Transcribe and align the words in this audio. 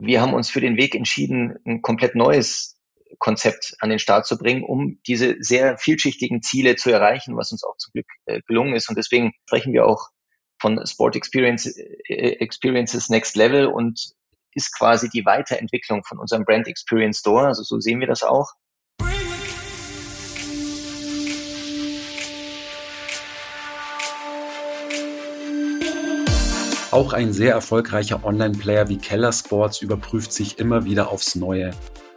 wir 0.00 0.20
haben 0.20 0.34
uns 0.34 0.50
für 0.50 0.60
den 0.60 0.76
Weg 0.76 0.94
entschieden, 0.94 1.56
ein 1.64 1.82
komplett 1.82 2.14
neues 2.14 2.78
Konzept 3.18 3.74
an 3.80 3.90
den 3.90 3.98
Start 3.98 4.26
zu 4.26 4.38
bringen, 4.38 4.64
um 4.64 4.98
diese 5.06 5.36
sehr 5.40 5.76
vielschichtigen 5.76 6.42
Ziele 6.42 6.76
zu 6.76 6.90
erreichen, 6.90 7.36
was 7.36 7.52
uns 7.52 7.64
auch 7.64 7.76
zum 7.76 7.92
Glück 7.92 8.06
äh, 8.26 8.40
gelungen 8.46 8.74
ist. 8.74 8.88
Und 8.88 8.96
deswegen 8.96 9.32
sprechen 9.46 9.72
wir 9.72 9.86
auch 9.86 10.08
von 10.60 10.84
Sport 10.86 11.16
Experience, 11.16 11.66
äh, 11.66 12.36
Experiences 12.40 13.08
Next 13.08 13.36
Level 13.36 13.66
und 13.66 14.12
ist 14.54 14.76
quasi 14.76 15.08
die 15.08 15.24
Weiterentwicklung 15.24 16.02
von 16.04 16.18
unserem 16.18 16.44
Brand 16.44 16.66
Experience 16.66 17.18
Store. 17.18 17.46
Also 17.46 17.62
so 17.62 17.78
sehen 17.78 18.00
wir 18.00 18.06
das 18.06 18.22
auch. 18.22 18.50
Auch 26.90 27.12
ein 27.12 27.32
sehr 27.32 27.52
erfolgreicher 27.52 28.24
Online-Player 28.24 28.88
wie 28.88 28.98
Keller 28.98 29.32
Sports 29.32 29.80
überprüft 29.80 30.32
sich 30.32 30.58
immer 30.58 30.84
wieder 30.84 31.10
aufs 31.10 31.36
Neue. 31.36 31.70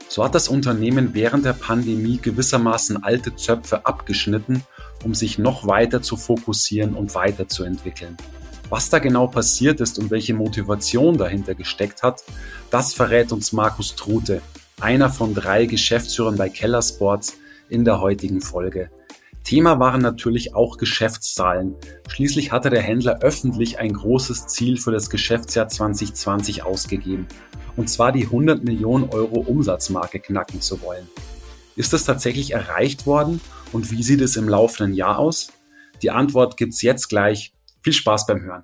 So 0.07 0.23
hat 0.23 0.33
das 0.33 0.47
Unternehmen 0.47 1.13
während 1.13 1.45
der 1.45 1.53
Pandemie 1.53 2.17
gewissermaßen 2.17 3.03
alte 3.03 3.35
Zöpfe 3.35 3.85
abgeschnitten, 3.85 4.63
um 5.03 5.13
sich 5.13 5.37
noch 5.37 5.67
weiter 5.67 6.01
zu 6.01 6.17
fokussieren 6.17 6.95
und 6.95 7.13
weiterzuentwickeln. 7.13 8.17
Was 8.69 8.89
da 8.89 8.97
genau 8.97 9.27
passiert 9.27 9.79
ist 9.79 9.99
und 9.99 10.09
welche 10.09 10.33
Motivation 10.33 11.19
dahinter 11.19 11.53
gesteckt 11.53 12.01
hat, 12.01 12.23
das 12.71 12.95
verrät 12.95 13.31
uns 13.31 13.53
Markus 13.53 13.95
Trute, 13.95 14.41
einer 14.81 15.11
von 15.11 15.35
drei 15.35 15.67
Geschäftsführern 15.67 16.35
bei 16.35 16.49
Keller 16.49 16.81
Sports, 16.81 17.37
in 17.69 17.85
der 17.85 18.01
heutigen 18.01 18.41
Folge. 18.41 18.89
Thema 19.43 19.79
waren 19.79 20.01
natürlich 20.01 20.55
auch 20.55 20.77
Geschäftszahlen. 20.77 21.75
Schließlich 22.07 22.51
hatte 22.51 22.69
der 22.69 22.81
Händler 22.81 23.19
öffentlich 23.21 23.77
ein 23.77 23.93
großes 23.93 24.47
Ziel 24.47 24.77
für 24.77 24.91
das 24.91 25.09
Geschäftsjahr 25.09 25.67
2020 25.67 26.63
ausgegeben. 26.63 27.27
Und 27.75 27.89
zwar 27.89 28.11
die 28.11 28.23
100 28.23 28.63
Millionen 28.63 29.09
Euro 29.09 29.39
Umsatzmarke 29.39 30.19
knacken 30.19 30.61
zu 30.61 30.81
wollen. 30.81 31.07
Ist 31.75 31.91
das 31.91 32.05
tatsächlich 32.05 32.51
erreicht 32.51 33.05
worden 33.05 33.41
und 33.71 33.91
wie 33.91 34.03
sieht 34.03 34.21
es 34.21 34.37
im 34.37 34.47
laufenden 34.47 34.95
Jahr 34.95 35.17
aus? 35.17 35.51
Die 36.01 36.11
Antwort 36.11 36.57
gibt's 36.57 36.81
jetzt 36.81 37.09
gleich. 37.09 37.53
Viel 37.81 37.93
Spaß 37.93 38.27
beim 38.27 38.41
Hören. 38.41 38.63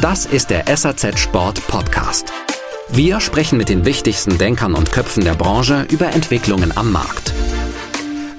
Das 0.00 0.24
ist 0.24 0.48
der 0.48 0.64
SAZ 0.74 1.18
Sport 1.18 1.66
Podcast. 1.68 2.32
Wir 2.88 3.20
sprechen 3.20 3.58
mit 3.58 3.68
den 3.68 3.84
wichtigsten 3.84 4.38
Denkern 4.38 4.74
und 4.74 4.92
Köpfen 4.92 5.26
der 5.26 5.34
Branche 5.34 5.86
über 5.90 6.06
Entwicklungen 6.06 6.74
am 6.74 6.90
Markt. 6.90 7.34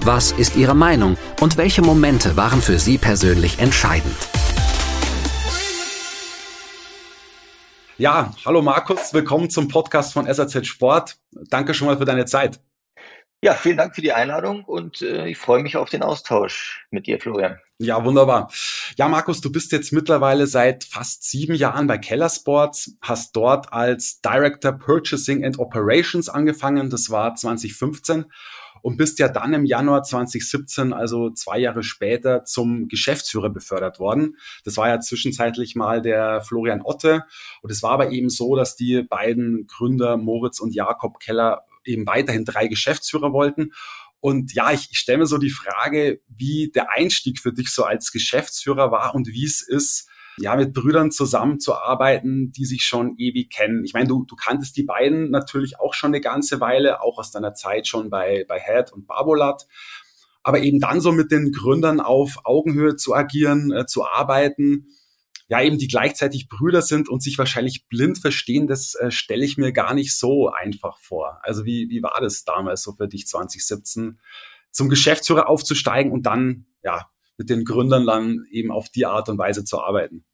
Was 0.00 0.32
ist 0.32 0.56
Ihre 0.56 0.74
Meinung 0.74 1.16
und 1.40 1.56
welche 1.58 1.80
Momente 1.80 2.36
waren 2.36 2.60
für 2.60 2.80
Sie 2.80 2.98
persönlich 2.98 3.60
entscheidend? 3.60 4.16
Ja, 7.96 8.32
hallo 8.44 8.60
Markus, 8.60 9.14
willkommen 9.14 9.48
zum 9.48 9.68
Podcast 9.68 10.14
von 10.14 10.26
SAZ 10.26 10.66
Sport. 10.66 11.16
Danke 11.30 11.74
schon 11.74 11.86
mal 11.86 11.96
für 11.96 12.04
deine 12.04 12.24
Zeit. 12.24 12.58
Ja, 13.44 13.54
vielen 13.54 13.76
Dank 13.76 13.96
für 13.96 14.02
die 14.02 14.12
Einladung 14.12 14.62
und 14.62 15.02
äh, 15.02 15.26
ich 15.26 15.36
freue 15.36 15.64
mich 15.64 15.76
auf 15.76 15.90
den 15.90 16.04
Austausch 16.04 16.86
mit 16.92 17.08
dir, 17.08 17.18
Florian. 17.18 17.58
Ja, 17.78 18.04
wunderbar. 18.04 18.52
Ja, 18.96 19.08
Markus, 19.08 19.40
du 19.40 19.50
bist 19.50 19.72
jetzt 19.72 19.92
mittlerweile 19.92 20.46
seit 20.46 20.84
fast 20.84 21.24
sieben 21.28 21.56
Jahren 21.56 21.88
bei 21.88 21.98
Keller 21.98 22.28
Sports, 22.28 22.96
hast 23.02 23.34
dort 23.34 23.72
als 23.72 24.20
Director 24.20 24.70
Purchasing 24.70 25.44
and 25.44 25.58
Operations 25.58 26.28
angefangen, 26.28 26.88
das 26.88 27.10
war 27.10 27.34
2015 27.34 28.26
und 28.80 28.96
bist 28.96 29.18
ja 29.18 29.28
dann 29.28 29.54
im 29.54 29.64
Januar 29.64 30.04
2017, 30.04 30.92
also 30.92 31.30
zwei 31.30 31.58
Jahre 31.58 31.82
später, 31.82 32.44
zum 32.44 32.86
Geschäftsführer 32.86 33.50
befördert 33.50 33.98
worden. 33.98 34.36
Das 34.64 34.76
war 34.76 34.86
ja 34.88 35.00
zwischenzeitlich 35.00 35.74
mal 35.74 36.00
der 36.00 36.42
Florian 36.42 36.82
Otte 36.82 37.24
und 37.60 37.72
es 37.72 37.82
war 37.82 37.90
aber 37.90 38.12
eben 38.12 38.28
so, 38.28 38.54
dass 38.54 38.76
die 38.76 39.02
beiden 39.02 39.66
Gründer 39.66 40.16
Moritz 40.16 40.60
und 40.60 40.76
Jakob 40.76 41.18
Keller 41.18 41.64
eben 41.84 42.06
weiterhin 42.06 42.44
drei 42.44 42.68
Geschäftsführer 42.68 43.32
wollten. 43.32 43.72
Und 44.20 44.54
ja, 44.54 44.72
ich, 44.72 44.88
ich 44.90 44.98
stelle 44.98 45.18
mir 45.18 45.26
so 45.26 45.38
die 45.38 45.50
Frage, 45.50 46.20
wie 46.28 46.70
der 46.72 46.92
Einstieg 46.92 47.40
für 47.40 47.52
dich 47.52 47.70
so 47.70 47.84
als 47.84 48.12
Geschäftsführer 48.12 48.92
war 48.92 49.14
und 49.14 49.26
wie 49.28 49.44
es 49.44 49.60
ist, 49.60 50.08
ja, 50.38 50.56
mit 50.56 50.72
Brüdern 50.72 51.10
zusammenzuarbeiten, 51.10 52.52
die 52.52 52.64
sich 52.64 52.84
schon 52.84 53.16
ewig 53.18 53.50
kennen. 53.50 53.84
Ich 53.84 53.92
meine, 53.92 54.08
du, 54.08 54.24
du 54.24 54.36
kanntest 54.36 54.76
die 54.76 54.84
beiden 54.84 55.30
natürlich 55.30 55.78
auch 55.78 55.94
schon 55.94 56.10
eine 56.10 56.20
ganze 56.20 56.60
Weile, 56.60 57.02
auch 57.02 57.18
aus 57.18 57.32
deiner 57.32 57.54
Zeit 57.54 57.86
schon 57.86 58.10
bei, 58.10 58.44
bei 58.48 58.58
Head 58.58 58.92
und 58.92 59.06
Barbolat. 59.06 59.66
Aber 60.42 60.60
eben 60.60 60.80
dann 60.80 61.00
so 61.00 61.12
mit 61.12 61.30
den 61.30 61.52
Gründern 61.52 62.00
auf 62.00 62.38
Augenhöhe 62.44 62.96
zu 62.96 63.14
agieren, 63.14 63.72
äh, 63.72 63.86
zu 63.86 64.06
arbeiten, 64.06 64.86
ja 65.48 65.60
eben 65.62 65.78
die 65.78 65.88
gleichzeitig 65.88 66.48
Brüder 66.48 66.82
sind 66.82 67.08
und 67.08 67.22
sich 67.22 67.38
wahrscheinlich 67.38 67.86
blind 67.88 68.18
verstehen, 68.18 68.66
das 68.66 68.94
äh, 68.94 69.10
stelle 69.10 69.44
ich 69.44 69.56
mir 69.56 69.72
gar 69.72 69.94
nicht 69.94 70.16
so 70.16 70.50
einfach 70.50 70.98
vor. 70.98 71.40
Also 71.42 71.64
wie, 71.64 71.88
wie 71.90 72.02
war 72.02 72.20
das 72.20 72.44
damals 72.44 72.82
so 72.82 72.92
für 72.92 73.08
dich 73.08 73.26
2017, 73.26 74.20
zum 74.70 74.88
Geschäftsführer 74.88 75.48
aufzusteigen 75.48 76.12
und 76.12 76.24
dann 76.24 76.66
ja 76.82 77.10
mit 77.36 77.50
den 77.50 77.64
Gründern 77.64 78.06
dann 78.06 78.46
eben 78.50 78.70
auf 78.70 78.88
die 78.88 79.06
Art 79.06 79.28
und 79.28 79.38
Weise 79.38 79.64
zu 79.64 79.80
arbeiten? 79.80 80.24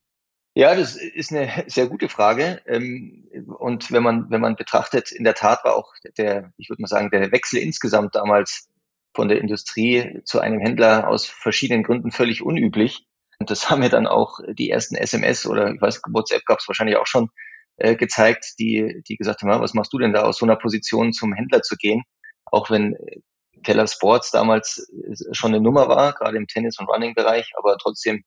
Ja, 0.55 0.75
das 0.75 0.97
ist 0.97 1.33
eine 1.33 1.65
sehr 1.69 1.87
gute 1.87 2.09
Frage. 2.09 2.61
Ähm, 2.67 3.29
und 3.59 3.93
wenn 3.93 4.03
man, 4.03 4.31
wenn 4.31 4.41
man 4.41 4.57
betrachtet, 4.57 5.13
in 5.13 5.25
der 5.25 5.35
Tat 5.35 5.65
war 5.65 5.77
auch 5.77 5.93
der, 6.17 6.53
ich 6.57 6.69
würde 6.69 6.83
mal 6.83 6.89
sagen, 6.89 7.11
der 7.11 7.31
Wechsel 7.33 7.59
insgesamt 7.59 8.15
damals 8.15 8.69
von 9.15 9.29
der 9.29 9.41
Industrie 9.41 10.21
zu 10.25 10.41
einem 10.41 10.61
Händler 10.61 11.09
aus 11.09 11.27
verschiedenen 11.27 11.83
Gründen 11.83 12.11
völlig 12.11 12.43
unüblich. 12.43 13.08
Und 13.39 13.51
das 13.51 13.71
haben 13.71 13.81
mir 13.81 13.91
dann 13.91 14.07
auch 14.07 14.41
die 14.53 14.71
ersten 14.71 14.97
SMS 14.97 15.47
oder 15.47 15.73
ich 15.73 15.81
weiß, 15.81 16.03
WhatsApp 16.09 16.45
gab 16.47 16.59
es 16.59 16.69
wahrscheinlich 16.69 16.97
auch 16.97 17.07
schon 17.07 17.31
äh, 17.77 17.97
gezeigt, 17.97 18.55
die, 18.59 19.03
die 19.09 19.17
gesagt 19.17 19.43
haben, 19.43 19.61
was 19.61 19.75
machst 19.75 19.93
du 19.93 19.99
denn 19.99 20.13
da 20.13 20.23
aus 20.23 20.39
so 20.39 20.47
einer 20.47 20.57
Position 20.57 21.13
zum 21.13 21.33
Händler 21.33 21.63
zu 21.63 21.77
gehen? 21.77 22.03
Auch 22.47 22.71
wenn 22.71 22.95
äh, 22.95 23.21
Keller 23.63 23.87
Sports 23.87 24.31
damals 24.31 24.89
äh, 24.91 25.35
schon 25.35 25.55
eine 25.55 25.63
Nummer 25.63 25.89
war, 25.89 26.13
gerade 26.13 26.37
im 26.37 26.47
Tennis- 26.47 26.79
und 26.79 26.89
Running-Bereich, 26.89 27.53
aber 27.57 27.77
trotzdem 27.79 28.25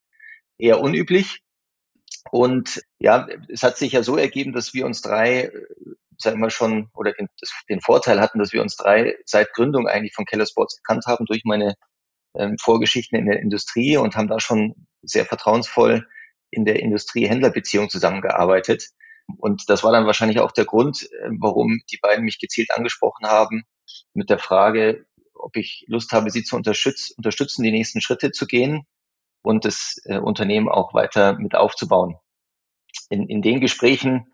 eher 0.57 0.79
unüblich. 0.79 1.41
Und 2.31 2.81
ja, 2.99 3.27
es 3.49 3.63
hat 3.63 3.77
sich 3.77 3.93
ja 3.93 4.03
so 4.03 4.15
ergeben, 4.17 4.53
dass 4.53 4.73
wir 4.73 4.85
uns 4.85 5.01
drei, 5.01 5.43
äh, 5.45 5.51
sagen 6.17 6.39
wir 6.39 6.49
schon, 6.49 6.89
oder 6.93 7.13
den, 7.13 7.27
den 7.69 7.81
Vorteil 7.81 8.21
hatten, 8.21 8.39
dass 8.39 8.53
wir 8.53 8.61
uns 8.61 8.75
drei 8.77 9.17
seit 9.25 9.53
Gründung 9.53 9.87
eigentlich 9.87 10.13
von 10.13 10.25
Keller 10.25 10.45
Sports 10.45 10.77
gekannt 10.77 11.05
haben 11.07 11.25
durch 11.25 11.41
meine 11.45 11.75
ähm, 12.35 12.57
Vorgeschichten 12.59 13.17
in 13.17 13.25
der 13.25 13.39
Industrie 13.39 13.97
und 13.97 14.15
haben 14.15 14.27
da 14.27 14.39
schon 14.39 14.87
sehr 15.01 15.25
vertrauensvoll 15.25 16.07
in 16.49 16.65
der 16.65 16.79
Industrie-Händler-Beziehung 16.79 17.89
zusammengearbeitet. 17.89 18.89
Und 19.37 19.69
das 19.69 19.83
war 19.83 19.91
dann 19.91 20.05
wahrscheinlich 20.05 20.39
auch 20.39 20.51
der 20.51 20.65
Grund, 20.65 21.03
äh, 21.03 21.29
warum 21.39 21.81
die 21.91 21.99
beiden 22.01 22.25
mich 22.25 22.39
gezielt 22.39 22.71
angesprochen 22.71 23.27
haben 23.27 23.63
mit 24.13 24.29
der 24.29 24.39
Frage, 24.39 25.05
ob 25.33 25.55
ich 25.55 25.85
Lust 25.87 26.11
habe, 26.11 26.29
sie 26.29 26.43
zu 26.43 26.55
unterstützen, 26.55 27.15
unterstützen 27.17 27.63
die 27.63 27.71
nächsten 27.71 28.01
Schritte 28.01 28.31
zu 28.31 28.45
gehen 28.45 28.85
und 29.41 29.65
das 29.65 30.01
äh, 30.05 30.19
Unternehmen 30.19 30.69
auch 30.69 30.93
weiter 30.93 31.37
mit 31.37 31.55
aufzubauen. 31.55 32.17
In, 33.09 33.27
in 33.27 33.41
den 33.41 33.59
Gesprächen 33.59 34.31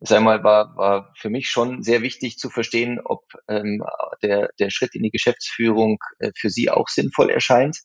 sag 0.00 0.22
mal, 0.22 0.44
war, 0.44 0.76
war 0.76 1.12
für 1.16 1.30
mich 1.30 1.48
schon 1.48 1.82
sehr 1.82 2.02
wichtig 2.02 2.38
zu 2.38 2.50
verstehen, 2.50 3.00
ob 3.04 3.24
ähm, 3.48 3.82
der, 4.22 4.50
der 4.58 4.70
Schritt 4.70 4.94
in 4.94 5.02
die 5.02 5.10
Geschäftsführung 5.10 5.98
äh, 6.18 6.30
für 6.36 6.50
Sie 6.50 6.70
auch 6.70 6.88
sinnvoll 6.88 7.30
erscheint. 7.30 7.78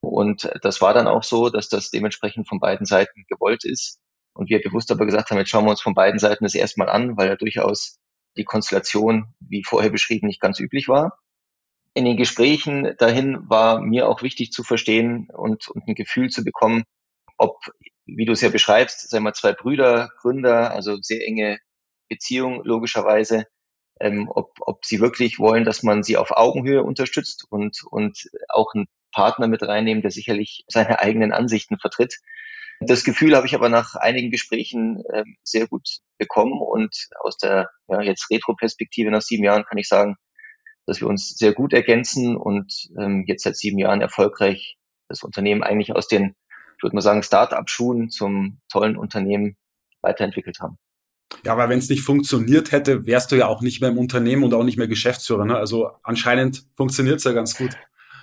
Und 0.00 0.50
das 0.62 0.80
war 0.80 0.94
dann 0.94 1.06
auch 1.06 1.22
so, 1.22 1.50
dass 1.50 1.68
das 1.68 1.90
dementsprechend 1.90 2.48
von 2.48 2.58
beiden 2.58 2.86
Seiten 2.86 3.24
gewollt 3.28 3.64
ist. 3.64 4.00
Und 4.32 4.48
wir 4.48 4.62
bewusst 4.62 4.90
aber 4.90 5.04
gesagt 5.06 5.30
haben, 5.30 5.38
jetzt 5.38 5.50
schauen 5.50 5.64
wir 5.64 5.70
uns 5.70 5.82
von 5.82 5.94
beiden 5.94 6.18
Seiten 6.18 6.44
das 6.44 6.54
erstmal 6.54 6.88
an, 6.88 7.16
weil 7.16 7.28
ja 7.28 7.36
durchaus 7.36 7.98
die 8.36 8.44
Konstellation, 8.44 9.34
wie 9.40 9.62
vorher 9.64 9.90
beschrieben, 9.90 10.26
nicht 10.26 10.40
ganz 10.40 10.58
üblich 10.60 10.88
war. 10.88 11.18
In 11.92 12.04
den 12.04 12.16
Gesprächen 12.16 12.94
dahin 12.98 13.38
war 13.50 13.80
mir 13.80 14.08
auch 14.08 14.22
wichtig 14.22 14.52
zu 14.52 14.62
verstehen 14.62 15.28
und, 15.32 15.68
und 15.68 15.86
ein 15.88 15.94
Gefühl 15.94 16.30
zu 16.30 16.44
bekommen, 16.44 16.84
ob 17.36 17.58
wie 18.16 18.24
du 18.24 18.32
es 18.32 18.40
ja 18.40 18.48
beschreibst, 18.48 19.08
sagen 19.10 19.24
wir 19.24 19.32
zwei 19.34 19.52
Brüder, 19.52 20.10
Gründer, 20.20 20.72
also 20.72 20.98
sehr 21.00 21.26
enge 21.26 21.58
Beziehung 22.10 22.62
logischerweise, 22.64 23.46
ähm, 24.00 24.28
ob, 24.28 24.52
ob 24.60 24.84
sie 24.84 25.00
wirklich 25.00 25.38
wollen, 25.38 25.64
dass 25.64 25.82
man 25.82 26.02
sie 26.02 26.18
auf 26.18 26.32
Augenhöhe 26.32 26.82
unterstützt 26.82 27.46
und, 27.48 27.82
und 27.90 28.28
auch 28.48 28.74
einen 28.74 28.88
Partner 29.12 29.48
mit 29.48 29.62
reinnehmen, 29.62 30.02
der 30.02 30.10
sicherlich 30.10 30.64
seine 30.68 31.00
eigenen 31.00 31.32
Ansichten 31.32 31.78
vertritt. 31.78 32.18
Das 32.80 33.04
Gefühl 33.04 33.36
habe 33.36 33.46
ich 33.46 33.54
aber 33.54 33.68
nach 33.68 33.94
einigen 33.94 34.30
Gesprächen 34.30 35.02
äh, 35.12 35.24
sehr 35.42 35.66
gut 35.66 35.86
bekommen 36.18 36.60
und 36.60 37.08
aus 37.20 37.36
der 37.36 37.70
ja, 37.88 38.00
jetzt 38.02 38.30
Retro-Perspektive 38.30 39.10
nach 39.10 39.22
sieben 39.22 39.44
Jahren 39.44 39.64
kann 39.64 39.78
ich 39.78 39.88
sagen, 39.88 40.16
dass 40.86 41.00
wir 41.00 41.08
uns 41.08 41.36
sehr 41.36 41.52
gut 41.52 41.72
ergänzen 41.72 42.36
und 42.36 42.88
ähm, 42.98 43.24
jetzt 43.26 43.44
seit 43.44 43.56
sieben 43.56 43.78
Jahren 43.78 44.00
erfolgreich 44.00 44.76
das 45.08 45.22
Unternehmen 45.22 45.62
eigentlich 45.62 45.94
aus 45.94 46.08
den 46.08 46.34
würde 46.82 46.96
mal 46.96 47.02
sagen, 47.02 47.22
Start-up-Schuhen 47.22 48.10
zum 48.10 48.60
tollen 48.68 48.96
Unternehmen 48.96 49.56
weiterentwickelt 50.02 50.60
haben. 50.60 50.78
Ja, 51.44 51.52
aber 51.52 51.68
wenn 51.68 51.78
es 51.78 51.88
nicht 51.88 52.02
funktioniert 52.02 52.72
hätte, 52.72 53.06
wärst 53.06 53.32
du 53.32 53.36
ja 53.36 53.46
auch 53.46 53.62
nicht 53.62 53.80
mehr 53.80 53.90
im 53.90 53.98
Unternehmen 53.98 54.44
und 54.44 54.54
auch 54.54 54.64
nicht 54.64 54.76
mehr 54.76 54.88
Geschäftsführer. 54.88 55.44
Ne? 55.44 55.56
Also 55.56 55.90
anscheinend 56.02 56.64
funktioniert 56.76 57.18
es 57.18 57.24
ja 57.24 57.32
ganz 57.32 57.56
gut. 57.56 57.70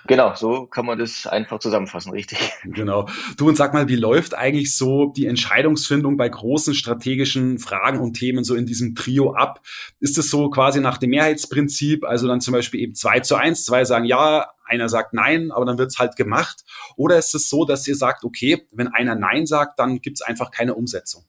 Genau, 0.08 0.34
so 0.34 0.66
kann 0.66 0.86
man 0.86 0.98
das 0.98 1.26
einfach 1.26 1.58
zusammenfassen, 1.58 2.12
richtig. 2.12 2.38
Genau. 2.64 3.08
Du 3.36 3.46
und 3.46 3.56
sag 3.56 3.74
mal, 3.74 3.88
wie 3.88 3.96
läuft 3.96 4.34
eigentlich 4.34 4.74
so 4.74 5.12
die 5.14 5.26
Entscheidungsfindung 5.26 6.16
bei 6.16 6.28
großen 6.28 6.72
strategischen 6.74 7.58
Fragen 7.58 8.00
und 8.00 8.14
Themen 8.14 8.42
so 8.42 8.54
in 8.54 8.64
diesem 8.64 8.94
Trio 8.94 9.34
ab? 9.34 9.60
Ist 10.00 10.16
es 10.16 10.30
so 10.30 10.48
quasi 10.48 10.80
nach 10.80 10.96
dem 10.96 11.10
Mehrheitsprinzip, 11.10 12.04
also 12.04 12.26
dann 12.26 12.40
zum 12.40 12.52
Beispiel 12.52 12.80
eben 12.80 12.94
zwei 12.94 13.20
zu 13.20 13.36
eins, 13.36 13.66
zwei 13.66 13.84
sagen 13.84 14.06
ja, 14.06 14.46
einer 14.64 14.88
sagt 14.88 15.12
nein, 15.12 15.50
aber 15.50 15.66
dann 15.66 15.76
wird's 15.76 15.98
halt 15.98 16.16
gemacht? 16.16 16.64
Oder 16.96 17.18
ist 17.18 17.34
es 17.34 17.50
so, 17.50 17.66
dass 17.66 17.86
ihr 17.86 17.96
sagt, 17.96 18.24
okay, 18.24 18.66
wenn 18.72 18.88
einer 18.88 19.14
nein 19.14 19.44
sagt, 19.44 19.78
dann 19.78 20.00
gibt's 20.00 20.22
einfach 20.22 20.50
keine 20.50 20.74
Umsetzung? 20.74 21.24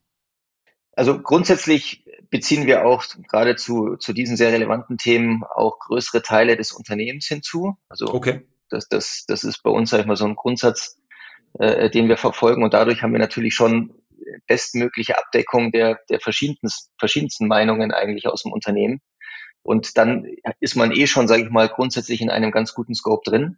Also 1.00 1.18
grundsätzlich 1.22 2.04
beziehen 2.30 2.68
wir 2.68 2.86
auch 2.86 3.06
gerade 3.30 3.56
zu, 3.56 3.96
zu 3.96 4.12
diesen 4.12 4.36
sehr 4.36 4.52
relevanten 4.52 4.98
Themen 4.98 5.46
auch 5.56 5.80
größere 5.80 6.22
Teile 6.22 6.58
des 6.58 6.74
Unternehmens 6.74 7.26
hinzu. 7.26 7.78
Also 7.88 8.14
okay. 8.14 8.46
Das, 8.70 8.90
das, 8.90 9.24
das 9.26 9.46
ist 9.46 9.64
bei 9.64 9.70
uns, 9.70 9.92
sag 9.92 10.02
ich 10.02 10.06
mal, 10.08 10.18
so 10.18 10.26
ein 10.26 10.36
Grundsatz, 10.36 11.00
äh, 11.58 11.90
den 11.90 12.10
wir 12.10 12.18
verfolgen. 12.18 12.66
Und 12.66 12.74
dadurch 12.74 13.02
haben 13.02 13.14
wir 13.14 13.20
natürlich 13.20 13.56
schon 13.56 13.94
bestmögliche 14.46 15.18
Abdeckung 15.18 15.72
der, 15.72 16.02
der 16.10 16.20
verschiedensten, 16.20 16.68
verschiedensten 16.98 17.48
Meinungen 17.48 17.94
eigentlich 17.94 18.28
aus 18.28 18.44
dem 18.44 18.52
Unternehmen. 18.52 19.00
Und 19.64 19.98
dann 19.98 20.28
ist 20.60 20.76
man 20.76 20.92
eh 20.92 21.08
schon, 21.08 21.30
sage 21.30 21.44
ich 21.44 21.50
mal, 21.50 21.70
grundsätzlich 21.70 22.20
in 22.20 22.30
einem 22.30 22.52
ganz 22.52 22.74
guten 22.74 22.94
Scope 22.94 23.24
drin. 23.24 23.58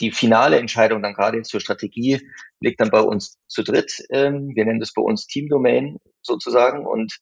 Die 0.00 0.12
finale 0.12 0.58
Entscheidung 0.58 1.02
dann 1.02 1.14
gerade 1.14 1.42
zur 1.42 1.60
Strategie 1.60 2.20
liegt 2.60 2.80
dann 2.80 2.90
bei 2.90 3.00
uns 3.00 3.38
zu 3.46 3.62
dritt. 3.62 4.04
Ähm, 4.10 4.52
wir 4.54 4.64
nennen 4.64 4.80
das 4.80 4.92
bei 4.92 5.02
uns 5.02 5.26
Team 5.26 5.48
Domain 5.48 5.98
sozusagen. 6.22 6.86
Und 6.86 7.18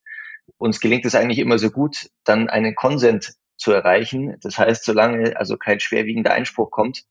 uns 0.58 0.80
gelingt 0.80 1.04
es 1.04 1.14
eigentlich 1.14 1.38
immer 1.38 1.58
so 1.58 1.70
gut, 1.70 2.08
dann 2.24 2.48
einen 2.48 2.74
Konsent 2.74 3.34
zu 3.56 3.72
erreichen. 3.72 4.36
Das 4.42 4.58
heißt, 4.58 4.84
solange 4.84 5.36
also 5.36 5.56
kein 5.56 5.80
schwerwiegender 5.80 6.32
Einspruch 6.32 6.70
kommt, 6.70 7.04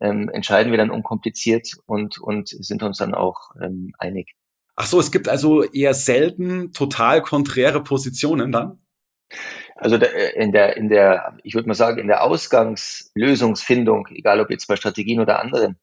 ähm, 0.00 0.28
entscheiden 0.28 0.72
wir 0.72 0.78
dann 0.78 0.90
unkompliziert 0.90 1.70
und, 1.86 2.18
und 2.18 2.48
sind 2.48 2.82
uns 2.82 2.98
dann 2.98 3.14
auch 3.14 3.50
ähm, 3.62 3.92
einig. 3.98 4.34
Ach 4.76 4.86
so, 4.86 4.98
es 4.98 5.12
gibt 5.12 5.28
also 5.28 5.62
eher 5.62 5.94
selten 5.94 6.72
total 6.72 7.22
konträre 7.22 7.82
Positionen 7.82 8.50
dann? 8.50 8.80
Also 9.76 9.96
in 9.96 10.52
der, 10.52 10.76
in 10.76 10.88
der, 10.88 11.36
ich 11.42 11.54
würde 11.54 11.68
mal 11.68 11.74
sagen, 11.74 11.98
in 11.98 12.06
der 12.06 12.22
Ausgangslösungsfindung, 12.22 14.06
egal 14.12 14.40
ob 14.40 14.50
jetzt 14.50 14.66
bei 14.66 14.76
Strategien 14.76 15.20
oder 15.20 15.40
anderen, 15.40 15.78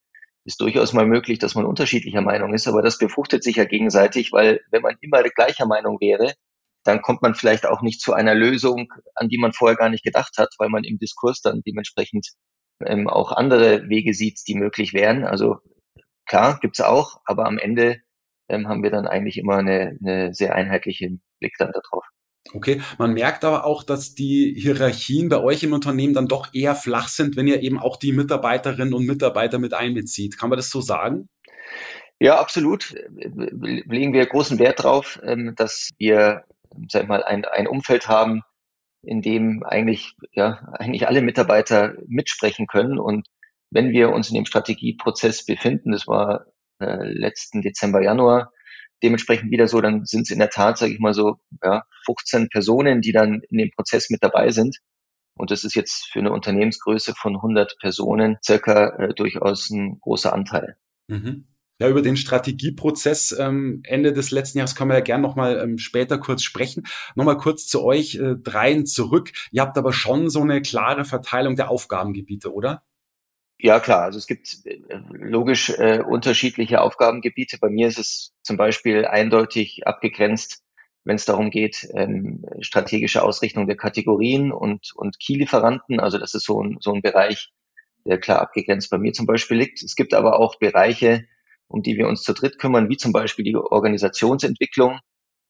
ist 0.46 0.62
durchaus 0.62 0.94
mal 0.94 1.06
möglich, 1.06 1.40
dass 1.40 1.56
man 1.56 1.66
unterschiedlicher 1.66 2.22
Meinung 2.22 2.54
ist, 2.54 2.68
aber 2.68 2.82
das 2.82 2.98
befruchtet 2.98 3.44
sich 3.44 3.58
ja 3.58 3.66
gegenseitig, 3.66 4.32
weil 4.32 4.62
wenn 4.72 4.82
man 4.82 4.96
immer 5.02 5.22
gleicher 5.24 5.66
Meinung 5.68 6.00
wäre, 6.00 6.34
dann 6.84 7.02
kommt 7.02 7.22
man 7.22 7.36
vielleicht 7.36 7.66
auch 7.66 7.82
nicht 7.82 8.02
zu 8.02 8.14
einer 8.14 8.34
Lösung, 8.34 8.92
an 9.16 9.30
die 9.30 9.38
man 9.38 9.54
vorher 9.54 9.78
gar 9.78 9.90
nicht 9.90 10.04
gedacht 10.04 10.38
hat, 10.38 10.50
weil 10.58 10.70
man 10.70 10.84
im 10.84 10.98
Diskurs 10.98 11.42
dann 11.42 11.62
dementsprechend 11.66 12.28
ähm, 12.86 13.08
auch 13.08 13.32
andere 13.32 13.88
Wege 13.90 14.14
sieht, 14.14 14.40
die 14.48 14.56
möglich 14.56 14.94
wären. 14.94 15.24
Also 15.26 15.60
klar, 16.26 16.60
gibt's 16.60 16.82
auch, 16.82 17.22
aber 17.26 17.46
am 17.46 17.60
Ende 17.60 17.98
ähm, 18.50 18.68
haben 18.68 18.84
wir 18.84 18.90
dann 18.90 19.08
eigentlich 19.08 19.38
immer 19.38 19.58
eine, 19.58 19.98
eine 20.04 20.34
sehr 20.34 20.56
einheitliche 20.56 21.10
Blick 21.40 21.56
dann 21.60 21.72
darauf. 21.72 22.06
Okay, 22.54 22.82
man 22.98 23.14
merkt 23.14 23.46
aber 23.46 23.66
auch, 23.66 23.84
dass 23.84 24.16
die 24.16 24.56
Hierarchien 24.58 25.30
bei 25.30 25.40
euch 25.42 25.64
im 25.64 25.74
Unternehmen 25.74 26.14
dann 26.14 26.28
doch 26.28 26.54
eher 26.54 26.76
flach 26.76 27.08
sind, 27.08 27.36
wenn 27.36 27.48
ihr 27.48 27.62
eben 27.62 27.80
auch 27.80 27.98
die 27.98 28.14
Mitarbeiterinnen 28.14 28.94
und 28.94 29.06
Mitarbeiter 29.06 29.60
mit 29.60 29.74
einbezieht. 29.74 30.38
Kann 30.40 30.50
man 30.50 30.58
das 30.58 30.70
so 30.70 30.82
sagen? 30.82 31.30
Ja, 32.20 32.40
absolut. 32.40 32.94
Legen 33.16 34.14
wir 34.14 34.26
großen 34.26 34.60
Wert 34.60 34.84
drauf, 34.84 35.20
ähm, 35.24 35.54
dass 35.56 35.90
wir 35.98 36.44
sag 36.90 37.08
mal, 37.08 37.24
ein, 37.24 37.46
ein 37.46 37.68
Umfeld 37.68 38.08
haben, 38.08 38.42
in 39.04 39.22
dem 39.22 39.64
eigentlich, 39.64 40.14
ja, 40.32 40.74
eigentlich 40.74 41.08
alle 41.08 41.22
Mitarbeiter 41.22 41.96
mitsprechen 42.08 42.68
können. 42.68 43.00
Und 43.00 43.28
wenn 43.72 43.92
wir 43.92 44.12
uns 44.12 44.30
in 44.30 44.36
dem 44.36 44.46
Strategieprozess 44.46 45.46
befinden, 45.46 45.92
das 45.92 46.08
war 46.08 46.46
äh, 46.80 47.04
letzten 47.04 47.62
Dezember, 47.62 48.02
Januar, 48.02 48.52
dementsprechend 49.04 49.52
wieder 49.52 49.68
so, 49.68 49.82
dann 49.82 50.06
sind 50.06 50.24
es 50.24 50.32
in 50.32 50.40
der 50.40 50.50
Tat, 50.50 50.78
sage 50.78 50.94
ich 50.94 51.00
mal 51.00 51.14
so, 51.14 51.38
ja, 51.64 51.84
15 52.06 52.50
Personen, 52.50 53.02
die 53.02 53.12
dann 53.12 53.42
in 53.50 53.58
dem 53.58 53.72
Prozess 53.72 54.10
mit 54.10 54.24
dabei 54.24 54.52
sind. 54.52 54.78
Und 55.36 55.52
das 55.52 55.64
ist 55.64 55.76
jetzt 55.76 56.08
für 56.12 56.20
eine 56.20 56.32
Unternehmensgröße 56.32 57.14
von 57.16 57.36
100 57.36 57.78
Personen 57.80 58.38
circa 58.44 58.90
äh, 58.98 59.14
durchaus 59.14 59.70
ein 59.70 60.00
großer 60.02 60.34
Anteil. 60.34 60.78
Mhm. 61.08 61.48
Ja, 61.80 61.90
über 61.90 62.04
den 62.04 62.16
Strategieprozess 62.16 63.36
ähm, 63.40 63.82
Ende 63.84 64.14
des 64.14 64.30
letzten 64.30 64.60
Jahres 64.60 64.76
können 64.76 64.92
wir 64.92 64.98
ja 64.98 65.04
gern 65.04 65.22
nochmal 65.22 65.60
ähm, 65.60 65.80
später 65.80 66.20
kurz 66.20 66.44
sprechen. 66.44 66.84
Nochmal 67.16 67.38
kurz 67.38 67.66
zu 67.66 67.84
euch 67.84 68.16
äh, 68.16 68.36
dreien 68.36 68.86
zurück. 68.86 69.32
Ihr 69.52 69.64
habt 69.64 69.80
aber 69.80 69.92
schon 69.92 70.30
so 70.30 70.42
eine 70.42 70.62
klare 70.62 71.06
Verteilung 71.06 71.56
der 71.56 71.72
Aufgabengebiete, 71.72 72.54
oder? 72.54 72.84
Ja, 73.64 73.80
klar. 73.80 74.02
Also 74.02 74.18
es 74.18 74.26
gibt 74.26 74.66
äh, 74.66 74.80
logisch 75.12 75.70
äh, 75.70 76.00
unterschiedliche 76.00 76.82
Aufgabengebiete. 76.82 77.60
Bei 77.60 77.70
mir 77.70 77.88
ist 77.88 78.00
es 78.00 78.34
zum 78.42 78.58
Beispiel 78.58 79.06
eindeutig 79.06 79.86
abgegrenzt, 79.86 80.64
wenn 81.04 81.16
es 81.16 81.26
darum 81.26 81.52
geht, 81.52 81.88
ähm, 81.94 82.44
strategische 82.62 83.22
Ausrichtung 83.22 83.68
der 83.68 83.78
Kategorien 83.78 84.52
und, 84.52 84.92
und 84.96 85.20
Key-Lieferanten. 85.20 86.00
Also 86.00 86.18
das 86.18 86.34
ist 86.34 86.46
so 86.46 86.64
ein, 86.64 86.78
so 86.80 86.92
ein 86.92 87.04
Bereich, 87.04 87.52
der 88.06 88.20
klar 88.20 88.42
abgegrenzt 88.42 88.90
bei 88.90 88.98
mir 88.98 89.14
zum 89.14 89.28
Beispiel 89.28 89.58
liegt. 89.58 89.84
Es 89.84 89.96
gibt 89.96 90.16
aber 90.16 90.40
auch 90.40 90.58
Bereiche, 90.58 91.26
um 91.68 91.84
die 91.84 91.98
wir 91.98 92.08
uns 92.08 92.24
zu 92.24 92.34
dritt 92.34 92.58
kümmern, 92.58 92.90
wie 92.90 92.98
zum 92.98 93.12
Beispiel 93.12 93.46
die 93.46 93.56
Organisationsentwicklung. 93.56 95.00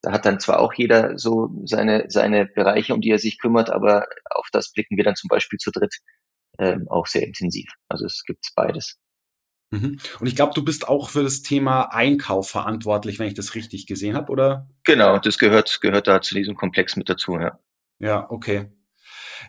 Da 0.01 0.11
hat 0.11 0.25
dann 0.25 0.39
zwar 0.41 0.59
auch 0.59 0.73
jeder 0.73 1.17
so 1.17 1.49
seine, 1.63 2.05
seine 2.09 2.45
Bereiche, 2.45 2.93
um 2.93 2.99
die 2.99 3.11
er 3.11 3.19
sich 3.19 3.39
kümmert, 3.39 3.69
aber 3.69 4.07
auf 4.31 4.47
das 4.51 4.73
blicken 4.73 4.97
wir 4.97 5.05
dann 5.05 5.15
zum 5.15 5.29
Beispiel 5.29 5.59
zu 5.59 5.71
dritt 5.71 5.95
ähm, 6.61 6.87
auch 6.89 7.07
sehr 7.07 7.25
intensiv. 7.25 7.69
Also 7.89 8.05
es 8.05 8.23
gibt 8.23 8.51
beides. 8.55 8.97
Mhm. 9.71 9.97
Und 10.19 10.27
ich 10.27 10.35
glaube, 10.35 10.53
du 10.53 10.63
bist 10.63 10.87
auch 10.87 11.09
für 11.09 11.23
das 11.23 11.41
Thema 11.41 11.93
Einkauf 11.93 12.49
verantwortlich, 12.49 13.19
wenn 13.19 13.27
ich 13.27 13.33
das 13.33 13.55
richtig 13.55 13.87
gesehen 13.87 14.15
habe, 14.15 14.31
oder? 14.31 14.69
Genau, 14.83 15.17
das 15.17 15.37
gehört, 15.37 15.81
gehört 15.81 16.07
da 16.07 16.21
zu 16.21 16.35
diesem 16.35 16.55
Komplex 16.55 16.95
mit 16.95 17.09
dazu, 17.09 17.37
ja. 17.37 17.59
Ja, 17.99 18.29
okay. 18.29 18.71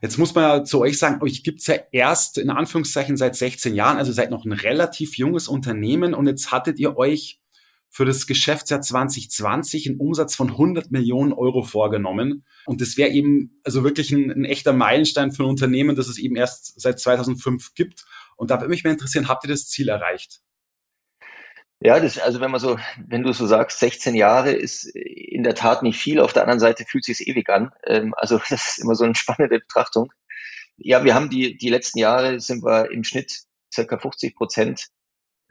Jetzt 0.01 0.17
muss 0.19 0.35
man 0.35 0.45
ja 0.45 0.65
zu 0.65 0.81
euch 0.81 0.99
sagen, 0.99 1.23
euch 1.23 1.45
gibt's 1.45 1.67
ja 1.67 1.77
erst 1.93 2.39
in 2.39 2.49
Anführungszeichen 2.49 3.19
seit 3.19 3.37
16 3.37 3.75
Jahren, 3.75 3.99
also 3.99 4.13
seid 4.13 4.31
noch 4.31 4.47
ein 4.47 4.53
relativ 4.53 5.19
junges 5.19 5.49
Unternehmen 5.49 6.15
und 6.15 6.27
jetzt 6.27 6.51
hattet 6.51 6.79
ihr 6.79 6.97
euch 6.97 7.42
für 7.93 8.07
das 8.07 8.27
Geschäftsjahr 8.27 8.81
2020 8.81 9.87
einen 9.87 10.01
Umsatz 10.01 10.35
von 10.35 10.49
100 10.49 10.91
Millionen 10.91 11.35
Euro 11.35 11.63
vorgenommen. 11.63 12.47
Und 12.65 12.81
das 12.81 12.97
wäre 12.97 13.11
eben 13.11 13.61
also 13.65 13.85
wirklich 13.85 14.11
ein, 14.13 14.31
ein, 14.31 14.45
echter 14.47 14.73
Meilenstein 14.73 15.31
für 15.31 15.43
ein 15.43 15.51
Unternehmen, 15.51 15.95
das 15.95 16.09
es 16.09 16.17
eben 16.17 16.35
erst 16.35 16.81
seit 16.81 16.99
2005 16.99 17.75
gibt. 17.75 18.07
Und 18.37 18.51
da 18.51 18.59
würde 18.59 18.71
mich 18.71 18.83
mal 18.83 18.93
interessieren, 18.93 19.29
habt 19.29 19.45
ihr 19.45 19.49
das 19.49 19.69
Ziel 19.69 19.91
erreicht? 19.91 20.41
Ja, 21.81 22.01
das, 22.01 22.19
also 22.19 22.41
wenn 22.41 22.51
man 22.51 22.61
so, 22.61 22.79
wenn 22.97 23.25
du 23.25 23.33
so 23.35 23.47
sagst, 23.47 23.79
16 23.81 24.15
Jahre 24.15 24.53
ist 24.53 24.87
in 24.87 25.43
der 25.43 25.55
Tat 25.55 25.83
nicht 25.83 25.99
viel. 25.99 26.19
Auf 26.19 26.33
der 26.33 26.45
anderen 26.45 26.61
Seite 26.61 26.87
fühlt 26.89 27.05
sich 27.05 27.29
ewig 27.29 27.51
an. 27.51 27.73
Ähm, 27.85 28.15
also 28.17 28.39
das 28.49 28.69
ist 28.69 28.79
immer 28.79 28.95
so 28.95 29.05
eine 29.05 29.15
spannende 29.15 29.59
Betrachtung. 29.59 30.11
Ja, 30.79 31.05
wir 31.05 31.15
haben 31.15 31.29
die, 31.29 31.59
die 31.59 31.69
letzten 31.69 31.99
Jahre 31.99 32.41
sind 32.41 32.65
wir 32.65 32.91
im 32.91 33.05
Schnitt 33.05 33.43
circa 33.71 33.99
50 33.99 34.35
Prozent 34.35 34.87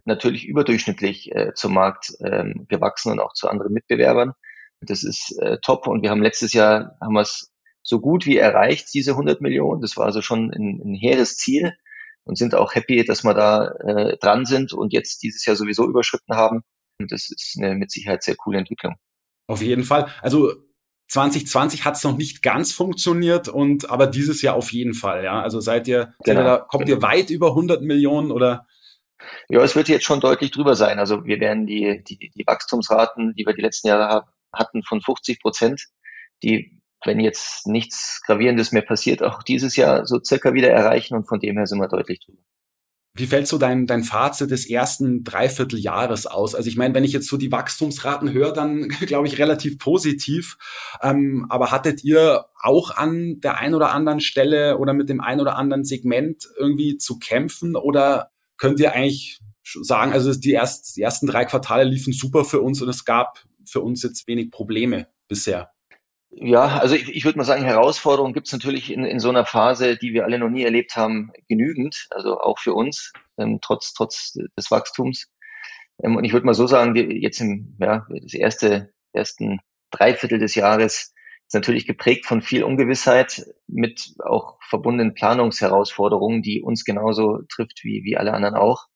natürlich 0.06 0.46
überdurchschnittlich 0.48 1.32
äh, 1.34 1.54
zum 1.54 1.74
Markt 1.74 2.14
ähm, 2.22 2.66
gewachsen 2.68 3.12
und 3.12 3.20
auch 3.20 3.34
zu 3.34 3.50
anderen 3.50 3.74
Mitbewerbern. 3.74 4.34
Das 4.82 5.04
ist 5.04 5.38
äh, 5.40 5.58
top. 5.62 5.88
Und 5.88 6.02
wir 6.02 6.10
haben 6.10 6.22
letztes 6.24 6.54
Jahr, 6.54 6.98
haben 7.02 7.14
wir 7.14 7.22
es 7.22 7.52
so 7.84 8.00
gut 8.00 8.26
wie 8.26 8.38
erreicht, 8.38 8.88
diese 8.94 9.12
100 9.12 9.42
Millionen. 9.42 9.82
Das 9.82 9.98
war 9.98 10.06
also 10.06 10.22
schon 10.22 10.52
ein, 10.52 10.82
ein 10.84 10.96
hehres 10.96 11.38
Ziel 11.38 11.74
und 12.24 12.38
sind 12.38 12.56
auch 12.56 12.76
happy, 12.76 13.04
dass 13.04 13.24
wir 13.24 13.34
da 13.34 13.68
äh, 13.80 14.18
dran 14.18 14.46
sind 14.46 14.74
und 14.74 14.94
jetzt 14.94 15.24
dieses 15.24 15.46
Jahr 15.46 15.56
sowieso 15.56 15.88
überschritten 15.88 16.36
haben. 16.36 16.62
Und 17.00 17.12
das 17.12 17.30
ist 17.30 17.56
eine 17.58 17.76
mit 17.76 17.92
Sicherheit 17.92 18.24
sehr 18.24 18.36
coole 18.36 18.60
Entwicklung. 18.60 18.96
Auf 19.48 19.62
jeden 19.62 19.84
Fall. 19.84 20.08
Also 20.22 20.54
2020 21.10 21.84
hat 21.84 21.98
es 21.98 22.04
noch 22.04 22.16
nicht 22.16 22.42
ganz 22.42 22.72
funktioniert 22.72 23.50
und 23.50 23.90
aber 23.90 24.08
dieses 24.08 24.42
Jahr 24.42 24.56
auf 24.56 24.72
jeden 24.72 24.94
Fall, 24.94 25.26
ja. 25.26 25.42
Also 25.42 25.60
seid 25.60 25.88
ihr, 25.88 26.14
genau, 26.24 26.44
da, 26.44 26.58
kommt 26.58 26.86
genau. 26.86 26.98
ihr 26.98 27.02
weit 27.02 27.30
über 27.30 27.50
100 27.50 27.82
Millionen 27.82 28.32
oder? 28.32 28.66
Ja, 29.50 29.62
es 29.64 29.76
wird 29.76 29.90
jetzt 29.90 30.06
schon 30.06 30.20
deutlich 30.20 30.52
drüber 30.52 30.76
sein. 30.76 31.00
Also 31.00 31.26
wir 31.26 31.40
werden 31.40 31.66
die, 31.66 32.04
die, 32.04 32.32
die 32.36 32.48
Wachstumsraten, 32.48 33.34
die 33.36 33.46
wir 33.46 33.54
die 33.54 33.62
letzten 33.62 33.88
Jahre 33.88 34.26
hatten, 34.54 34.84
von 34.84 35.02
50 35.02 35.42
Prozent, 35.42 35.86
die 36.44 36.82
wenn 37.04 37.20
jetzt 37.20 37.68
nichts 37.68 38.22
Gravierendes 38.26 38.72
mehr 38.72 38.84
passiert, 38.84 39.24
auch 39.24 39.44
dieses 39.44 39.76
Jahr 39.76 40.06
so 40.06 40.20
circa 40.24 40.54
wieder 40.54 40.70
erreichen 40.70 41.16
und 41.16 41.28
von 41.28 41.40
dem 41.40 41.58
her 41.58 41.66
sind 41.66 41.80
wir 41.80 41.88
deutlich 41.88 42.20
drüber. 42.20 42.42
Wie 43.14 43.28
fällt 43.28 43.46
so 43.46 43.58
dein, 43.58 43.88
dein 43.88 44.04
Fazit 44.04 44.52
des 44.52 44.70
ersten 44.70 45.26
Dreivierteljahres 45.26 46.28
aus? 46.28 46.56
Also 46.56 46.70
ich 46.70 46.78
meine, 46.78 46.94
wenn 46.94 47.04
ich 47.04 47.12
jetzt 47.12 47.28
so 47.28 47.36
die 47.36 47.52
Wachstumsraten 47.52 48.32
höre, 48.32 48.54
dann 48.54 48.88
glaube 49.06 49.28
ich 49.28 49.38
relativ 49.38 49.80
positiv. 49.80 50.58
Ähm, 51.02 51.46
aber 51.50 51.72
hattet 51.72 52.06
ihr 52.06 52.46
auch 52.62 52.92
an 52.96 53.42
der 53.42 53.58
einen 53.58 53.76
oder 53.76 53.92
anderen 53.92 54.22
Stelle 54.22 54.78
oder 54.78 54.94
mit 54.94 55.10
dem 55.10 55.20
einen 55.20 55.42
oder 55.42 55.58
anderen 55.58 55.84
Segment 55.84 56.48
irgendwie 56.58 56.98
zu 56.98 57.20
kämpfen? 57.20 57.76
Oder 57.76 58.31
könnt 58.62 58.80
ihr 58.80 58.94
eigentlich 58.94 59.40
sagen, 59.64 60.14
also 60.14 60.34
die, 60.34 60.52
erst, 60.52 60.96
die 60.96 61.02
ersten 61.02 61.26
drei 61.26 61.46
Quartale 61.46 61.84
liefen 61.84 62.14
super 62.14 62.46
für 62.46 62.62
uns 62.62 62.80
und 62.82 62.90
es 62.90 63.06
gab 63.06 63.44
für 63.66 63.82
uns 63.82 64.04
jetzt 64.04 64.28
wenig 64.28 64.52
Probleme 64.52 65.08
bisher? 65.28 65.72
Ja, 66.30 66.78
also 66.78 66.94
ich, 66.94 67.10
ich 67.10 67.26
würde 67.26 67.40
mal 67.40 67.44
sagen, 67.44 67.64
Herausforderungen 67.64 68.34
gibt 68.34 68.48
es 68.48 68.54
natürlich 68.54 68.92
in, 68.92 69.04
in 69.04 69.20
so 69.20 69.30
einer 69.30 69.46
Phase, 69.46 69.98
die 69.98 70.14
wir 70.14 70.26
alle 70.26 70.38
noch 70.38 70.50
nie 70.50 70.64
erlebt 70.64 70.96
haben, 70.96 71.32
genügend, 71.50 72.08
also 72.12 72.40
auch 72.40 72.60
für 72.60 72.74
uns. 72.74 73.12
ähm, 73.38 73.60
trotz, 73.62 73.94
trotz 73.94 74.34
des 74.56 74.70
Wachstums. 74.70 75.28
Ähm, 76.04 76.16
und 76.16 76.24
ich 76.24 76.32
würde 76.32 76.46
mal 76.46 76.54
so 76.54 76.68
sagen, 76.68 76.96
jetzt 76.96 77.42
im, 77.42 77.76
ja, 77.80 78.06
das 78.10 78.36
erste, 78.36 78.94
ersten 79.12 79.60
Dreiviertel 79.90 80.38
des 80.38 80.54
Jahres 80.54 81.14
ist 81.52 81.56
natürlich 81.56 81.86
geprägt 81.86 82.26
von 82.28 82.42
viel 82.42 82.64
Ungewissheit 82.64 83.46
mit 83.68 84.14
auch 84.24 84.58
verbundenen 84.70 85.14
Planungsherausforderungen, 85.14 86.42
die 86.42 86.62
uns 86.62 86.86
genauso 86.86 87.42
trifft 87.50 87.84
wie, 87.84 88.06
wie 88.06 88.16
alle 88.16 88.34
anderen 88.34 88.56
auch. 88.56 88.88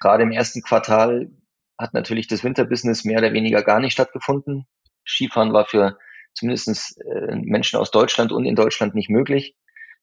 Gerade 0.00 0.24
im 0.24 0.32
ersten 0.32 0.60
Quartal 0.60 1.30
hat 1.78 1.94
natürlich 1.94 2.26
das 2.26 2.42
Winterbusiness 2.42 3.04
mehr 3.04 3.18
oder 3.18 3.32
weniger 3.32 3.62
gar 3.62 3.78
nicht 3.78 3.92
stattgefunden. 3.92 4.66
Skifahren 5.06 5.52
war 5.52 5.66
für 5.66 5.98
zumindest 6.34 7.00
äh, 7.00 7.36
Menschen 7.36 7.78
aus 7.78 7.92
Deutschland 7.92 8.32
und 8.32 8.44
in 8.44 8.56
Deutschland 8.56 8.96
nicht 8.96 9.08
möglich. 9.08 9.54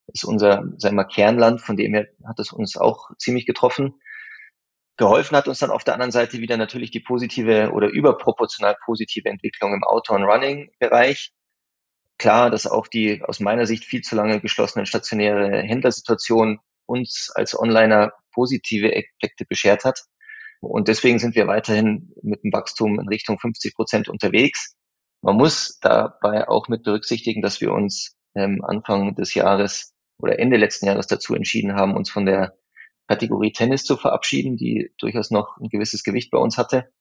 Das 0.06 0.24
ist 0.24 0.30
unser, 0.30 0.64
sagen 0.78 0.96
wir, 0.96 1.04
Kernland, 1.04 1.60
von 1.60 1.76
dem 1.76 1.94
her 1.94 2.08
hat 2.26 2.40
es 2.40 2.54
uns 2.54 2.78
auch 2.78 3.10
ziemlich 3.18 3.46
getroffen. 3.46 3.96
Geholfen 4.96 5.36
hat 5.36 5.50
uns 5.50 5.60
dann 5.60 5.72
auf 5.72 5.84
der 5.84 5.96
anderen 5.96 6.14
Seite 6.14 6.40
wieder 6.40 6.56
natürlich 6.56 6.90
die 6.90 7.02
positive 7.02 7.72
oder 7.74 7.90
überproportional 7.90 8.78
positive 8.86 9.28
Entwicklung 9.28 9.74
im 9.74 9.84
Outdoor- 9.84 10.16
und 10.16 10.24
Running-Bereich. 10.24 11.34
Klar, 12.18 12.50
dass 12.50 12.66
auch 12.66 12.88
die 12.88 13.22
aus 13.24 13.40
meiner 13.40 13.68
Sicht 13.68 13.86
viel 13.86 14.02
zu 14.02 14.16
lange 14.16 14.40
geschlossene 14.40 14.86
stationäre 14.86 15.62
Händlersituation 15.62 16.60
uns 16.88 17.32
als 17.36 17.58
Onliner 17.58 18.12
positive 18.32 18.94
Effekte 18.94 19.46
beschert 19.46 19.84
hat. 19.84 20.04
Und 20.62 20.88
deswegen 20.88 21.20
sind 21.20 21.36
wir 21.36 21.48
weiterhin 21.48 22.14
mit 22.24 22.44
dem 22.44 22.52
Wachstum 22.52 23.00
in 23.00 23.08
Richtung 23.08 23.38
50 23.38 23.76
Prozent 23.76 24.10
unterwegs. 24.10 24.76
Man 25.22 25.36
muss 25.36 25.78
dabei 25.80 26.48
auch 26.48 26.68
mit 26.68 26.84
berücksichtigen, 26.84 27.42
dass 27.42 27.62
wir 27.62 27.72
uns 27.72 28.16
ähm, 28.36 28.64
Anfang 28.64 29.16
des 29.16 29.34
Jahres 29.36 29.94
oder 30.20 30.40
Ende 30.40 30.58
letzten 30.58 30.88
Jahres 30.88 31.06
dazu 31.06 31.36
entschieden 31.36 31.76
haben, 31.76 31.96
uns 31.96 32.10
von 32.10 32.26
der 32.26 32.58
Kategorie 33.08 33.52
Tennis 33.52 33.84
zu 33.84 33.98
verabschieden, 33.98 34.58
die 34.58 34.92
durchaus 34.98 35.30
noch 35.30 35.58
ein 35.58 35.70
gewisses 35.70 36.04
Gewicht 36.04 36.32
bei 36.32 36.40
uns 36.40 36.58
hatte. 36.58 36.92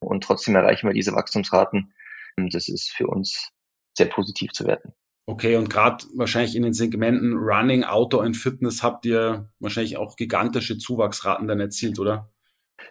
Und 0.00 0.24
trotzdem 0.24 0.56
erreichen 0.56 0.88
wir 0.88 0.94
diese 0.94 1.12
Wachstumsraten. 1.12 1.94
Das 2.36 2.68
ist 2.68 2.90
für 2.90 3.06
uns 3.06 3.50
sehr 3.98 4.06
positiv 4.06 4.52
zu 4.52 4.66
werten. 4.66 4.94
Okay, 5.26 5.56
und 5.56 5.68
gerade 5.68 6.04
wahrscheinlich 6.14 6.56
in 6.56 6.62
den 6.62 6.72
Segmenten 6.72 7.34
Running, 7.34 7.84
Outdoor 7.84 8.22
und 8.22 8.34
Fitness 8.34 8.82
habt 8.82 9.04
ihr 9.04 9.50
wahrscheinlich 9.60 9.98
auch 9.98 10.16
gigantische 10.16 10.78
Zuwachsraten 10.78 11.46
dann 11.46 11.60
erzielt, 11.60 11.98
oder? 11.98 12.30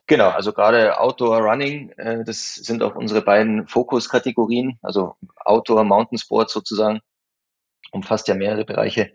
Genau, 0.06 0.30
also 0.30 0.54
gerade 0.54 1.00
Outdoor 1.00 1.40
Running, 1.40 1.90
äh, 1.98 2.24
das 2.24 2.54
sind 2.54 2.84
auch 2.84 2.96
unsere 2.96 3.24
beiden 3.24 3.68
Fokuskategorien, 3.68 4.78
also 4.84 5.16
Outdoor 5.38 5.84
Mountain 5.84 6.20
Sport 6.20 6.52
sozusagen, 6.52 7.00
umfasst 7.92 8.28
ja 8.28 8.36
mehrere 8.36 8.66
Bereiche. 8.66 9.14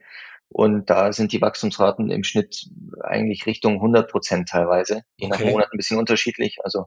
Und 0.48 0.90
da 0.90 1.12
sind 1.12 1.32
die 1.32 1.40
Wachstumsraten 1.40 2.10
im 2.10 2.24
Schnitt 2.24 2.68
eigentlich 3.02 3.46
Richtung 3.46 3.74
100 3.74 4.10
Prozent 4.10 4.48
teilweise, 4.48 5.02
je 5.16 5.28
nach 5.28 5.40
Monat 5.40 5.68
ein 5.72 5.78
bisschen 5.78 5.98
unterschiedlich. 5.98 6.58
Also 6.64 6.86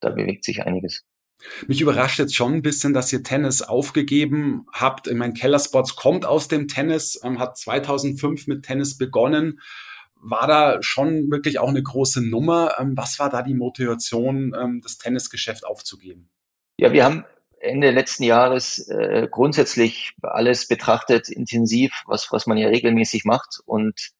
da 0.00 0.08
bewegt 0.10 0.44
sich 0.44 0.62
einiges. 0.64 1.04
Mich 1.66 1.80
überrascht 1.80 2.18
jetzt 2.18 2.34
schon 2.34 2.54
ein 2.54 2.62
bisschen, 2.62 2.92
dass 2.92 3.12
ihr 3.12 3.22
Tennis 3.22 3.62
aufgegeben 3.62 4.66
habt. 4.72 5.06
Ich 5.06 5.14
meine, 5.14 5.32
Kellersports 5.32 5.96
kommt 5.96 6.26
aus 6.26 6.48
dem 6.48 6.68
Tennis, 6.68 7.20
ähm, 7.22 7.38
hat 7.38 7.56
2005 7.56 8.46
mit 8.46 8.64
Tennis 8.64 8.98
begonnen. 8.98 9.60
War 10.16 10.46
da 10.46 10.82
schon 10.82 11.30
wirklich 11.30 11.58
auch 11.58 11.68
eine 11.68 11.82
große 11.82 12.22
Nummer? 12.22 12.74
Ähm, 12.78 12.96
was 12.96 13.18
war 13.18 13.30
da 13.30 13.42
die 13.42 13.54
Motivation, 13.54 14.54
ähm, 14.58 14.80
das 14.82 14.98
Tennisgeschäft 14.98 15.64
aufzugeben? 15.64 16.28
Ja, 16.76 16.92
wir 16.92 17.04
haben 17.04 17.24
Ende 17.60 17.90
letzten 17.90 18.24
Jahres 18.24 18.88
äh, 18.88 19.28
grundsätzlich 19.30 20.14
alles 20.22 20.66
betrachtet, 20.66 21.28
intensiv, 21.28 21.92
was, 22.06 22.32
was 22.32 22.46
man 22.46 22.56
ja 22.56 22.68
regelmäßig 22.68 23.24
macht 23.24 23.60
und 23.66 24.12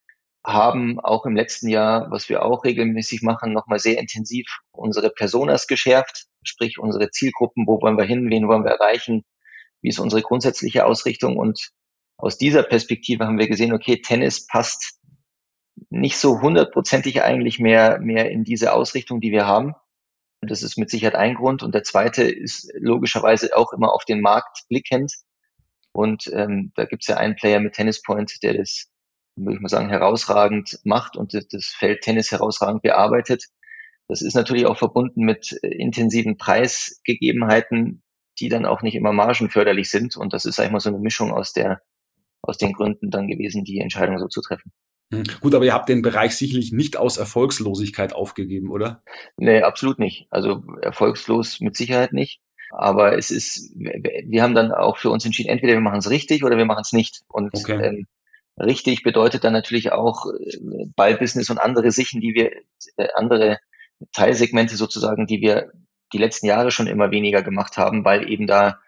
haben 0.45 1.01
auch 1.01 1.27
im 1.27 1.37
letzten 1.37 1.69
Jahr, 1.69 2.11
was 2.11 2.29
wir 2.29 2.43
auch 2.43 2.65
regelmäßig 2.65 3.23
machen, 3.23 3.53
nochmal 3.53 3.79
sehr 3.79 3.99
intensiv 3.99 4.47
unsere 4.73 5.11
Personas 5.11 5.67
geschärft, 5.67 6.27
sprich 6.43 6.79
unsere 6.79 7.11
Zielgruppen, 7.11 7.67
wo 7.67 7.81
wollen 7.81 7.99
wir 7.99 8.05
hin, 8.05 8.31
wen 8.31 8.49
wollen 8.49 8.65
wir 8.65 8.73
erreichen, 8.73 9.25
wie 9.83 9.89
ist 9.89 9.99
unsere 9.99 10.23
grundsätzliche 10.23 10.87
Ausrichtung 10.87 11.37
und 11.37 11.71
aus 12.21 12.37
dieser 12.37 12.63
Perspektive 12.63 13.27
haben 13.27 13.39
wir 13.39 13.49
gesehen, 13.49 13.73
okay, 13.73 14.03
Tennis 14.03 14.47
passt 14.47 15.01
nicht 15.89 16.19
so 16.19 16.41
hundertprozentig 16.41 17.23
eigentlich 17.23 17.59
mehr, 17.59 17.99
mehr 17.99 18.31
in 18.31 18.45
diese 18.45 18.73
Ausrichtung, 18.75 19.21
die 19.21 19.33
wir 19.33 19.47
haben. 19.47 19.75
Das 20.43 20.63
ist 20.63 20.77
mit 20.77 20.91
Sicherheit 20.91 21.15
ein 21.15 21.35
Grund. 21.35 21.63
Und 21.63 21.75
der 21.75 21.83
zweite 21.83 22.25
ist 22.25 22.71
logischerweise 22.75 23.57
auch 23.57 23.73
immer 23.73 23.93
auf 23.95 24.05
den 24.05 24.21
Markt 24.21 24.65
blickend. 24.69 25.15
Und 25.93 26.31
ähm, 26.33 26.73
da 26.77 26.85
gibt 26.85 27.03
es 27.03 27.09
ja 27.09 27.17
einen 27.17 27.37
Player 27.37 27.61
mit 27.61 27.75
Tennis 27.75 28.03
Point, 28.03 28.43
der 28.43 28.55
das, 28.55 28.91
würde 29.37 29.55
ich 29.57 29.61
mal 29.61 29.69
sagen, 29.69 29.89
herausragend 29.89 30.79
macht 30.85 31.17
und 31.17 31.33
das 31.35 31.67
Feld 31.67 32.03
Tennis 32.03 32.31
herausragend 32.31 32.83
bearbeitet. 32.83 33.47
Das 34.11 34.23
ist 34.23 34.35
natürlich 34.35 34.67
auch 34.67 34.77
verbunden 34.77 35.23
mit 35.23 35.57
äh, 35.63 35.69
intensiven 35.69 36.37
Preisgegebenheiten, 36.37 38.03
die 38.41 38.49
dann 38.49 38.67
auch 38.67 38.83
nicht 38.83 38.97
immer 38.97 39.13
margenförderlich 39.13 39.89
sind. 39.89 40.17
Und 40.17 40.33
das 40.33 40.45
ist 40.45 40.59
eigentlich 40.59 40.73
mal 40.73 40.81
so 40.81 40.89
eine 40.89 40.99
Mischung 40.99 41.33
aus 41.33 41.53
der, 41.53 41.81
aus 42.43 42.59
den 42.59 42.73
Gründen 42.73 43.11
dann 43.11 43.29
gewesen, 43.29 43.63
die 43.63 43.79
Entscheidung 43.79 44.19
so 44.19 44.27
zu 44.27 44.41
treffen. 44.41 44.73
Hm. 45.13 45.23
Gut, 45.41 45.55
aber 45.55 45.65
ihr 45.65 45.75
habt 45.75 45.89
den 45.89 46.03
Bereich 46.03 46.35
sicherlich 46.35 46.73
nicht 46.73 46.97
aus 46.97 47.19
Erfolgslosigkeit 47.19 48.13
aufgegeben, 48.13 48.71
oder? 48.71 49.03
Nee, 49.37 49.63
absolut 49.63 50.01
nicht. 50.01 50.27
Also 50.31 50.65
erfolgslos 50.83 51.61
mit 51.61 51.77
Sicherheit 51.77 52.13
nicht. 52.13 52.41
Aber 52.73 53.17
es 53.17 53.31
ist, 53.31 53.73
wir 53.77 54.43
haben 54.43 54.55
dann 54.55 54.73
auch 54.73 54.97
für 54.97 55.11
uns 55.11 55.25
entschieden, 55.25 55.51
entweder 55.51 55.75
wir 55.75 55.81
machen 55.81 55.99
es 55.99 56.11
richtig 56.11 56.45
oder 56.45 56.57
wir 56.57 56.65
machen 56.65 56.83
es 56.83 56.93
nicht. 56.93 57.23
Und 57.29 57.55
okay. 57.55 57.81
ähm, 57.81 58.07
richtig 58.57 59.05
bedeutet 59.05 59.45
dann 59.45 59.53
natürlich 59.53 59.93
auch 59.93 60.27
äh, 60.27 60.87
Ballbusiness 60.97 61.51
und 61.51 61.59
andere 61.59 61.93
Sichen, 61.93 62.21
die 62.21 62.35
wir, 62.35 62.53
äh, 62.97 63.09
andere 63.15 63.59
Teilsegmente 64.13 64.77
sozusagen, 64.77 65.27
die 65.27 65.41
wir 65.41 65.73
die 66.13 66.19
letzten 66.19 66.47
Jahre 66.47 66.71
schon 66.71 66.87
immer 66.87 67.11
weniger 67.11 67.43
gemacht 67.43 67.77
haben, 67.77 68.05
weil 68.05 68.31
eben 68.31 68.47
da 68.47 68.81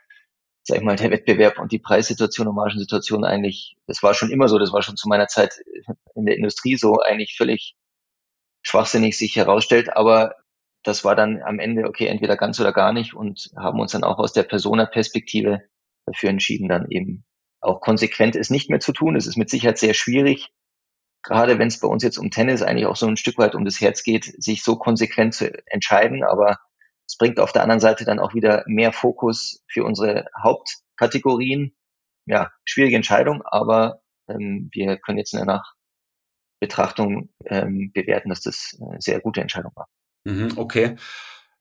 sag 0.65 0.79
ich 0.79 0.85
mal, 0.85 0.97
der 0.97 1.11
Wettbewerb 1.11 1.59
und 1.59 1.73
die 1.73 1.79
Preissituation 1.79 2.47
und 2.47 2.55
Margensituation 2.55 3.25
eigentlich, 3.25 3.77
das 3.87 4.03
war 4.03 4.15
schon 4.15 4.31
immer 4.31 4.49
so, 4.49 4.59
das 4.59 4.73
war 4.73 4.83
schon 4.83 4.97
zu 4.97 5.09
meiner 5.09 5.27
Zeit 5.27 5.55
in 6.15 6.25
der 6.25 6.37
Industrie 6.37 6.77
so 6.77 7.01
eigentlich 7.01 7.35
völlig 7.37 7.75
schwachsinnig 8.63 9.19
sich 9.19 9.35
herausstellt, 9.37 9.97
aber 9.97 10.37
das 10.85 11.05
war 11.05 11.17
dann 11.17 11.43
am 11.43 11.59
Ende, 11.59 11.87
okay, 11.87 12.07
entweder 12.07 12.37
ganz 12.37 12.61
oder 12.61 12.73
gar 12.73 12.93
nicht 12.93 13.15
und 13.15 13.51
haben 13.57 13.81
uns 13.81 13.93
dann 13.93 14.05
auch 14.05 14.19
aus 14.19 14.33
der 14.33 14.45
Persona-Perspektive 14.45 15.63
dafür 16.07 16.31
entschieden, 16.31 16.69
dann 16.69 16.91
eben 16.91 17.25
auch 17.61 17.81
konsequent 17.81 18.37
es 18.37 18.51
nicht 18.51 18.71
mehr 18.71 18.81
zu 18.81 18.93
tun. 18.93 19.17
Es 19.17 19.27
ist 19.27 19.37
mit 19.37 19.51
Sicherheit 19.51 19.79
sehr 19.79 19.95
schwierig, 19.95 20.53
gerade 21.23 21.59
wenn 21.59 21.69
es 21.69 21.81
bei 21.81 21.89
uns 21.89 22.03
jetzt 22.03 22.19
um 22.19 22.31
Tennis 22.31 22.63
eigentlich 22.63 22.87
auch 22.87 22.97
so 22.97 23.07
ein 23.07 23.17
Stück 23.17 23.39
weit 23.39 23.55
um 23.55 23.65
das 23.65 23.81
Herz 23.81 24.03
geht, 24.03 24.25
sich 24.43 24.63
so 24.63 24.77
konsequent 24.77 25.35
zu 25.35 25.53
entscheiden, 25.67 26.25
aber 26.25 26.59
es 27.07 27.17
bringt 27.17 27.41
auf 27.41 27.53
der 27.53 27.63
anderen 27.63 27.81
Seite 27.81 28.05
dann 28.05 28.19
auch 28.19 28.35
wieder 28.35 28.65
mehr 28.67 28.93
Fokus 28.93 29.63
für 29.69 29.85
unsere 29.85 30.27
Hauptkategorien. 30.43 31.75
Ja, 32.27 32.51
schwierige 32.65 32.97
Entscheidung, 32.97 33.43
aber 33.45 34.03
ähm, 34.29 34.71
wir 34.73 34.97
können 34.97 35.19
jetzt 35.19 35.35
in 35.35 35.45
der 35.45 35.63
Nachbetrachtung 36.61 37.31
ähm, 37.47 37.91
bewerten, 37.93 38.29
dass 38.29 38.43
das 38.43 38.79
eine 38.81 39.01
sehr 39.01 39.21
gute 39.21 39.41
Entscheidung 39.41 39.73
war. 39.75 39.89
Mhm, 40.25 40.53
okay. 40.57 40.97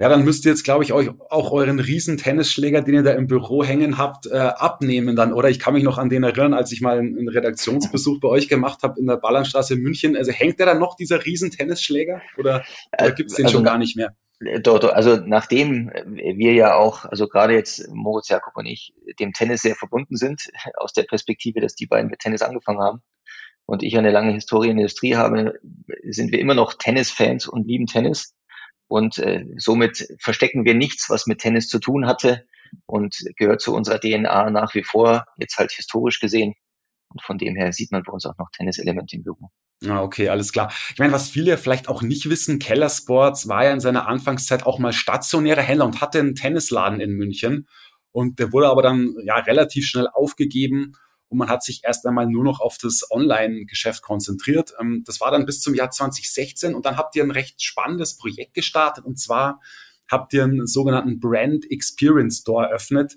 Ja, 0.01 0.10
dann 0.10 0.25
müsst 0.25 0.46
ihr 0.46 0.51
jetzt, 0.51 0.63
glaube 0.63 0.84
ich, 0.84 0.93
euch 0.93 1.12
auch 1.29 1.51
euren 1.51 1.79
riesen 1.79 2.17
Tennisschläger, 2.17 2.81
den 2.81 2.96
ihr 2.96 3.03
da 3.03 3.12
im 3.12 3.27
Büro 3.27 3.63
hängen 3.63 4.00
habt, 4.00 4.25
äh, 4.25 4.36
abnehmen 4.36 5.15
dann, 5.15 5.31
oder? 5.31 5.48
Ich 5.48 5.60
kann 5.60 5.75
mich 5.75 5.84
noch 5.84 6.00
an 6.00 6.10
den 6.10 6.24
erinnern, 6.24 6.55
als 6.55 6.72
ich 6.72 6.81
mal 6.81 6.98
einen 6.98 7.29
Redaktionsbesuch 7.29 8.20
bei 8.20 8.27
euch 8.27 8.50
gemacht 8.50 8.81
habe 8.81 9.00
in 9.00 9.05
der 9.05 9.17
Ballernstraße 9.17 9.75
in 9.75 9.81
München. 9.81 10.17
Also 10.17 10.31
hängt 10.31 10.58
der 10.58 10.65
da 10.65 10.74
noch, 10.74 10.96
dieser 10.96 11.24
riesen 11.24 11.51
Tennisschläger? 11.51 12.20
Oder, 12.39 12.63
oder 12.98 13.10
äh, 13.10 13.13
gibt 13.13 13.29
es 13.29 13.36
den 13.36 13.46
also, 13.46 13.58
schon 13.58 13.63
gar 13.63 13.77
nicht 13.77 13.96
mehr? 13.96 14.15
Dort, 14.63 14.86
also 14.86 15.17
nachdem 15.17 15.91
wir 16.08 16.53
ja 16.53 16.74
auch, 16.74 17.05
also 17.05 17.27
gerade 17.27 17.53
jetzt 17.53 17.88
Moritz 17.93 18.27
Jakob 18.27 18.58
und 18.58 18.65
ich, 18.65 18.96
dem 19.20 19.34
Tennis 19.34 19.62
sehr 19.62 19.75
verbunden 19.75 20.17
sind, 20.17 20.50
aus 20.77 20.93
der 20.93 21.03
Perspektive, 21.03 21.62
dass 21.62 21.75
die 21.75 21.86
beiden 21.86 22.10
mit 22.10 22.22
Tennis 22.22 22.41
angefangen 22.41 22.79
haben 22.79 23.03
und 23.67 23.84
ich 23.84 23.96
eine 23.96 24.10
lange 24.10 24.34
Historie 24.34 24.70
in 24.70 24.77
der 24.77 24.86
Industrie 24.86 25.15
habe, 25.15 25.60
sind 26.10 26.31
wir 26.31 26.39
immer 26.39 26.55
noch 26.55 26.74
Tennisfans 26.74 27.48
und 27.48 27.67
lieben 27.67 27.86
Tennis. 27.86 28.34
Und 28.91 29.19
äh, 29.19 29.45
somit 29.55 30.05
verstecken 30.19 30.65
wir 30.65 30.74
nichts, 30.74 31.10
was 31.10 31.25
mit 31.25 31.39
Tennis 31.39 31.69
zu 31.69 31.79
tun 31.79 32.07
hatte 32.07 32.45
und 32.86 33.24
gehört 33.38 33.62
zu 33.62 33.74
unserer 33.74 34.01
DNA 34.01 34.50
nach 34.50 34.75
wie 34.75 34.83
vor, 34.83 35.24
jetzt 35.38 35.57
halt 35.57 35.71
historisch 35.71 36.19
gesehen. 36.19 36.55
Und 37.07 37.21
von 37.21 37.38
dem 37.38 37.55
her 37.55 37.71
sieht 37.71 37.93
man 37.93 38.03
bei 38.03 38.12
uns 38.12 38.25
auch 38.25 38.38
noch 38.38 38.50
Tenniselemente 38.51 39.15
im 39.15 39.24
Büro. 39.24 39.50
Ah, 39.88 40.01
okay, 40.01 40.27
alles 40.27 40.51
klar. 40.51 40.74
Ich 40.91 41.00
meine, 41.00 41.13
was 41.13 41.29
viele 41.29 41.57
vielleicht 41.57 41.88
auch 41.88 42.01
nicht 42.01 42.29
wissen, 42.29 42.60
Keller 42.60 42.89
Sports 42.89 43.48
war 43.48 43.63
ja 43.63 43.71
in 43.71 43.79
seiner 43.79 44.10
Anfangszeit 44.10 44.65
auch 44.65 44.77
mal 44.77 44.91
stationärer 44.91 45.62
Händler 45.62 45.86
und 45.86 46.01
hatte 46.01 46.19
einen 46.19 46.36
Tennisladen 46.36 47.00
in 47.00 47.12
München. 47.12 47.69
Und 48.12 48.39
der 48.39 48.51
wurde 48.51 48.67
aber 48.67 48.81
dann 48.81 49.15
ja 49.24 49.36
relativ 49.36 49.86
schnell 49.86 50.10
aufgegeben 50.12 50.98
und 51.31 51.38
man 51.38 51.50
hat 51.50 51.63
sich 51.63 51.81
erst 51.85 52.05
einmal 52.05 52.27
nur 52.27 52.43
noch 52.43 52.59
auf 52.59 52.77
das 52.77 53.09
Online-Geschäft 53.09 54.01
konzentriert. 54.01 54.73
Ähm, 54.79 55.03
das 55.05 55.21
war 55.21 55.31
dann 55.31 55.45
bis 55.45 55.61
zum 55.61 55.73
Jahr 55.73 55.89
2016 55.89 56.75
und 56.75 56.85
dann 56.85 56.97
habt 56.97 57.15
ihr 57.15 57.23
ein 57.23 57.31
recht 57.31 57.63
spannendes 57.63 58.17
Projekt 58.17 58.53
gestartet 58.53 59.05
und 59.05 59.17
zwar 59.17 59.61
habt 60.09 60.33
ihr 60.33 60.43
einen 60.43 60.67
sogenannten 60.67 61.21
Brand 61.21 61.71
Experience 61.71 62.39
Store 62.39 62.67
eröffnet 62.67 63.15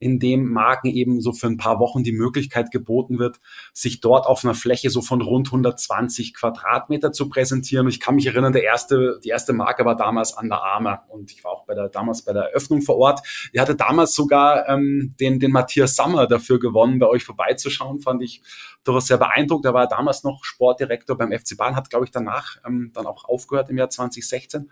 in 0.00 0.18
dem 0.18 0.50
Marken 0.50 0.88
eben 0.88 1.20
so 1.20 1.32
für 1.32 1.46
ein 1.46 1.58
paar 1.58 1.78
Wochen 1.78 2.02
die 2.02 2.12
Möglichkeit 2.12 2.70
geboten 2.70 3.18
wird, 3.18 3.38
sich 3.72 4.00
dort 4.00 4.26
auf 4.26 4.44
einer 4.44 4.54
Fläche 4.54 4.90
so 4.90 5.02
von 5.02 5.20
rund 5.20 5.48
120 5.48 6.34
Quadratmeter 6.34 7.12
zu 7.12 7.28
präsentieren. 7.28 7.86
Ich 7.86 8.00
kann 8.00 8.14
mich 8.14 8.26
erinnern, 8.26 8.54
der 8.54 8.64
erste, 8.64 9.20
die 9.22 9.28
erste 9.28 9.52
Marke 9.52 9.84
war 9.84 9.96
damals 9.96 10.32
Under 10.36 10.62
Armour 10.62 11.02
und 11.08 11.30
ich 11.30 11.44
war 11.44 11.52
auch 11.52 11.66
bei 11.66 11.74
der, 11.74 11.90
damals 11.90 12.22
bei 12.22 12.32
der 12.32 12.44
Eröffnung 12.44 12.80
vor 12.80 12.96
Ort. 12.96 13.20
Die 13.54 13.60
hatte 13.60 13.76
damals 13.76 14.14
sogar 14.14 14.68
ähm, 14.68 15.14
den, 15.20 15.38
den 15.38 15.52
Matthias 15.52 15.94
Sommer 15.96 16.26
dafür 16.26 16.58
gewonnen, 16.58 16.98
bei 16.98 17.06
euch 17.06 17.22
vorbeizuschauen, 17.22 18.00
fand 18.00 18.22
ich 18.22 18.42
durchaus 18.84 19.06
sehr 19.06 19.18
beeindruckt. 19.18 19.66
Er 19.66 19.74
war 19.74 19.86
damals 19.86 20.24
noch 20.24 20.44
Sportdirektor 20.44 21.18
beim 21.18 21.30
FC 21.30 21.58
Bayern, 21.58 21.76
hat, 21.76 21.90
glaube 21.90 22.06
ich, 22.06 22.10
danach 22.10 22.56
ähm, 22.66 22.90
dann 22.94 23.06
auch 23.06 23.24
aufgehört 23.24 23.68
im 23.68 23.76
Jahr 23.76 23.90
2016. 23.90 24.70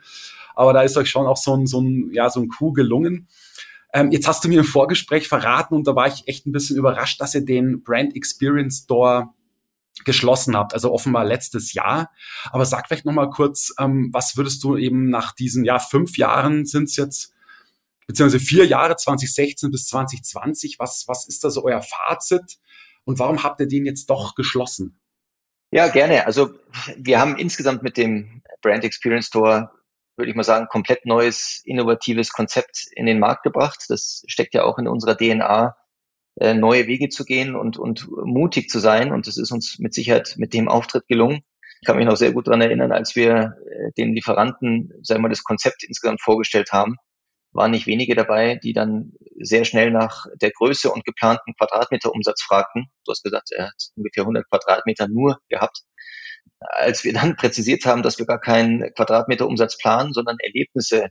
Aber 0.54 0.72
da 0.72 0.82
ist 0.82 0.96
euch 0.96 1.10
schon 1.10 1.26
auch 1.26 1.36
so 1.36 1.54
ein, 1.54 1.66
so 1.66 1.80
ein, 1.80 2.10
ja, 2.12 2.30
so 2.30 2.40
ein 2.40 2.48
Coup 2.48 2.74
gelungen. 2.74 3.28
Ähm, 3.92 4.10
jetzt 4.10 4.28
hast 4.28 4.44
du 4.44 4.48
mir 4.48 4.58
im 4.58 4.64
Vorgespräch 4.64 5.28
verraten 5.28 5.74
und 5.74 5.86
da 5.86 5.94
war 5.94 6.06
ich 6.08 6.28
echt 6.28 6.46
ein 6.46 6.52
bisschen 6.52 6.76
überrascht, 6.76 7.20
dass 7.20 7.34
ihr 7.34 7.44
den 7.44 7.82
Brand 7.82 8.14
Experience 8.14 8.82
Store 8.84 9.30
geschlossen 10.04 10.56
habt, 10.56 10.74
also 10.74 10.92
offenbar 10.92 11.24
letztes 11.24 11.72
Jahr. 11.72 12.10
Aber 12.50 12.64
sag 12.64 12.86
vielleicht 12.86 13.04
nochmal 13.04 13.30
kurz, 13.30 13.74
ähm, 13.78 14.10
was 14.12 14.36
würdest 14.36 14.62
du 14.62 14.76
eben 14.76 15.08
nach 15.08 15.34
diesen, 15.34 15.64
ja, 15.64 15.78
fünf 15.78 16.16
Jahren 16.16 16.66
sind 16.66 16.84
es 16.84 16.96
jetzt, 16.96 17.32
beziehungsweise 18.06 18.44
vier 18.44 18.66
Jahre, 18.66 18.96
2016 18.96 19.70
bis 19.70 19.86
2020, 19.86 20.78
was, 20.78 21.04
was 21.08 21.26
ist 21.26 21.42
da 21.44 21.50
so 21.50 21.64
euer 21.64 21.82
Fazit 21.82 22.58
und 23.04 23.18
warum 23.18 23.42
habt 23.42 23.60
ihr 23.60 23.68
den 23.68 23.86
jetzt 23.86 24.08
doch 24.10 24.34
geschlossen? 24.34 25.00
Ja, 25.70 25.88
gerne. 25.88 26.26
Also 26.26 26.50
wir 26.96 27.20
haben 27.20 27.36
insgesamt 27.36 27.82
mit 27.82 27.96
dem 27.96 28.42
Brand 28.62 28.84
Experience 28.84 29.26
Store 29.26 29.70
würde 30.18 30.30
ich 30.30 30.36
mal 30.36 30.42
sagen, 30.42 30.66
komplett 30.68 31.06
neues, 31.06 31.62
innovatives 31.64 32.32
Konzept 32.32 32.88
in 32.92 33.06
den 33.06 33.20
Markt 33.20 33.44
gebracht. 33.44 33.84
Das 33.88 34.22
steckt 34.26 34.52
ja 34.52 34.64
auch 34.64 34.78
in 34.78 34.88
unserer 34.88 35.16
DNA, 35.16 35.76
äh, 36.40 36.54
neue 36.54 36.88
Wege 36.88 37.08
zu 37.08 37.24
gehen 37.24 37.54
und, 37.54 37.78
und 37.78 38.08
mutig 38.10 38.68
zu 38.68 38.80
sein. 38.80 39.12
Und 39.12 39.28
das 39.28 39.38
ist 39.38 39.52
uns 39.52 39.78
mit 39.78 39.94
Sicherheit 39.94 40.34
mit 40.36 40.52
dem 40.52 40.68
Auftritt 40.68 41.06
gelungen. 41.06 41.42
Ich 41.80 41.86
kann 41.86 41.96
mich 41.96 42.06
noch 42.06 42.16
sehr 42.16 42.32
gut 42.32 42.48
daran 42.48 42.60
erinnern, 42.60 42.90
als 42.90 43.14
wir 43.14 43.54
äh, 43.70 43.92
den 43.96 44.12
Lieferanten, 44.12 44.92
sagen 45.02 45.22
wir, 45.22 45.28
das 45.28 45.44
Konzept 45.44 45.84
insgesamt 45.84 46.20
vorgestellt 46.20 46.72
haben, 46.72 46.96
waren 47.52 47.70
nicht 47.70 47.86
wenige 47.86 48.16
dabei, 48.16 48.56
die 48.56 48.72
dann 48.72 49.12
sehr 49.40 49.64
schnell 49.64 49.92
nach 49.92 50.26
der 50.42 50.50
Größe 50.50 50.90
und 50.90 51.04
geplanten 51.04 51.54
Quadratmeterumsatz 51.56 52.42
fragten. 52.42 52.86
Du 53.04 53.12
hast 53.12 53.22
gesagt, 53.22 53.52
er 53.52 53.68
hat 53.68 53.90
ungefähr 53.94 54.24
100 54.24 54.48
Quadratmeter 54.48 55.06
nur 55.06 55.38
gehabt 55.48 55.84
als 56.60 57.04
wir 57.04 57.12
dann 57.12 57.36
präzisiert 57.36 57.84
haben, 57.86 58.02
dass 58.02 58.18
wir 58.18 58.26
gar 58.26 58.40
keinen 58.40 58.92
Quadratmeterumsatz 58.94 59.78
planen, 59.78 60.12
sondern 60.12 60.36
Erlebnisse 60.40 61.08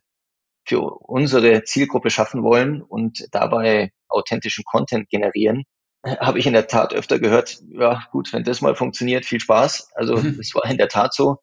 für 0.68 0.82
unsere 0.82 1.64
Zielgruppe 1.64 2.10
schaffen 2.10 2.44
wollen 2.44 2.82
und 2.82 3.26
dabei 3.32 3.92
authentischen 4.10 4.66
Content 4.66 5.10
generieren, 5.10 5.64
habe 6.06 6.40
ich 6.40 6.48
in 6.48 6.54
der 6.54 6.68
Tat 6.68 6.94
öfter 6.94 7.20
gehört, 7.20 7.60
ja 7.70 8.04
gut, 8.12 8.32
wenn 8.34 8.44
das 8.44 8.62
mal 8.62 8.76
funktioniert, 8.76 9.26
viel 9.26 9.40
Spaß. 9.40 9.92
Also 9.96 10.18
mhm. 10.18 10.38
es 10.40 10.54
war 10.54 10.70
in 10.70 10.78
der 10.78 10.90
Tat 10.90 11.14
so. 11.14 11.38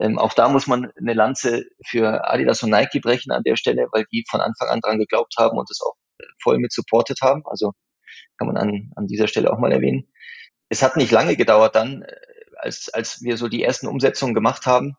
Ähm, 0.00 0.18
auch 0.18 0.32
da 0.32 0.48
muss 0.48 0.66
man 0.66 0.90
eine 0.98 1.14
Lanze 1.14 1.66
für 1.86 2.28
Adidas 2.28 2.62
und 2.62 2.70
Nike 2.70 3.00
brechen 3.00 3.30
an 3.30 3.44
der 3.44 3.56
Stelle, 3.56 3.86
weil 3.92 4.04
die 4.12 4.24
von 4.28 4.40
Anfang 4.40 4.68
an 4.68 4.80
dran 4.80 4.98
geglaubt 4.98 5.34
haben 5.38 5.56
und 5.56 5.70
es 5.70 5.80
auch 5.80 5.94
voll 6.42 6.58
mit 6.58 6.72
supportet 6.72 7.18
haben. 7.22 7.42
Also 7.46 7.72
kann 8.38 8.48
man 8.48 8.56
an, 8.56 8.90
an 8.96 9.06
dieser 9.06 9.28
Stelle 9.28 9.52
auch 9.52 9.58
mal 9.58 9.72
erwähnen. 9.72 10.08
Es 10.68 10.82
hat 10.82 10.96
nicht 10.96 11.12
lange 11.12 11.36
gedauert 11.36 11.76
dann, 11.76 12.04
als, 12.64 12.88
als 12.92 13.22
wir 13.22 13.36
so 13.36 13.48
die 13.48 13.62
ersten 13.62 13.86
Umsetzungen 13.86 14.34
gemacht 14.34 14.66
haben, 14.66 14.96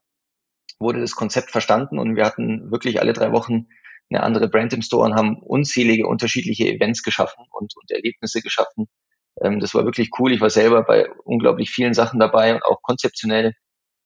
wurde 0.79 1.01
das 1.01 1.15
Konzept 1.15 1.51
verstanden 1.51 1.99
und 1.99 2.15
wir 2.15 2.25
hatten 2.25 2.71
wirklich 2.71 2.99
alle 3.01 3.13
drei 3.13 3.31
Wochen 3.31 3.67
eine 4.09 4.23
andere 4.23 4.47
Brand 4.47 4.73
im 4.73 4.81
Store 4.81 5.05
und 5.05 5.15
haben 5.15 5.41
unzählige 5.41 6.07
unterschiedliche 6.07 6.67
Events 6.67 7.01
geschaffen 7.01 7.45
und, 7.51 7.75
und 7.75 7.91
Erlebnisse 7.91 8.41
geschaffen. 8.41 8.87
Ähm, 9.41 9.59
das 9.59 9.73
war 9.73 9.85
wirklich 9.85 10.11
cool. 10.19 10.31
Ich 10.31 10.41
war 10.41 10.49
selber 10.49 10.83
bei 10.83 11.09
unglaublich 11.23 11.71
vielen 11.71 11.93
Sachen 11.93 12.19
dabei 12.19 12.53
und 12.53 12.63
auch 12.63 12.81
konzeptionell 12.83 13.53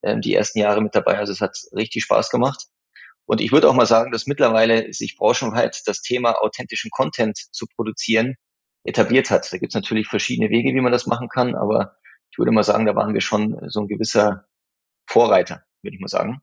ähm, 0.04 0.22
die 0.22 0.34
ersten 0.34 0.60
Jahre 0.60 0.82
mit 0.82 0.96
dabei. 0.96 1.18
Also 1.18 1.34
es 1.34 1.42
hat 1.42 1.58
richtig 1.75 2.04
Spaß 2.04 2.30
gemacht. 2.30 2.66
Und 3.25 3.42
ich 3.42 3.51
würde 3.51 3.70
auch 3.70 3.74
mal 3.74 3.86
sagen, 3.86 4.12
dass 4.12 4.25
mittlerweile 4.25 4.92
sich 4.94 5.18
branchenweit 5.18 5.82
das 5.86 6.01
Thema 6.01 6.42
authentischen 6.42 6.89
Content 6.92 7.38
zu 7.52 7.67
produzieren 7.76 8.36
etabliert 8.86 9.30
hat. 9.30 9.52
Da 9.52 9.58
gibt 9.58 9.72
es 9.72 9.76
natürlich 9.76 10.08
verschiedene 10.08 10.50
Wege, 10.50 10.74
wie 10.74 10.82
man 10.82 10.91
das 10.91 11.06
machen 11.06 11.28
kann, 11.30 11.56
aber 11.56 11.98
ich 12.32 12.38
würde 12.38 12.52
mal 12.52 12.63
sagen, 12.63 12.86
da 12.86 12.96
waren 12.96 13.13
wir 13.13 13.22
schon 13.22 13.60
so 13.70 13.82
ein 13.82 13.88
gewisser 13.88 14.46
Vorreiter, 15.08 15.63
würde 15.82 15.96
ich 15.96 16.02
mal 16.02 16.08
sagen. 16.08 16.42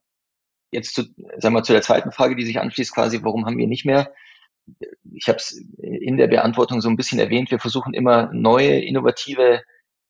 Jetzt 0.72 0.94
zu, 0.94 1.04
sagen 1.38 1.54
wir, 1.54 1.62
zu 1.62 1.72
der 1.72 1.82
zweiten 1.82 2.12
Frage, 2.12 2.36
die 2.36 2.44
sich 2.44 2.60
anschließt, 2.60 2.92
quasi, 2.92 3.22
warum 3.22 3.46
haben 3.46 3.58
wir 3.58 3.68
nicht 3.68 3.84
mehr? 3.84 4.12
Ich 5.12 5.28
habe 5.28 5.38
es 5.38 5.52
in 5.78 6.16
der 6.16 6.26
Beantwortung 6.26 6.80
so 6.80 6.88
ein 6.88 6.96
bisschen 6.96 7.20
erwähnt, 7.20 7.50
wir 7.50 7.60
versuchen 7.60 7.94
immer 7.94 8.32
neue, 8.32 8.80
innovative 8.80 9.62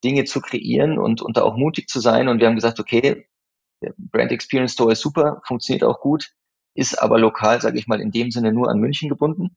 Dinge 0.03 0.25
zu 0.25 0.41
kreieren 0.41 0.99
und, 0.99 1.21
und 1.21 1.37
da 1.37 1.43
auch 1.43 1.57
mutig 1.57 1.89
zu 1.89 2.01
sein. 2.01 2.29
Und 2.29 2.41
wir 2.41 2.47
haben 2.47 2.55
gesagt, 2.55 2.81
okay, 2.81 3.27
der 3.83 3.95
Brand 3.99 4.33
Experience 4.33 4.73
Store 4.73 4.93
ist 4.93 5.01
super, 5.01 5.43
funktioniert 5.45 5.85
auch 5.85 6.01
gut, 6.01 6.31
ist 6.75 7.01
aber 7.01 7.19
lokal, 7.19 7.61
sage 7.61 7.79
ich 7.79 7.87
mal, 7.87 8.01
in 8.01 8.11
dem 8.11 8.31
Sinne 8.31 8.53
nur 8.53 8.71
an 8.71 8.79
München 8.79 9.09
gebunden. 9.09 9.57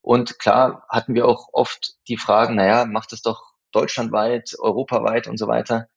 Und 0.00 0.38
klar 0.38 0.86
hatten 0.88 1.14
wir 1.14 1.26
auch 1.26 1.48
oft 1.52 1.96
die 2.06 2.16
Fragen, 2.16 2.54
naja, 2.54 2.84
macht 2.84 3.12
es 3.12 3.22
doch 3.22 3.55
deutschlandweit, 3.72 4.54
europaweit 4.58 5.28
und 5.28 5.38
so 5.38 5.48
weiter. 5.48 5.88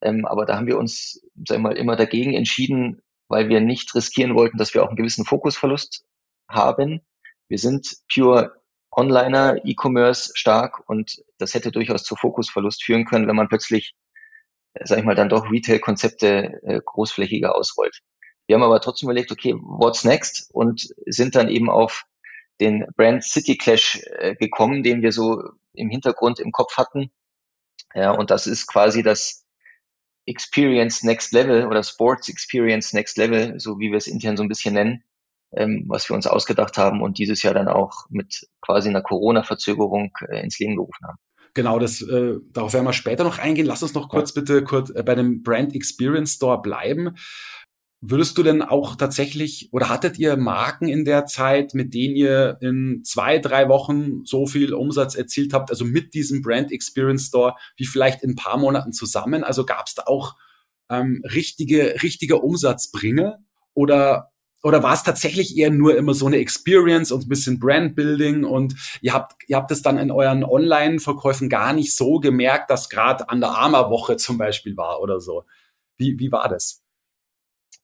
Ähm, 0.00 0.26
aber 0.26 0.46
da 0.46 0.56
haben 0.56 0.66
wir 0.66 0.78
uns 0.78 1.20
sagen 1.46 1.62
wir 1.62 1.70
mal, 1.70 1.76
immer 1.76 1.96
dagegen 1.96 2.34
entschieden, 2.34 3.02
weil 3.28 3.48
wir 3.48 3.60
nicht 3.60 3.94
riskieren 3.94 4.34
wollten, 4.34 4.58
dass 4.58 4.74
wir 4.74 4.82
auch 4.82 4.88
einen 4.88 4.96
gewissen 4.96 5.24
Fokusverlust 5.24 6.04
haben. 6.48 7.00
Wir 7.48 7.58
sind 7.58 7.96
pure 8.12 8.58
Onliner, 8.90 9.56
E-Commerce 9.64 10.32
stark 10.34 10.82
und 10.88 11.22
das 11.38 11.54
hätte 11.54 11.70
durchaus 11.70 12.04
zu 12.04 12.16
Fokusverlust 12.16 12.82
führen 12.82 13.04
können, 13.04 13.28
wenn 13.28 13.36
man 13.36 13.48
plötzlich, 13.48 13.94
äh, 14.74 14.86
sag 14.86 14.98
ich 14.98 15.04
mal, 15.04 15.14
dann 15.14 15.28
doch 15.28 15.50
Retail-Konzepte 15.50 16.60
äh, 16.62 16.80
großflächiger 16.84 17.54
ausrollt. 17.54 18.00
Wir 18.46 18.56
haben 18.56 18.62
aber 18.62 18.80
trotzdem 18.80 19.08
überlegt, 19.08 19.30
okay, 19.30 19.54
what's 19.60 20.04
next? 20.04 20.48
Und 20.52 20.88
sind 21.06 21.36
dann 21.36 21.48
eben 21.48 21.68
auf 21.68 22.04
den 22.60 22.86
Brand 22.96 23.22
City 23.22 23.56
Clash 23.56 24.00
äh, 24.18 24.34
gekommen, 24.36 24.82
den 24.82 25.02
wir 25.02 25.12
so 25.12 25.42
im 25.74 25.90
Hintergrund 25.90 26.40
im 26.40 26.50
Kopf 26.50 26.76
hatten. 26.76 27.10
Ja, 27.94 28.10
und 28.12 28.30
das 28.30 28.46
ist 28.46 28.66
quasi 28.66 29.02
das 29.02 29.44
Experience 30.26 31.02
Next 31.02 31.32
Level 31.32 31.66
oder 31.66 31.82
Sports 31.82 32.28
Experience 32.28 32.92
Next 32.92 33.16
Level, 33.16 33.58
so 33.58 33.78
wie 33.78 33.90
wir 33.90 33.96
es 33.96 34.06
intern 34.06 34.36
so 34.36 34.42
ein 34.42 34.48
bisschen 34.48 34.74
nennen, 34.74 35.02
ähm, 35.52 35.84
was 35.88 36.08
wir 36.08 36.14
uns 36.14 36.26
ausgedacht 36.26 36.76
haben 36.76 37.00
und 37.00 37.18
dieses 37.18 37.42
Jahr 37.42 37.54
dann 37.54 37.68
auch 37.68 38.06
mit 38.10 38.46
quasi 38.60 38.88
einer 38.90 39.02
Corona-Verzögerung 39.02 40.12
äh, 40.28 40.42
ins 40.42 40.58
Leben 40.58 40.76
gerufen 40.76 41.06
haben. 41.06 41.18
Genau, 41.54 41.78
das, 41.78 42.02
äh, 42.02 42.34
darauf 42.52 42.74
werden 42.74 42.84
wir 42.84 42.92
später 42.92 43.24
noch 43.24 43.38
eingehen. 43.38 43.66
Lass 43.66 43.82
uns 43.82 43.94
noch 43.94 44.08
kurz 44.08 44.32
bitte 44.32 44.62
kurz 44.62 44.90
äh, 44.90 45.02
bei 45.02 45.14
dem 45.14 45.42
Brand 45.42 45.74
Experience 45.74 46.34
Store 46.34 46.60
bleiben. 46.60 47.16
Würdest 48.00 48.38
du 48.38 48.44
denn 48.44 48.62
auch 48.62 48.94
tatsächlich 48.94 49.70
oder 49.72 49.88
hattet 49.88 50.18
ihr 50.20 50.36
Marken 50.36 50.86
in 50.86 51.04
der 51.04 51.26
Zeit, 51.26 51.74
mit 51.74 51.94
denen 51.94 52.14
ihr 52.14 52.56
in 52.60 53.02
zwei, 53.04 53.38
drei 53.38 53.68
Wochen 53.68 54.24
so 54.24 54.46
viel 54.46 54.72
Umsatz 54.72 55.16
erzielt 55.16 55.52
habt, 55.52 55.70
also 55.70 55.84
mit 55.84 56.14
diesem 56.14 56.40
Brand 56.40 56.70
Experience 56.70 57.26
Store, 57.26 57.54
wie 57.76 57.86
vielleicht 57.86 58.22
in 58.22 58.30
ein 58.30 58.36
paar 58.36 58.56
Monaten 58.56 58.92
zusammen? 58.92 59.42
Also 59.42 59.66
gab 59.66 59.88
es 59.88 59.96
da 59.96 60.04
auch 60.06 60.36
ähm, 60.88 61.22
richtige, 61.24 62.00
richtige 62.02 62.38
Umsatzbringer 62.38 63.40
oder 63.74 64.30
oder 64.62 64.82
war 64.82 64.92
es 64.92 65.04
tatsächlich 65.04 65.56
eher 65.56 65.70
nur 65.70 65.96
immer 65.96 66.14
so 66.14 66.26
eine 66.26 66.38
Experience 66.38 67.12
und 67.12 67.24
ein 67.24 67.28
bisschen 67.28 67.60
Brandbuilding 67.60 68.44
und 68.44 68.74
ihr 69.00 69.12
habt, 69.12 69.36
ihr 69.46 69.56
habt 69.56 69.70
es 69.70 69.82
dann 69.82 69.98
in 69.98 70.10
euren 70.10 70.42
Online-Verkäufen 70.42 71.48
gar 71.48 71.72
nicht 71.72 71.94
so 71.94 72.18
gemerkt, 72.18 72.68
dass 72.70 72.88
gerade 72.88 73.28
an 73.28 73.40
der 73.40 73.50
Arma-Woche 73.50 74.16
zum 74.16 74.36
Beispiel 74.36 74.76
war 74.76 75.00
oder 75.00 75.20
so? 75.20 75.44
Wie, 75.96 76.18
wie 76.18 76.32
war 76.32 76.48
das? 76.48 76.82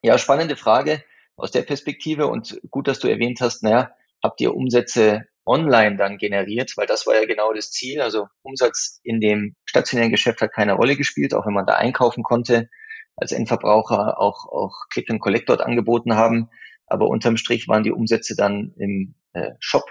Ja, 0.04 0.18
spannende 0.18 0.54
Frage 0.54 1.02
aus 1.34 1.50
der 1.50 1.62
Perspektive 1.62 2.26
und 2.26 2.60
gut, 2.70 2.88
dass 2.88 2.98
du 2.98 3.08
erwähnt 3.08 3.40
hast, 3.40 3.62
naja, 3.62 3.90
habt 4.22 4.38
ihr 4.42 4.54
Umsätze 4.54 5.24
online 5.46 5.96
dann 5.96 6.18
generiert, 6.18 6.76
weil 6.76 6.86
das 6.86 7.06
war 7.06 7.14
ja 7.14 7.24
genau 7.24 7.54
das 7.54 7.70
Ziel. 7.70 8.02
Also 8.02 8.26
Umsatz 8.42 9.00
in 9.02 9.22
dem 9.22 9.56
stationären 9.64 10.10
Geschäft 10.10 10.42
hat 10.42 10.52
keine 10.52 10.74
Rolle 10.74 10.96
gespielt, 10.96 11.32
auch 11.32 11.46
wenn 11.46 11.54
man 11.54 11.64
da 11.64 11.76
einkaufen 11.76 12.22
konnte, 12.22 12.68
als 13.16 13.32
Endverbraucher 13.32 14.20
auch, 14.20 14.44
auch 14.44 14.74
Click 14.92 15.08
and 15.08 15.22
Collect 15.22 15.48
dort 15.48 15.62
angeboten 15.62 16.16
haben. 16.16 16.50
Aber 16.86 17.08
unterm 17.08 17.38
Strich 17.38 17.66
waren 17.66 17.82
die 17.82 17.92
Umsätze 17.92 18.36
dann 18.36 18.74
im 18.76 19.14
äh, 19.32 19.52
Shop 19.58 19.84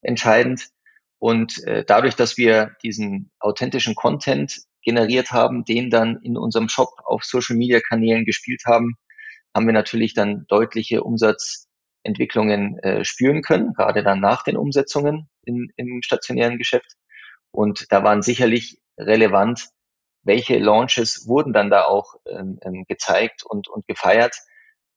entscheidend. 0.00 0.70
Und 1.20 1.62
äh, 1.68 1.84
dadurch, 1.86 2.16
dass 2.16 2.36
wir 2.36 2.72
diesen 2.82 3.30
authentischen 3.38 3.94
Content 3.94 4.56
generiert 4.82 5.30
haben, 5.30 5.64
den 5.64 5.88
dann 5.88 6.18
in 6.24 6.36
unserem 6.36 6.68
Shop 6.68 6.90
auf 7.04 7.22
Social 7.22 7.54
Media 7.54 7.78
Kanälen 7.78 8.24
gespielt 8.24 8.62
haben, 8.66 8.96
haben 9.54 9.66
wir 9.66 9.72
natürlich 9.72 10.14
dann 10.14 10.46
deutliche 10.48 11.02
Umsatzentwicklungen 11.02 12.78
äh, 12.78 13.04
spüren 13.04 13.42
können, 13.42 13.74
gerade 13.74 14.02
dann 14.02 14.20
nach 14.20 14.42
den 14.44 14.56
Umsetzungen 14.56 15.28
in, 15.44 15.72
im 15.76 16.02
stationären 16.02 16.58
Geschäft. 16.58 16.96
Und 17.50 17.86
da 17.90 18.02
waren 18.02 18.22
sicherlich 18.22 18.80
relevant, 18.98 19.68
welche 20.24 20.58
Launches 20.58 21.26
wurden 21.26 21.52
dann 21.52 21.70
da 21.70 21.84
auch 21.84 22.14
ähm, 22.26 22.58
ähm 22.62 22.84
gezeigt 22.88 23.42
und, 23.44 23.68
und 23.68 23.86
gefeiert. 23.86 24.36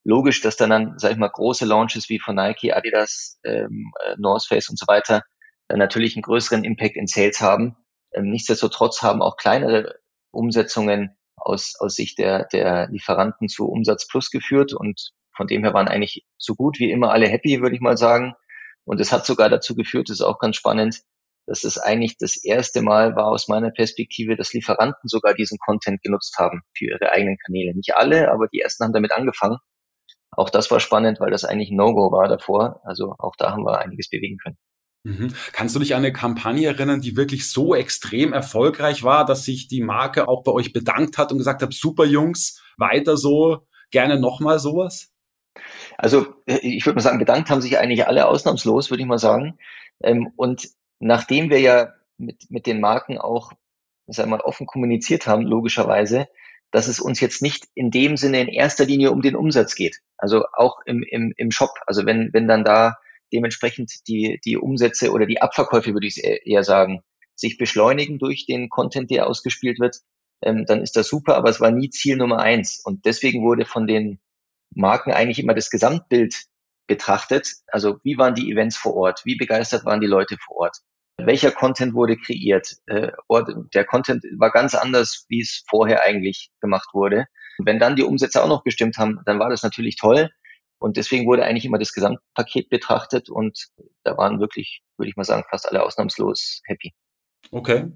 Logisch, 0.04 0.42
dass 0.42 0.56
dann, 0.56 0.70
dann, 0.70 1.00
sag 1.00 1.12
ich 1.12 1.18
mal, 1.18 1.30
große 1.30 1.66
Launches 1.66 2.10
wie 2.10 2.20
von 2.20 2.36
Nike, 2.36 2.74
Adidas, 2.74 3.40
ähm, 3.44 3.92
äh, 4.06 4.16
North 4.18 4.46
Face 4.46 4.70
und 4.70 4.78
so 4.78 4.86
weiter 4.88 5.24
äh, 5.68 5.78
natürlich 5.78 6.16
einen 6.16 6.24
größeren 6.24 6.64
Impact 6.64 6.96
in 6.96 7.08
Sales 7.08 7.42
haben. 7.42 7.76
Ähm, 8.14 8.30
nichtsdestotrotz 8.30 9.02
haben 9.02 9.22
auch 9.22 9.38
kleinere 9.38 10.00
Umsetzungen 10.32 11.18
aus, 11.46 11.76
aus 11.80 11.96
Sicht 11.96 12.18
der, 12.18 12.46
der 12.46 12.88
Lieferanten 12.90 13.48
zu 13.48 13.68
Umsatz 13.68 14.08
Plus 14.08 14.32
geführt 14.32 14.74
und 14.74 15.12
von 15.36 15.48
dem 15.48 15.64
her 15.64 15.74
waren 15.74 15.88
eigentlich 15.88 16.26
so 16.38 16.56
gut 16.56 16.80
wie 16.80 16.92
immer 16.92 17.12
alle 17.12 17.28
happy, 17.28 17.62
würde 17.62 17.76
ich 17.76 17.82
mal 17.82 17.98
sagen. 17.98 18.34
Und 18.86 19.00
es 19.02 19.12
hat 19.12 19.26
sogar 19.26 19.50
dazu 19.50 19.76
geführt, 19.76 20.10
das 20.10 20.20
ist 20.20 20.26
auch 20.26 20.40
ganz 20.40 20.56
spannend, 20.56 21.02
dass 21.48 21.64
es 21.64 21.78
eigentlich 21.78 22.18
das 22.18 22.44
erste 22.44 22.82
Mal 22.82 23.16
war 23.16 23.28
aus 23.28 23.48
meiner 23.48 23.72
Perspektive, 23.72 24.36
dass 24.36 24.54
Lieferanten 24.54 25.08
sogar 25.08 25.34
diesen 25.34 25.58
Content 25.60 26.02
genutzt 26.02 26.36
haben 26.40 26.62
für 26.76 26.86
ihre 26.86 27.12
eigenen 27.12 27.38
Kanäle. 27.46 27.76
Nicht 27.76 27.96
alle, 27.96 28.32
aber 28.32 28.48
die 28.48 28.62
ersten 28.62 28.84
haben 28.84 28.94
damit 28.94 29.12
angefangen. 29.12 29.58
Auch 30.32 30.50
das 30.50 30.72
war 30.72 30.80
spannend, 30.80 31.20
weil 31.20 31.32
das 31.32 31.46
eigentlich 31.46 31.72
ein 31.72 31.78
No-Go 31.78 32.12
war 32.12 32.28
davor. 32.28 32.82
Also 32.84 33.16
auch 33.20 33.36
da 33.38 33.52
haben 33.52 33.64
wir 33.64 33.80
einiges 33.80 34.10
bewegen 34.10 34.38
können. 34.38 34.58
Mhm. 35.06 35.36
Kannst 35.54 35.76
du 35.76 35.80
dich 35.80 35.94
an 35.94 36.04
eine 36.04 36.12
Kampagne 36.12 36.68
erinnern, 36.68 37.00
die 37.00 37.16
wirklich 37.16 37.48
so 37.48 37.76
extrem 37.76 38.34
erfolgreich 38.34 39.04
war, 39.04 39.24
dass 39.24 39.46
sich 39.46 39.68
die 39.68 39.82
Marke 39.82 40.28
auch 40.28 40.44
bei 40.44 40.52
euch 40.52 40.74
bedankt 40.74 41.20
hat 41.20 41.32
und 41.32 41.38
gesagt 41.38 41.62
hat, 41.62 41.74
super 41.74 42.06
Jungs, 42.06 42.64
weiter 42.78 43.16
so, 43.16 43.68
gerne 43.92 44.20
nochmal 44.20 44.58
sowas? 44.58 45.14
Also 46.00 46.34
ich 46.48 46.84
würde 46.88 46.96
mal 46.96 47.04
sagen, 47.04 47.20
bedankt 47.20 47.52
haben 47.52 47.62
sich 47.62 47.78
eigentlich 47.78 48.08
alle 48.08 48.28
ausnahmslos, 48.28 48.90
würde 48.90 49.04
ich 49.04 49.08
mal 49.08 49.20
sagen. 49.20 49.60
Ähm, 50.02 50.32
und 50.38 50.70
nachdem 51.00 51.52
wir 51.52 51.60
ja 51.60 51.94
mit, 52.18 52.50
mit 52.50 52.66
den 52.66 52.82
Marken 52.82 53.20
auch, 53.20 53.52
sagen 54.08 54.32
wir 54.32 54.38
mal, 54.38 54.44
offen 54.44 54.66
kommuniziert 54.66 55.28
haben, 55.28 55.44
logischerweise, 55.44 56.28
dass 56.72 56.88
es 56.88 57.00
uns 57.00 57.20
jetzt 57.20 57.44
nicht 57.44 57.68
in 57.76 57.92
dem 57.92 58.18
Sinne 58.18 58.42
in 58.42 58.48
erster 58.48 58.86
Linie 58.86 59.12
um 59.12 59.22
den 59.22 59.36
Umsatz 59.36 59.76
geht. 59.76 60.00
Also 60.18 60.46
auch 60.52 60.80
im, 60.88 61.04
im, 61.04 61.32
im 61.38 61.52
Shop. 61.52 61.76
Also 61.86 62.08
wenn, 62.08 62.32
wenn 62.34 62.48
dann 62.48 62.64
da 62.64 62.98
dementsprechend 63.36 64.08
die, 64.08 64.40
die 64.44 64.58
Umsätze 64.58 65.12
oder 65.12 65.26
die 65.26 65.42
Abverkäufe, 65.42 65.94
würde 65.94 66.08
ich 66.08 66.24
eher 66.24 66.64
sagen, 66.64 67.02
sich 67.36 67.58
beschleunigen 67.58 68.18
durch 68.18 68.46
den 68.46 68.70
Content, 68.70 69.12
der 69.12 69.28
ausgespielt 69.28 69.80
wird, 69.80 69.98
ähm, 70.42 70.66
dann 70.66 70.82
ist 70.82 70.96
das 70.96 71.08
super, 71.08 71.36
aber 71.36 71.50
es 71.50 71.60
war 71.60 71.72
nie 71.72 71.90
Ziel 71.90 72.16
Nummer 72.16 72.40
eins. 72.40 72.82
Und 72.84 73.06
deswegen 73.06 73.44
wurde 73.44 73.66
von 73.66 73.88
den 73.88 74.20
Marken 74.74 75.12
eigentlich 75.12 75.40
immer 75.40 75.54
das 75.54 75.70
Gesamtbild 75.70 76.36
betrachtet. 76.88 77.52
Also 77.68 78.00
wie 78.04 78.18
waren 78.18 78.36
die 78.36 78.52
Events 78.52 78.78
vor 78.78 78.96
Ort? 78.96 79.22
Wie 79.26 79.36
begeistert 79.36 79.86
waren 79.86 80.02
die 80.02 80.08
Leute 80.08 80.38
vor 80.38 80.58
Ort? 80.58 80.78
Welcher 81.18 81.52
Content 81.52 81.94
wurde 81.94 82.18
kreiert? 82.18 82.76
Äh, 82.88 83.12
der 83.74 83.86
Content 83.86 84.24
war 84.38 84.52
ganz 84.52 84.76
anders, 84.76 85.26
wie 85.30 85.42
es 85.42 85.64
vorher 85.70 86.04
eigentlich 86.04 86.52
gemacht 86.62 86.90
wurde. 86.94 87.26
Und 87.58 87.66
wenn 87.66 87.80
dann 87.80 87.96
die 87.96 88.04
Umsätze 88.04 88.44
auch 88.44 88.50
noch 88.50 88.64
gestimmt 88.64 88.98
haben, 88.98 89.20
dann 89.26 89.40
war 89.40 89.50
das 89.50 89.64
natürlich 89.64 89.96
toll. 89.96 90.30
Und 90.80 90.98
deswegen 90.98 91.26
wurde 91.26 91.44
eigentlich 91.44 91.66
immer 91.66 91.80
das 91.80 91.94
Gesamtpaket 91.94 92.70
betrachtet 92.70 93.30
und 93.30 93.68
da 94.04 94.18
waren 94.18 94.40
wirklich, 94.40 94.82
würde 94.98 95.10
ich 95.10 95.16
mal 95.16 95.24
sagen, 95.24 95.44
fast 95.50 95.68
alle 95.68 95.84
ausnahmslos 95.84 96.62
happy. 96.66 96.94
Okay. 97.52 97.92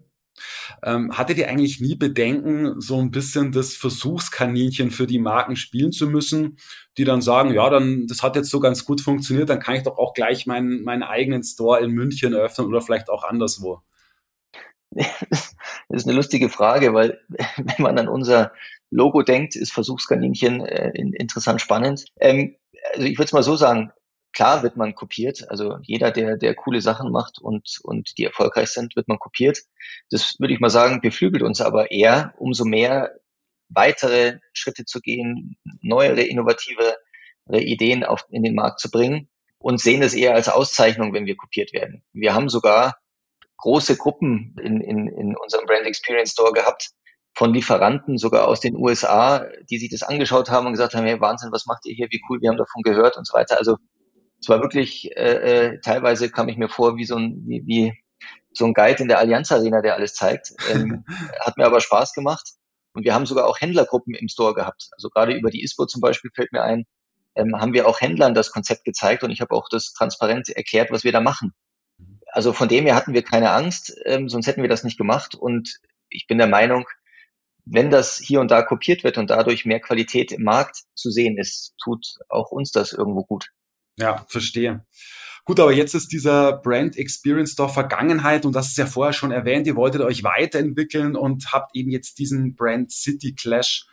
Ähm, 0.84 1.18
hattet 1.18 1.38
ihr 1.38 1.50
eigentlich 1.50 1.82
nie 1.82 1.96
Bedenken, 1.96 2.80
so 2.80 3.00
ein 3.00 3.12
bisschen 3.12 3.52
das 3.52 3.76
Versuchskaninchen 3.76 4.92
für 4.92 5.08
die 5.08 5.20
Marken 5.20 5.58
spielen 5.58 5.92
zu 5.92 6.08
müssen, 6.08 6.58
die 6.98 7.04
dann 7.04 7.22
sagen, 7.22 7.54
ja, 7.54 7.70
dann, 7.70 8.08
das 8.08 8.24
hat 8.24 8.38
jetzt 8.38 8.50
so 8.50 8.60
ganz 8.60 8.86
gut 8.86 9.02
funktioniert, 9.02 9.50
dann 9.50 9.60
kann 9.60 9.76
ich 9.76 9.84
doch 9.84 9.98
auch 9.98 10.14
gleich 10.14 10.46
meinen, 10.46 10.84
meinen 10.84 11.04
eigenen 11.04 11.44
Store 11.44 11.82
in 11.82 11.92
München 11.92 12.34
eröffnen 12.34 12.68
oder 12.68 12.82
vielleicht 12.82 13.10
auch 13.10 13.24
anderswo? 13.24 13.82
Das 14.92 16.04
ist 16.04 16.08
eine 16.08 16.16
lustige 16.16 16.50
Frage, 16.50 16.94
weil 16.94 17.20
wenn 17.58 17.84
man 17.84 17.98
an 17.98 18.08
unser 18.08 18.52
Logo 18.92 19.22
denkt, 19.22 19.56
ist 19.56 19.72
Versuchskaninchen 19.72 20.62
äh, 20.62 20.92
interessant 20.96 21.62
spannend. 21.62 22.06
Ähm, 22.20 22.56
also 22.94 23.06
ich 23.06 23.18
würde 23.18 23.26
es 23.26 23.34
mal 23.34 23.44
so 23.44 23.56
sagen, 23.56 23.92
klar 24.34 24.64
wird 24.64 24.78
man 24.78 24.96
kopiert. 24.96 25.50
Also 25.50 25.78
jeder, 25.82 26.12
der, 26.12 26.38
der 26.38 26.56
coole 26.56 26.82
Sachen 26.82 27.12
macht 27.12 27.40
und, 27.40 27.80
und 27.84 28.18
die 28.18 28.26
erfolgreich 28.26 28.70
sind, 28.70 28.96
wird 28.96 29.08
man 29.08 29.20
kopiert. 29.20 29.60
Das 30.10 30.40
würde 30.40 30.54
ich 30.54 30.60
mal 30.60 30.70
sagen, 30.70 31.02
beflügelt 31.02 31.44
uns 31.44 31.62
aber 31.62 31.92
eher, 31.92 32.34
umso 32.38 32.66
mehr 32.66 33.16
weitere 33.70 34.40
Schritte 34.54 34.86
zu 34.86 35.00
gehen, 35.00 35.58
neuere, 35.82 36.22
innovative 36.22 36.98
Ideen 37.52 38.04
auf, 38.04 38.26
in 38.30 38.44
den 38.44 38.56
Markt 38.56 38.80
zu 38.80 38.92
bringen 38.92 39.30
und 39.58 39.80
sehen 39.80 40.02
es 40.02 40.14
eher 40.14 40.36
als 40.36 40.50
Auszeichnung, 40.50 41.14
wenn 41.14 41.26
wir 41.26 41.36
kopiert 41.36 41.74
werden. 41.74 42.04
Wir 42.14 42.34
haben 42.34 42.50
sogar 42.50 42.98
große 43.58 43.98
Gruppen 43.98 44.56
in, 44.62 44.82
in, 44.82 45.08
in 45.08 45.36
unserem 45.36 45.66
Brand 45.66 45.86
Experience 45.86 46.32
Store 46.32 46.54
gehabt, 46.54 46.92
von 47.36 47.54
Lieferanten, 47.54 48.18
sogar 48.18 48.48
aus 48.48 48.60
den 48.60 48.76
USA, 48.76 49.46
die 49.70 49.78
sich 49.78 49.90
das 49.90 50.04
angeschaut 50.04 50.50
haben 50.50 50.68
und 50.68 50.74
gesagt 50.74 50.94
haben, 50.96 51.06
hey, 51.06 51.22
Wahnsinn, 51.22 51.52
was 51.52 51.66
macht 51.66 51.86
ihr 51.86 51.96
hier, 51.96 52.08
wie 52.10 52.22
cool, 52.30 52.42
wir 52.42 52.50
haben 52.50 52.58
davon 52.58 52.82
gehört 52.84 53.18
und 53.18 53.26
so 53.26 53.34
weiter. 53.34 53.58
Also 53.58 53.78
es 54.42 54.50
war 54.50 54.62
wirklich, 54.62 55.16
äh, 55.16 55.72
äh, 55.72 55.80
teilweise 55.82 56.30
kam 56.30 56.50
ich 56.50 56.58
mir 56.58 56.70
vor 56.70 56.96
wie 56.98 57.06
so 57.06 57.16
ein, 57.16 57.44
wie, 57.46 57.64
wie 57.66 57.94
so 58.54 58.66
ein 58.66 58.74
Guide 58.74 59.02
in 59.04 59.08
der 59.08 59.20
Allianz 59.20 59.52
Arena, 59.52 59.82
der 59.82 59.96
alles 59.96 60.14
zeigt. 60.14 60.54
Ähm, 60.72 61.06
hat 61.40 61.58
mir 61.58 61.66
aber 61.66 61.82
Spaß 61.82 62.14
gemacht. 62.14 62.54
Und 62.94 63.04
wir 63.04 63.14
haben 63.14 63.26
sogar 63.26 63.48
auch 63.48 63.62
Händlergruppen 63.62 64.16
im 64.16 64.28
Store 64.28 64.54
gehabt. 64.54 64.90
Also 64.92 65.10
gerade 65.10 65.34
über 65.34 65.52
die 65.52 65.64
ISPO 65.64 65.86
zum 65.86 66.02
Beispiel 66.02 66.32
fällt 66.34 66.52
mir 66.52 66.64
ein, 66.64 66.86
ähm, 67.36 67.56
haben 67.60 67.74
wir 67.74 67.88
auch 67.88 68.02
Händlern 68.02 68.34
das 68.34 68.52
Konzept 68.52 68.84
gezeigt 68.84 69.24
und 69.24 69.32
ich 69.32 69.42
habe 69.42 69.54
auch 69.54 69.68
das 69.70 69.94
transparent 69.94 70.50
erklärt, 70.50 70.92
was 70.92 71.04
wir 71.04 71.12
da 71.12 71.22
machen. 71.22 71.54
Also 72.32 72.54
von 72.54 72.68
dem 72.68 72.86
her 72.86 72.96
hatten 72.96 73.14
wir 73.14 73.24
keine 73.24 73.52
Angst, 73.52 73.96
ähm, 74.06 74.30
sonst 74.30 74.48
hätten 74.48 74.62
wir 74.62 74.70
das 74.70 74.84
nicht 74.84 74.98
gemacht. 74.98 75.36
Und 75.36 75.80
ich 76.10 76.28
bin 76.28 76.38
der 76.38 76.48
Meinung, 76.48 76.86
wenn 77.66 77.90
das 77.90 78.18
hier 78.18 78.42
und 78.42 78.52
da 78.52 78.62
kopiert 78.62 79.04
wird 79.04 79.18
und 79.18 79.30
dadurch 79.30 79.66
mehr 79.66 79.80
Qualität 79.80 80.32
im 80.32 80.44
Markt 80.44 80.84
zu 80.96 81.12
sehen 81.12 81.38
ist, 81.38 81.76
tut 81.84 82.06
auch 82.30 82.52
uns 82.52 82.72
das 82.72 82.94
irgendwo 82.94 83.24
gut. 83.24 83.50
Ja, 83.98 84.26
verstehe. 84.28 84.86
Gut, 85.46 85.60
aber 85.60 85.74
jetzt 85.74 85.96
ist 85.96 86.12
dieser 86.12 86.54
Brand 86.54 86.98
Experience 86.98 87.54
Store 87.54 87.70
Vergangenheit 87.70 88.46
und 88.46 88.56
das 88.56 88.68
ist 88.68 88.78
ja 88.78 88.86
vorher 88.86 89.14
schon 89.14 89.32
erwähnt, 89.32 89.68
ihr 89.68 89.76
wolltet 89.76 90.02
euch 90.02 90.24
weiterentwickeln 90.24 91.16
und 91.16 91.52
habt 91.52 91.76
eben 91.76 91.90
jetzt 91.90 92.20
diesen 92.20 92.56
Brand 92.56 92.92
City 92.92 93.34
Clash 93.34 93.86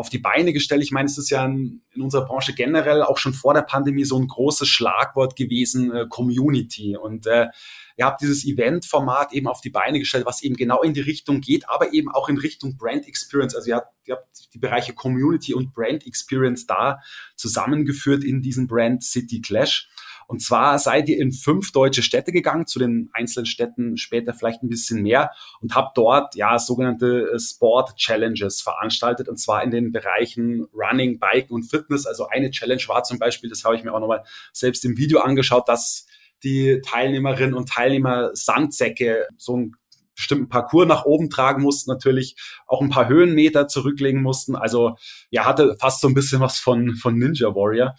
auf 0.00 0.08
die 0.08 0.18
Beine 0.18 0.52
gestellt. 0.52 0.82
Ich 0.82 0.90
meine, 0.90 1.06
es 1.06 1.18
ist 1.18 1.30
ja 1.30 1.44
in, 1.44 1.82
in 1.94 2.02
unserer 2.02 2.24
Branche 2.24 2.54
generell 2.54 3.02
auch 3.02 3.18
schon 3.18 3.34
vor 3.34 3.54
der 3.54 3.62
Pandemie 3.62 4.04
so 4.04 4.18
ein 4.18 4.26
großes 4.26 4.66
Schlagwort 4.66 5.36
gewesen, 5.36 5.94
äh, 5.94 6.06
Community. 6.08 6.96
Und 6.96 7.26
äh, 7.26 7.48
ihr 7.96 8.06
habt 8.06 8.22
dieses 8.22 8.44
Event-Format 8.44 9.32
eben 9.32 9.46
auf 9.46 9.60
die 9.60 9.70
Beine 9.70 9.98
gestellt, 9.98 10.24
was 10.24 10.42
eben 10.42 10.56
genau 10.56 10.82
in 10.82 10.94
die 10.94 11.02
Richtung 11.02 11.42
geht, 11.42 11.68
aber 11.68 11.92
eben 11.92 12.10
auch 12.10 12.28
in 12.28 12.38
Richtung 12.38 12.76
Brand 12.76 13.06
Experience. 13.06 13.54
Also 13.54 13.68
ihr 13.68 13.76
habt, 13.76 13.92
ihr 14.06 14.16
habt 14.16 14.54
die 14.54 14.58
Bereiche 14.58 14.94
Community 14.94 15.54
und 15.54 15.74
Brand 15.74 16.06
Experience 16.06 16.66
da 16.66 16.98
zusammengeführt 17.36 18.24
in 18.24 18.40
diesen 18.40 18.66
Brand 18.66 19.04
City 19.04 19.40
Clash. 19.40 19.88
Und 20.30 20.40
zwar 20.40 20.78
seid 20.78 21.08
ihr 21.08 21.18
in 21.18 21.32
fünf 21.32 21.72
deutsche 21.72 22.04
Städte 22.04 22.30
gegangen, 22.30 22.64
zu 22.68 22.78
den 22.78 23.10
einzelnen 23.12 23.46
Städten 23.46 23.96
später 23.96 24.32
vielleicht 24.32 24.62
ein 24.62 24.68
bisschen 24.68 25.02
mehr 25.02 25.32
und 25.60 25.74
habt 25.74 25.98
dort 25.98 26.36
ja 26.36 26.60
sogenannte 26.60 27.32
äh, 27.34 27.38
Sport 27.40 27.96
Challenges 27.96 28.62
veranstaltet 28.62 29.28
und 29.28 29.38
zwar 29.38 29.64
in 29.64 29.72
den 29.72 29.90
Bereichen 29.90 30.68
Running, 30.72 31.18
Biken 31.18 31.52
und 31.52 31.64
Fitness. 31.64 32.06
Also 32.06 32.28
eine 32.28 32.52
Challenge 32.52 32.84
war 32.86 33.02
zum 33.02 33.18
Beispiel, 33.18 33.50
das 33.50 33.64
habe 33.64 33.74
ich 33.74 33.82
mir 33.82 33.92
auch 33.92 33.98
nochmal 33.98 34.22
selbst 34.52 34.84
im 34.84 34.96
Video 34.96 35.18
angeschaut, 35.18 35.68
dass 35.68 36.06
die 36.44 36.80
Teilnehmerinnen 36.86 37.54
und 37.54 37.68
Teilnehmer 37.68 38.30
Sandsäcke, 38.32 39.26
so 39.36 39.56
einen 39.56 39.72
bestimmten 40.14 40.48
Parcours 40.48 40.86
nach 40.86 41.06
oben 41.06 41.28
tragen 41.28 41.60
mussten, 41.60 41.90
natürlich 41.90 42.36
auch 42.68 42.80
ein 42.80 42.90
paar 42.90 43.08
Höhenmeter 43.08 43.66
zurücklegen 43.66 44.22
mussten. 44.22 44.54
Also 44.54 44.94
ja, 45.30 45.44
hatte 45.44 45.76
fast 45.80 46.00
so 46.00 46.06
ein 46.06 46.14
bisschen 46.14 46.40
was 46.40 46.60
von, 46.60 46.94
von 46.94 47.18
Ninja 47.18 47.48
Warrior. 47.48 47.96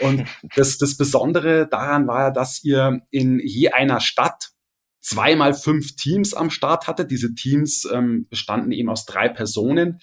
Und 0.00 0.24
das, 0.56 0.78
das 0.78 0.96
Besondere 0.96 1.68
daran 1.68 2.06
war 2.06 2.20
ja, 2.24 2.30
dass 2.30 2.62
ihr 2.64 3.00
in 3.10 3.40
je 3.42 3.70
einer 3.70 4.00
Stadt 4.00 4.50
zweimal 5.00 5.54
fünf 5.54 5.96
Teams 5.96 6.34
am 6.34 6.50
Start 6.50 6.86
hattet. 6.86 7.10
Diese 7.10 7.34
Teams 7.34 7.88
ähm, 7.92 8.26
bestanden 8.28 8.72
eben 8.72 8.88
aus 8.88 9.06
drei 9.06 9.28
Personen, 9.28 10.00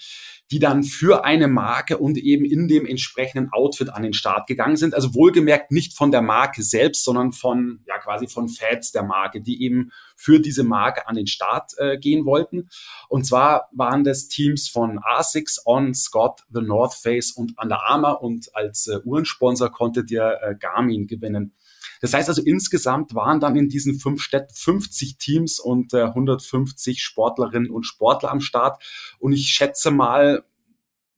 die 0.50 0.60
dann 0.60 0.84
für 0.84 1.26
eine 1.26 1.48
Marke 1.48 1.98
und 1.98 2.18
eben 2.18 2.46
in 2.46 2.68
dem 2.68 2.86
entsprechenden 2.86 3.52
Outfit 3.52 3.90
an 3.90 4.04
den 4.04 4.14
Start 4.14 4.48
gegangen 4.48 4.78
sind. 4.78 4.94
Also 4.94 5.14
wohlgemerkt 5.14 5.72
nicht 5.72 5.96
von 5.96 6.12
der 6.12 6.22
Marke 6.22 6.64
selbst, 6.64 7.04
sondern 7.04 7.34
von, 7.34 7.82
ja, 7.86 7.98
quasi 7.98 8.28
von 8.28 8.48
Fans 8.48 8.92
der 8.92 9.04
Marke, 9.04 9.42
die 9.42 9.62
eben 9.62 9.92
für 10.16 10.40
diese 10.40 10.64
Marke 10.64 11.08
an 11.08 11.16
den 11.16 11.28
Start 11.28 11.74
äh, 11.78 11.98
gehen 11.98 12.26
wollten. 12.26 12.70
Und 13.10 13.26
zwar 13.26 13.70
waren 13.74 14.04
das 14.04 14.30
Teams 14.30 14.70
von 14.70 15.00
ASICS, 15.04 15.64
On, 15.66 15.94
Scott, 15.94 16.44
The 16.50 16.62
North 16.62 16.94
Face 16.94 17.32
und 17.32 17.54
Under 17.62 17.88
Armour 17.88 18.22
und 18.22 18.56
als 18.56 18.88
äh, 18.88 19.00
Uhrensponsor 19.04 19.70
konntet 19.70 20.10
ihr 20.12 20.40
äh, 20.42 20.56
Garmin 20.56 21.08
gewinnen. 21.08 21.54
Das 22.02 22.14
heißt 22.14 22.30
also, 22.30 22.42
insgesamt 22.44 23.16
waren 23.16 23.40
dann 23.40 23.56
in 23.56 23.70
diesen 23.70 24.00
fünf 24.00 24.22
Städten 24.22 24.54
50 24.54 25.18
Teams 25.18 25.60
und 25.60 25.94
äh, 25.94 26.04
150 26.04 27.02
Sportlerinnen 27.02 27.70
und 27.70 27.84
Sportler 27.84 28.32
am 28.32 28.42
Start. 28.42 28.84
Und 29.20 29.34
ich 29.34 29.48
schätze 29.48 29.92
mal, 29.92 30.44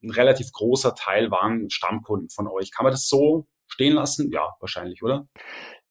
ein 0.02 0.10
relativ 0.10 0.52
großer 0.52 0.94
Teil 0.94 1.30
waren 1.30 1.70
Stammkunden 1.70 2.30
von 2.30 2.46
euch. 2.48 2.70
Kann 2.70 2.84
man 2.84 2.92
das 2.92 3.08
so 3.08 3.46
stehen 3.66 3.94
lassen? 3.94 4.30
Ja, 4.32 4.54
wahrscheinlich, 4.60 5.02
oder? 5.02 5.28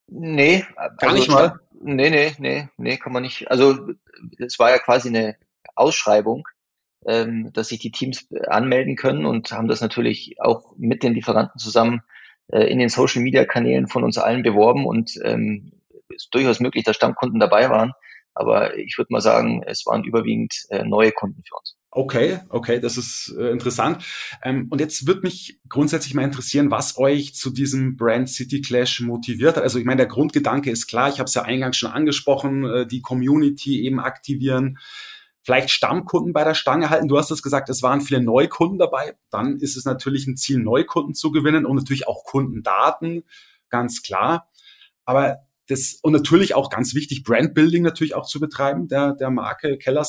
Nee, 0.07 0.65
gar 0.77 0.97
also, 1.01 1.15
nicht 1.15 1.29
mal. 1.29 1.59
Nee, 1.81 2.09
nee, 2.09 2.33
nee, 2.39 2.69
nee, 2.77 2.97
kann 2.97 3.13
man 3.13 3.23
nicht. 3.23 3.49
Also 3.49 3.89
es 4.37 4.57
war 4.59 4.71
ja 4.71 4.79
quasi 4.79 5.09
eine 5.09 5.37
Ausschreibung, 5.75 6.47
ähm, 7.05 7.51
dass 7.53 7.69
sich 7.69 7.79
die 7.79 7.91
Teams 7.91 8.27
anmelden 8.47 8.95
können 8.95 9.25
und 9.25 9.51
haben 9.51 9.67
das 9.67 9.81
natürlich 9.81 10.35
auch 10.39 10.73
mit 10.77 11.03
den 11.03 11.13
Lieferanten 11.13 11.59
zusammen 11.59 12.01
äh, 12.51 12.65
in 12.65 12.79
den 12.79 12.89
Social 12.89 13.21
Media 13.21 13.45
Kanälen 13.45 13.87
von 13.87 14.03
uns 14.03 14.17
allen 14.17 14.43
beworben 14.43 14.85
und 14.85 15.13
ähm, 15.23 15.71
ist 16.09 16.29
durchaus 16.31 16.59
möglich, 16.59 16.83
dass 16.83 16.95
Stammkunden 16.95 17.39
dabei 17.39 17.69
waren. 17.69 17.93
Aber 18.33 18.77
ich 18.77 18.97
würde 18.97 19.11
mal 19.11 19.21
sagen, 19.21 19.63
es 19.65 19.85
waren 19.85 20.03
überwiegend 20.03 20.65
äh, 20.69 20.83
neue 20.83 21.11
Kunden 21.11 21.43
für 21.47 21.55
uns. 21.55 21.75
Okay, 21.91 22.39
okay, 22.49 22.79
das 22.79 22.97
ist 22.97 23.35
äh, 23.37 23.49
interessant. 23.49 24.05
Ähm, 24.43 24.67
und 24.69 24.79
jetzt 24.79 25.07
würde 25.07 25.21
mich 25.21 25.59
grundsätzlich 25.67 26.13
mal 26.13 26.23
interessieren, 26.23 26.69
was 26.69 26.99
euch 26.99 27.33
zu 27.33 27.49
diesem 27.49 27.97
Brand 27.97 28.29
City 28.29 28.61
Clash 28.61 29.01
motiviert 29.01 29.57
hat. 29.57 29.63
Also 29.63 29.79
ich 29.79 29.85
meine, 29.85 29.97
der 29.97 30.05
Grundgedanke 30.05 30.69
ist 30.69 30.85
klar, 30.87 31.09
ich 31.09 31.19
habe 31.19 31.27
es 31.27 31.33
ja 31.33 31.41
eingangs 31.41 31.77
schon 31.77 31.91
angesprochen, 31.91 32.63
äh, 32.63 32.87
die 32.87 33.01
Community 33.01 33.83
eben 33.83 33.99
aktivieren, 33.99 34.77
vielleicht 35.49 35.71
Stammkunden 35.71 36.31
bei 36.31 36.43
der 36.43 36.53
Stange 36.53 36.91
halten. 36.91 37.07
Du 37.07 37.17
hast 37.17 37.31
es 37.31 37.41
gesagt, 37.41 37.69
es 37.69 37.81
waren 37.81 38.01
viele 38.01 38.21
Neukunden 38.21 38.77
dabei. 38.77 39.15
Dann 39.31 39.57
ist 39.57 39.77
es 39.77 39.83
natürlich 39.83 40.27
ein 40.27 40.37
Ziel, 40.37 40.59
Neukunden 40.59 41.15
zu 41.15 41.31
gewinnen 41.31 41.65
und 41.65 41.75
natürlich 41.75 42.07
auch 42.07 42.23
Kundendaten, 42.23 43.23
ganz 43.69 44.03
klar. 44.03 44.47
Aber 45.05 45.37
das, 45.65 45.97
und 46.03 46.13
natürlich 46.13 46.53
auch 46.53 46.69
ganz 46.69 46.93
wichtig, 46.93 47.23
Brandbuilding 47.23 47.81
natürlich 47.81 48.13
auch 48.13 48.27
zu 48.27 48.39
betreiben, 48.39 48.87
der, 48.89 49.15
der 49.15 49.31
Marke 49.31 49.79
Keller. 49.79 50.05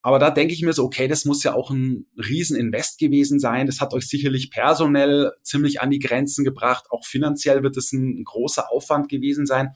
Aber 0.00 0.18
da 0.18 0.30
denke 0.30 0.54
ich 0.54 0.62
mir 0.62 0.72
so, 0.72 0.84
okay, 0.84 1.06
das 1.06 1.26
muss 1.26 1.42
ja 1.42 1.52
auch 1.52 1.68
ein 1.68 2.06
Rieseninvest 2.16 2.98
gewesen 2.98 3.38
sein. 3.38 3.66
Das 3.66 3.82
hat 3.82 3.92
euch 3.92 4.08
sicherlich 4.08 4.50
personell 4.50 5.32
ziemlich 5.42 5.82
an 5.82 5.90
die 5.90 5.98
Grenzen 5.98 6.46
gebracht. 6.46 6.86
Auch 6.88 7.04
finanziell 7.04 7.62
wird 7.62 7.76
es 7.76 7.92
ein 7.92 8.24
großer 8.24 8.72
Aufwand 8.72 9.10
gewesen 9.10 9.44
sein. 9.44 9.74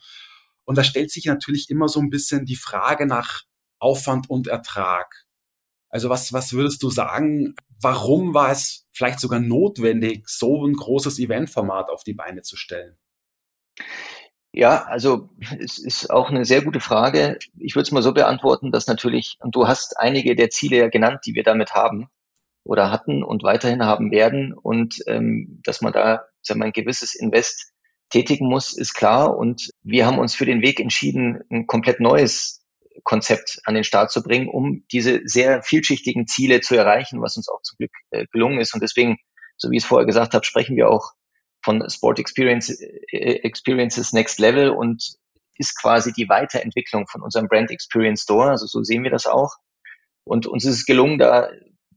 Und 0.65 0.79
da 0.79 0.85
stellt 0.85 1.11
sich 1.11 1.27
natürlich 1.27 1.69
immer 1.69 1.89
so 1.89 2.01
ein 2.01 2.09
bisschen 2.09 2.47
die 2.47 2.57
Frage 2.57 3.05
nach 3.05 3.43
Aufwand 3.79 4.31
und 4.31 4.47
Ertrag. 4.47 5.27
Also 5.91 6.11
was, 6.11 6.33
was 6.33 6.53
würdest 6.53 6.83
du 6.83 6.91
sagen? 6.91 7.55
Warum 7.81 8.35
war 8.35 8.51
es 8.51 8.87
vielleicht 8.93 9.21
sogar 9.21 9.41
notwendig, 9.41 10.29
so 10.29 10.67
ein 10.67 10.75
großes 10.75 11.19
Eventformat 11.19 11.91
auf 11.91 12.05
die 12.05 12.14
Beine 12.14 12.43
zu 12.43 12.57
stellen? 12.57 12.99
Ja, 14.53 14.85
also 14.85 15.31
es 15.61 15.79
ist 15.79 16.11
auch 16.11 16.31
eine 16.31 16.45
sehr 16.45 16.62
gute 16.62 16.81
Frage. 16.81 17.38
Ich 17.59 17.75
würde 17.75 17.83
es 17.83 17.93
mal 17.93 18.03
so 18.03 18.12
beantworten, 18.12 18.73
dass 18.73 18.87
natürlich, 18.87 19.37
und 19.41 19.55
du 19.55 19.69
hast 19.69 19.99
einige 19.99 20.35
der 20.35 20.51
Ziele 20.51 20.79
ja 20.79 20.88
genannt, 20.88 21.21
die 21.27 21.35
wir 21.35 21.43
damit 21.45 21.75
haben 21.75 22.09
oder 22.64 22.91
hatten 22.91 23.23
und 23.23 23.43
weiterhin 23.43 23.85
haben 23.85 24.11
werden. 24.11 24.53
Und 24.53 24.99
ähm, 25.07 25.61
dass 25.64 25.81
man 25.81 25.93
da 25.93 26.27
sagen 26.43 26.61
wir, 26.61 26.67
ein 26.67 26.73
gewisses 26.73 27.14
Invest 27.14 27.73
tätigen 28.11 28.49
muss, 28.49 28.77
ist 28.77 28.95
klar. 28.95 29.37
Und 29.37 29.71
wir 29.83 30.07
haben 30.07 30.19
uns 30.19 30.35
für 30.35 30.47
den 30.47 30.62
Weg 30.62 30.81
entschieden, 30.81 31.41
ein 31.51 31.67
komplett 31.67 32.01
neues 32.01 32.64
Konzept 33.09 33.59
an 33.64 33.75
den 33.75 33.85
Start 33.85 34.12
zu 34.12 34.23
bringen, 34.23 34.49
um 34.49 34.85
diese 34.92 35.23
sehr 35.25 35.62
vielschichtigen 35.62 36.27
Ziele 36.27 36.61
zu 36.61 36.77
erreichen, 36.77 37.23
was 37.23 37.38
uns 37.38 37.49
auch 37.49 37.62
zum 37.62 37.79
Glück 37.79 37.92
äh, 38.11 38.27
gelungen 38.33 38.61
ist. 38.61 38.75
Und 38.75 38.83
deswegen, 38.83 39.16
so 39.57 39.71
wie 39.71 39.79
ich 39.79 39.83
es 39.83 39.88
vorher 39.88 40.05
gesagt 40.05 40.35
habe, 40.35 40.44
sprechen 40.44 40.77
wir 40.77 40.90
auch 40.90 41.12
von 41.64 41.88
Sport 41.88 42.18
Experience, 42.18 42.68
äh, 42.68 43.40
Experiences 43.44 44.12
Next 44.12 44.38
Level 44.38 44.68
und 44.68 45.03
ist 45.57 45.81
quasi 45.81 46.12
die 46.12 46.29
Weiterentwicklung 46.29 47.07
von 47.09 47.23
unserem 47.23 47.49
Brand 47.49 47.71
Experience 47.71 48.25
Store. 48.25 48.51
Also 48.51 48.66
so 48.66 48.83
sehen 48.83 49.05
wir 49.05 49.11
das 49.11 49.27
auch. 49.27 49.55
Und 50.25 50.47
uns 50.47 50.66
ist 50.66 50.75
es 50.75 50.85
gelungen, 50.85 51.18
da 51.18 51.49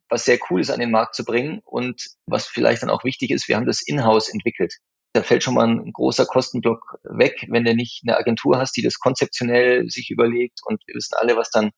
was 0.08 0.24
sehr 0.24 0.39
cool 0.50 0.62
ist 0.62 0.71
an 0.71 0.80
den 0.80 0.91
Markt 0.91 1.15
zu 1.15 1.26
bringen 1.26 1.62
und 1.65 2.06
was 2.26 2.47
vielleicht 2.47 2.84
dann 2.84 2.89
auch 2.89 3.04
wichtig 3.04 3.32
ist, 3.32 3.50
wir 3.50 3.58
haben 3.58 3.65
das 3.65 3.82
in-house 3.82 4.30
entwickelt. 4.30 4.76
Da 5.13 5.24
fällt 5.24 5.43
schon 5.43 5.56
mal 5.56 5.67
ein 5.67 5.91
großer 5.91 6.26
Kostenblock 6.26 7.00
weg, 7.04 7.45
wenn 7.50 7.65
du 7.65 7.76
nicht 7.76 8.04
eine 8.06 8.17
Agentur 8.17 8.58
hast, 8.58 8.78
die 8.78 8.82
das 8.82 9.00
konzeptionell 9.00 9.89
sich 9.89 10.10
überlegt 10.10 10.60
und 10.65 10.82
wir 10.88 10.95
wissen 10.95 11.15
alle, 11.19 11.36
was 11.36 11.50
dann 11.50 11.71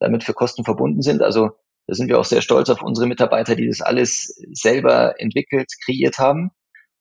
damit 0.00 0.24
für 0.24 0.32
Kosten 0.32 0.64
verbunden 0.64 1.02
sind. 1.02 1.22
Also 1.22 1.50
da 1.86 1.94
sind 1.94 2.08
wir 2.08 2.18
auch 2.18 2.24
sehr 2.24 2.42
stolz 2.42 2.70
auf 2.70 2.82
unsere 2.82 3.06
Mitarbeiter, 3.06 3.56
die 3.56 3.66
das 3.66 3.80
alles 3.80 4.40
selber 4.52 5.20
entwickelt, 5.20 5.70
kreiert 5.84 6.18
haben 6.18 6.50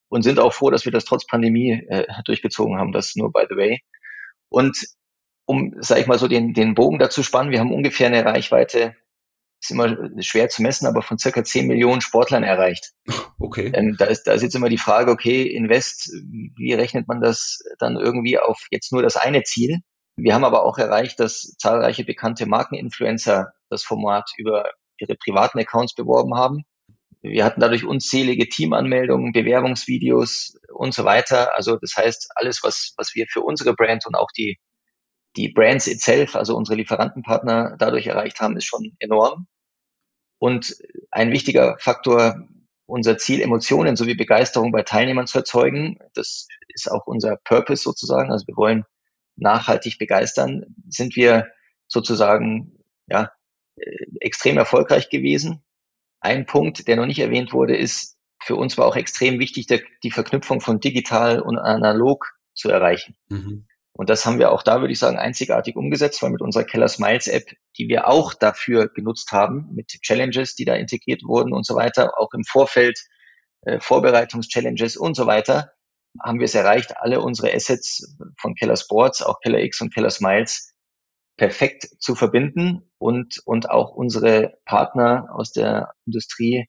und 0.10 0.23
sind 0.23 0.39
auch 0.39 0.54
froh, 0.54 0.69
dass 0.69 0.86
wir 0.86 0.91
das 0.91 1.06
trotz 1.06 1.26
Pandemie 1.26 1.84
äh, 1.89 2.06
durchgezogen 2.26 2.78
haben. 2.78 2.91
Das 2.91 3.15
nur 3.15 3.32
by 3.32 3.45
the 3.50 3.56
way. 3.56 3.82
Und 4.50 4.78
um, 5.45 5.73
sage 5.80 6.02
ich 6.02 6.08
mal 6.08 6.19
so, 6.19 6.28
den, 6.28 6.54
den 6.54 6.76
Bogen 6.76 7.00
dazu 7.00 7.23
spannen, 7.23 7.52
wir 7.52 7.60
haben 7.60 7.73
ungefähr 7.73 8.08
eine 8.08 8.26
Reichweite, 8.26 8.95
ist 9.62 9.72
immer 9.72 9.98
schwer 10.22 10.50
zu 10.50 10.62
messen, 10.62 10.88
aber 10.88 11.02
von 11.02 11.17
circa 11.17 11.43
10 11.43 11.67
Millionen 11.67 12.02
Sportlern 12.02 12.43
erreicht. 12.43 12.91
Okay. 13.39 13.72
Ähm, 13.74 13.96
da, 13.98 14.06
ist, 14.06 14.24
da 14.24 14.34
ist 14.34 14.43
jetzt 14.43 14.56
immer 14.56 14.70
die 14.70 14.78
Frage, 14.78 15.12
okay, 15.12 15.43
Invest, 15.43 16.12
wie 16.56 16.74
rechnet 16.74 17.08
man 17.08 17.22
das 17.22 17.60
dann 17.80 17.98
irgendwie 17.98 18.38
auf 18.39 18.60
jetzt 18.72 18.91
nur 18.91 19.02
das 19.02 19.15
eine 19.15 19.43
Ziel? 19.43 19.80
Wir 20.15 20.34
haben 20.34 20.43
aber 20.43 20.63
auch 20.63 20.78
erreicht, 20.78 21.20
dass 21.20 21.56
zahlreiche 21.60 22.04
bekannte 22.04 22.48
Markeninfluencer 22.48 23.54
das 23.70 23.84
Format 23.84 24.30
über 24.38 24.72
ihre 25.00 25.15
privaten 25.15 25.60
Accounts 25.60 25.93
beworben 25.93 26.36
haben. 26.36 26.63
Wir 27.22 27.46
hatten 27.46 27.62
dadurch 27.62 27.86
unzählige 27.86 28.48
Teamanmeldungen, 28.48 29.32
Bewerbungsvideos 29.32 30.58
und 30.74 30.93
so 30.93 31.04
weiter. 31.04 31.56
Also 31.56 31.78
das 31.78 31.96
heißt, 31.96 32.30
alles, 32.36 32.62
was, 32.63 32.93
was 32.98 33.13
wir 33.13 33.26
für 33.30 33.41
unsere 33.41 33.74
Brand 33.74 34.06
und 34.06 34.15
auch 34.15 34.32
die, 34.36 34.58
die 35.38 35.50
Brands 35.50 35.88
itself, 35.88 36.36
also 36.36 36.58
unsere 36.58 36.78
Lieferantenpartner 36.78 37.76
dadurch 37.78 38.08
erreicht 38.08 38.41
haben, 38.41 38.58
ist 38.58 38.65
schon 38.65 38.95
enorm. 39.00 39.47
Und 40.39 40.76
ein 41.12 41.32
wichtiger 41.32 41.78
Faktor, 41.80 42.47
unser 42.86 43.17
Ziel, 43.17 43.41
Emotionen 43.41 43.95
sowie 43.95 44.15
Begeisterung 44.15 44.71
bei 44.71 44.84
Teilnehmern 44.84 45.28
zu 45.28 45.39
erzeugen. 45.39 46.00
Das 46.13 46.47
ist 46.69 46.91
auch 46.91 47.06
unser 47.06 47.38
Purpose 47.43 47.84
sozusagen. 47.84 48.32
Also 48.32 48.47
wir 48.47 48.58
wollen 48.58 48.84
nachhaltig 49.36 49.97
begeistern. 50.00 50.65
Sind 50.88 51.15
wir 51.15 51.47
sozusagen, 51.88 52.84
ja, 53.08 53.32
äh, 53.76 54.06
extrem 54.19 54.58
erfolgreich 54.58 55.10
gewesen. 55.10 55.63
Ein 56.19 56.45
Punkt, 56.45 56.88
der 56.88 56.95
noch 56.95 57.06
nicht 57.06 57.19
erwähnt 57.19 57.54
wurde, 57.54 57.76
ist, 57.76 58.17
für 58.43 58.56
uns 58.56 58.78
war 58.78 58.86
auch 58.86 58.95
extrem 58.95 59.39
wichtig, 59.39 59.67
die 60.04 60.12
Verknüpfung 60.12 60.62
von 60.62 60.80
digital 60.80 61.41
und 61.41 61.58
analog 61.58 62.26
zu 62.54 62.69
erreichen. 62.69 63.15
Mhm. 63.30 63.67
Und 63.98 64.12
das 64.12 64.28
haben 64.28 64.38
wir 64.38 64.52
auch 64.52 64.62
da, 64.62 64.80
würde 64.80 64.94
ich 64.94 65.00
sagen, 65.00 65.18
einzigartig 65.18 65.76
umgesetzt, 65.76 66.22
weil 66.22 66.30
mit 66.30 66.42
unserer 66.42 66.64
Keller 66.64 66.88
Smiles 66.88 67.28
App, 67.28 67.50
die 67.80 67.88
wir 67.88 68.08
auch 68.08 68.36
dafür 68.36 68.90
genutzt 68.90 69.32
haben, 69.32 69.70
mit 69.74 69.88
Challenges, 70.04 70.54
die 70.54 70.66
da 70.66 70.76
integriert 70.76 71.24
wurden 71.24 71.52
und 71.52 71.66
so 71.66 71.76
weiter, 71.76 72.12
auch 72.20 72.32
im 72.34 72.44
Vorfeld, 72.44 73.00
äh, 73.64 73.80
Vorbereitungschallenges 73.80 74.98
und 74.98 75.16
so 75.16 75.26
weiter, 75.26 75.72
haben 76.24 76.38
wir 76.38 76.46
es 76.46 76.54
erreicht, 76.54 76.96
alle 76.98 77.22
unsere 77.22 77.52
Assets 77.52 78.16
von 78.40 78.54
Keller 78.54 78.78
Sports, 78.78 79.24
auch 79.24 79.40
Keller 79.42 79.62
X 79.62 79.82
und 79.82 79.92
Keller 79.92 80.12
Smiles, 80.12 80.76
perfekt 81.36 81.88
zu 82.00 82.14
verbinden 82.14 82.84
und, 83.00 83.42
und 83.46 83.72
auch 83.72 83.94
unsere 83.96 84.60
Partner 84.66 85.28
aus 85.34 85.54
der 85.54 85.94
Industrie 86.06 86.68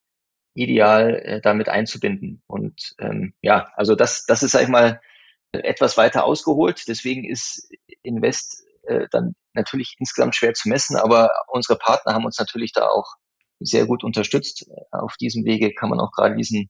ideal 0.55 1.15
äh, 1.17 1.41
damit 1.43 1.69
einzubinden. 1.69 2.43
Und 2.47 2.95
ähm, 2.99 3.35
ja, 3.43 3.71
also 3.77 3.95
das, 3.95 4.25
das 4.25 4.43
ist, 4.43 4.53
sag 4.53 4.63
ich 4.63 4.69
mal, 4.69 5.01
etwas 5.53 5.97
weiter 5.97 6.25
ausgeholt. 6.25 6.85
Deswegen 6.89 7.25
ist 7.25 7.71
Invest 8.03 8.65
äh, 8.83 9.07
dann 9.11 9.35
natürlich 9.55 9.97
insgesamt 9.99 10.35
schwer 10.35 10.55
zu 10.55 10.69
messen, 10.69 10.97
aber 10.97 11.31
unsere 11.49 11.79
Partner 11.79 12.15
haben 12.15 12.25
uns 12.25 12.39
natürlich 12.39 12.73
da 12.73 12.89
auch 12.89 13.15
sehr 13.61 13.87
gut 13.87 14.05
unterstützt. 14.05 14.71
Auf 14.93 15.17
diesem 15.17 15.45
Wege 15.45 15.75
kann 15.75 15.91
man 15.91 16.01
auch 16.01 16.13
gerade 16.13 16.37
diesen 16.37 16.69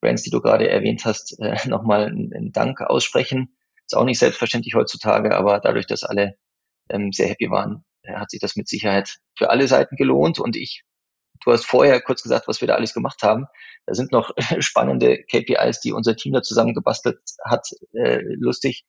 Brands, 0.00 0.22
die 0.22 0.30
du 0.30 0.40
gerade 0.40 0.68
erwähnt 0.68 1.04
hast, 1.04 1.38
äh, 1.40 1.56
nochmal 1.68 2.06
einen, 2.06 2.52
Dank 2.52 2.80
aussprechen. 2.80 3.56
Ist 3.86 3.96
auch 3.96 4.04
nicht 4.04 4.18
selbstverständlich 4.18 4.74
heutzutage, 4.74 5.36
aber 5.36 5.60
dadurch, 5.60 5.86
dass 5.86 6.04
alle 6.04 6.36
ähm, 6.88 7.12
sehr 7.12 7.28
happy 7.28 7.50
waren, 7.50 7.84
äh, 8.02 8.14
hat 8.14 8.30
sich 8.30 8.40
das 8.40 8.56
mit 8.56 8.68
Sicherheit 8.68 9.18
für 9.36 9.50
alle 9.50 9.68
Seiten 9.68 9.96
gelohnt. 9.96 10.38
Und 10.38 10.56
ich, 10.56 10.84
du 11.44 11.52
hast 11.52 11.66
vorher 11.66 12.00
kurz 12.00 12.22
gesagt, 12.22 12.48
was 12.48 12.60
wir 12.60 12.68
da 12.68 12.74
alles 12.74 12.94
gemacht 12.94 13.22
haben. 13.22 13.46
Da 13.86 13.94
sind 13.94 14.12
noch 14.12 14.30
spannende 14.60 15.22
KPIs, 15.24 15.80
die 15.80 15.92
unser 15.92 16.16
Team 16.16 16.32
da 16.32 16.42
zusammengebastelt 16.42 17.18
hat. 17.44 17.68
Äh, 17.92 18.20
lustig. 18.36 18.84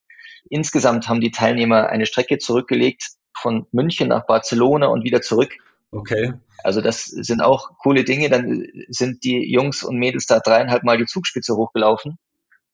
Insgesamt 0.50 1.08
haben 1.08 1.22
die 1.22 1.32
Teilnehmer 1.32 1.90
eine 1.90 2.06
Strecke 2.06 2.38
zurückgelegt 2.38 3.04
von 3.38 3.68
München 3.72 4.10
nach 4.10 4.26
Barcelona 4.26 4.88
und 4.88 5.04
wieder 5.04 5.22
zurück. 5.22 5.54
Okay. 5.92 6.34
Also 6.64 6.82
das 6.82 7.06
sind 7.06 7.42
auch 7.42 7.78
coole 7.80 8.04
Dinge. 8.04 8.30
Dann 8.30 8.66
sind 8.88 9.24
die 9.24 9.52
Jungs 9.52 9.84
und 9.84 9.98
Mädels 9.98 10.26
da 10.26 10.40
dreieinhalb 10.40 10.84
Mal 10.84 10.98
die 10.98 11.06
Zugspitze 11.06 11.56
hochgelaufen. 11.56 12.18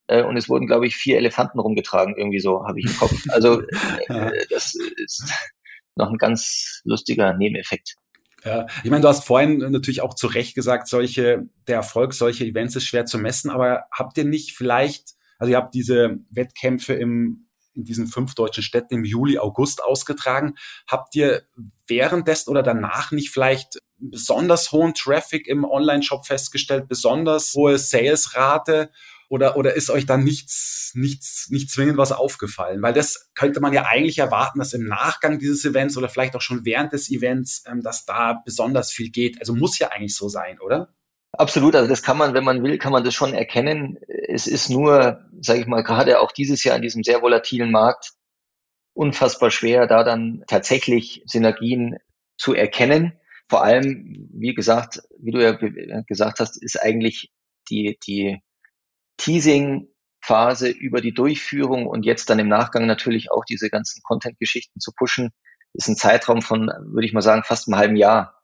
Äh, 0.07 0.23
und 0.23 0.37
es 0.37 0.49
wurden, 0.49 0.67
glaube 0.67 0.87
ich, 0.87 0.95
vier 0.95 1.17
Elefanten 1.17 1.59
rumgetragen, 1.59 2.15
irgendwie 2.17 2.39
so, 2.39 2.65
habe 2.65 2.79
ich 2.79 2.85
im 2.85 2.97
Kopf. 2.97 3.13
Also 3.29 3.61
äh, 4.07 4.45
das 4.49 4.75
ist 4.75 5.31
noch 5.95 6.09
ein 6.09 6.17
ganz 6.17 6.81
lustiger 6.85 7.33
Nebeneffekt. 7.33 7.95
Ja, 8.47 8.65
ich 8.83 8.89
meine, 8.89 9.01
du 9.01 9.09
hast 9.09 9.25
vorhin 9.25 9.57
natürlich 9.57 10.01
auch 10.01 10.13
zu 10.13 10.27
Recht 10.27 10.55
gesagt, 10.55 10.87
solche, 10.87 11.49
der 11.67 11.75
Erfolg 11.75 12.13
solcher 12.13 12.45
Events 12.45 12.75
ist 12.77 12.85
schwer 12.85 13.05
zu 13.05 13.17
messen, 13.17 13.51
aber 13.51 13.83
habt 13.91 14.17
ihr 14.17 14.23
nicht 14.23 14.55
vielleicht, 14.55 15.15
also 15.37 15.51
ihr 15.51 15.57
habt 15.57 15.73
diese 15.73 16.19
Wettkämpfe 16.29 16.93
im, 16.93 17.49
in 17.73 17.83
diesen 17.83 18.07
fünf 18.07 18.35
deutschen 18.35 18.63
Städten 18.63 18.95
im 18.95 19.03
Juli, 19.03 19.37
August 19.37 19.83
ausgetragen. 19.83 20.55
Habt 20.89 21.13
ihr 21.15 21.43
währenddessen 21.87 22.49
oder 22.49 22.63
danach 22.63 23.11
nicht 23.11 23.31
vielleicht 23.31 23.79
besonders 23.97 24.71
hohen 24.71 24.93
Traffic 24.93 25.45
im 25.45 25.65
Online-Shop 25.65 26.25
festgestellt, 26.25 26.87
besonders 26.87 27.53
hohe 27.53 27.77
Salesrate 27.77 28.91
oder, 29.29 29.57
oder 29.57 29.73
ist 29.73 29.89
euch 29.89 30.05
da 30.05 30.17
nichts, 30.17 30.91
nichts, 30.95 31.49
nicht 31.49 31.69
zwingend 31.69 31.97
was 31.97 32.11
aufgefallen? 32.11 32.81
Weil 32.81 32.93
das 32.93 33.29
könnte 33.35 33.59
man 33.59 33.73
ja 33.73 33.83
eigentlich 33.83 34.19
erwarten, 34.19 34.59
dass 34.59 34.73
im 34.73 34.85
Nachgang 34.85 35.39
dieses 35.39 35.65
Events 35.65 35.97
oder 35.97 36.09
vielleicht 36.09 36.35
auch 36.35 36.41
schon 36.41 36.65
während 36.65 36.93
des 36.93 37.09
Events, 37.09 37.63
ähm, 37.67 37.81
dass 37.81 38.05
da 38.05 38.41
besonders 38.45 38.91
viel 38.91 39.09
geht. 39.09 39.39
Also 39.39 39.53
muss 39.53 39.79
ja 39.79 39.89
eigentlich 39.89 40.15
so 40.15 40.29
sein, 40.29 40.59
oder? 40.59 40.93
Absolut, 41.33 41.75
also 41.75 41.89
das 41.89 42.03
kann 42.03 42.17
man, 42.17 42.33
wenn 42.33 42.45
man 42.45 42.63
will, 42.63 42.77
kann 42.77 42.93
man 42.93 43.03
das 43.03 43.13
schon 43.13 43.33
erkennen. 43.33 43.97
Es 44.27 44.47
ist 44.47 44.69
nur, 44.69 45.25
sage 45.41 45.59
ich 45.59 45.67
mal, 45.67 45.83
gerade 45.83 46.19
auch 46.19 46.31
dieses 46.31 46.63
Jahr 46.63 46.75
in 46.75 46.81
diesem 46.81 47.03
sehr 47.03 47.21
volatilen 47.21 47.69
Markt 47.69 48.13
unfassbar 48.93 49.51
schwer, 49.51 49.87
da 49.87 50.03
dann 50.03 50.43
tatsächlich 50.47 51.21
Synergien 51.25 51.97
zu 52.37 52.53
erkennen. 52.53 53.13
Vor 53.49 53.63
allem, 53.63 54.29
wie 54.33 54.53
gesagt, 54.53 55.01
wie 55.19 55.31
du 55.31 55.41
ja 55.41 55.51
gesagt 56.07 56.39
hast, 56.39 56.61
ist 56.61 56.81
eigentlich 56.81 57.31
die, 57.69 57.97
die 58.05 58.41
Teasing-Phase 59.17 60.69
über 60.69 61.01
die 61.01 61.13
Durchführung 61.13 61.87
und 61.87 62.05
jetzt 62.05 62.29
dann 62.29 62.39
im 62.39 62.47
Nachgang 62.47 62.85
natürlich 62.85 63.31
auch 63.31 63.45
diese 63.45 63.69
ganzen 63.69 64.01
Content-Geschichten 64.03 64.79
zu 64.79 64.91
pushen, 64.95 65.31
ist 65.73 65.87
ein 65.87 65.95
Zeitraum 65.95 66.41
von, 66.41 66.67
würde 66.85 67.05
ich 67.05 67.13
mal 67.13 67.21
sagen, 67.21 67.43
fast 67.43 67.67
einem 67.67 67.77
halben 67.77 67.95
Jahr. 67.95 68.41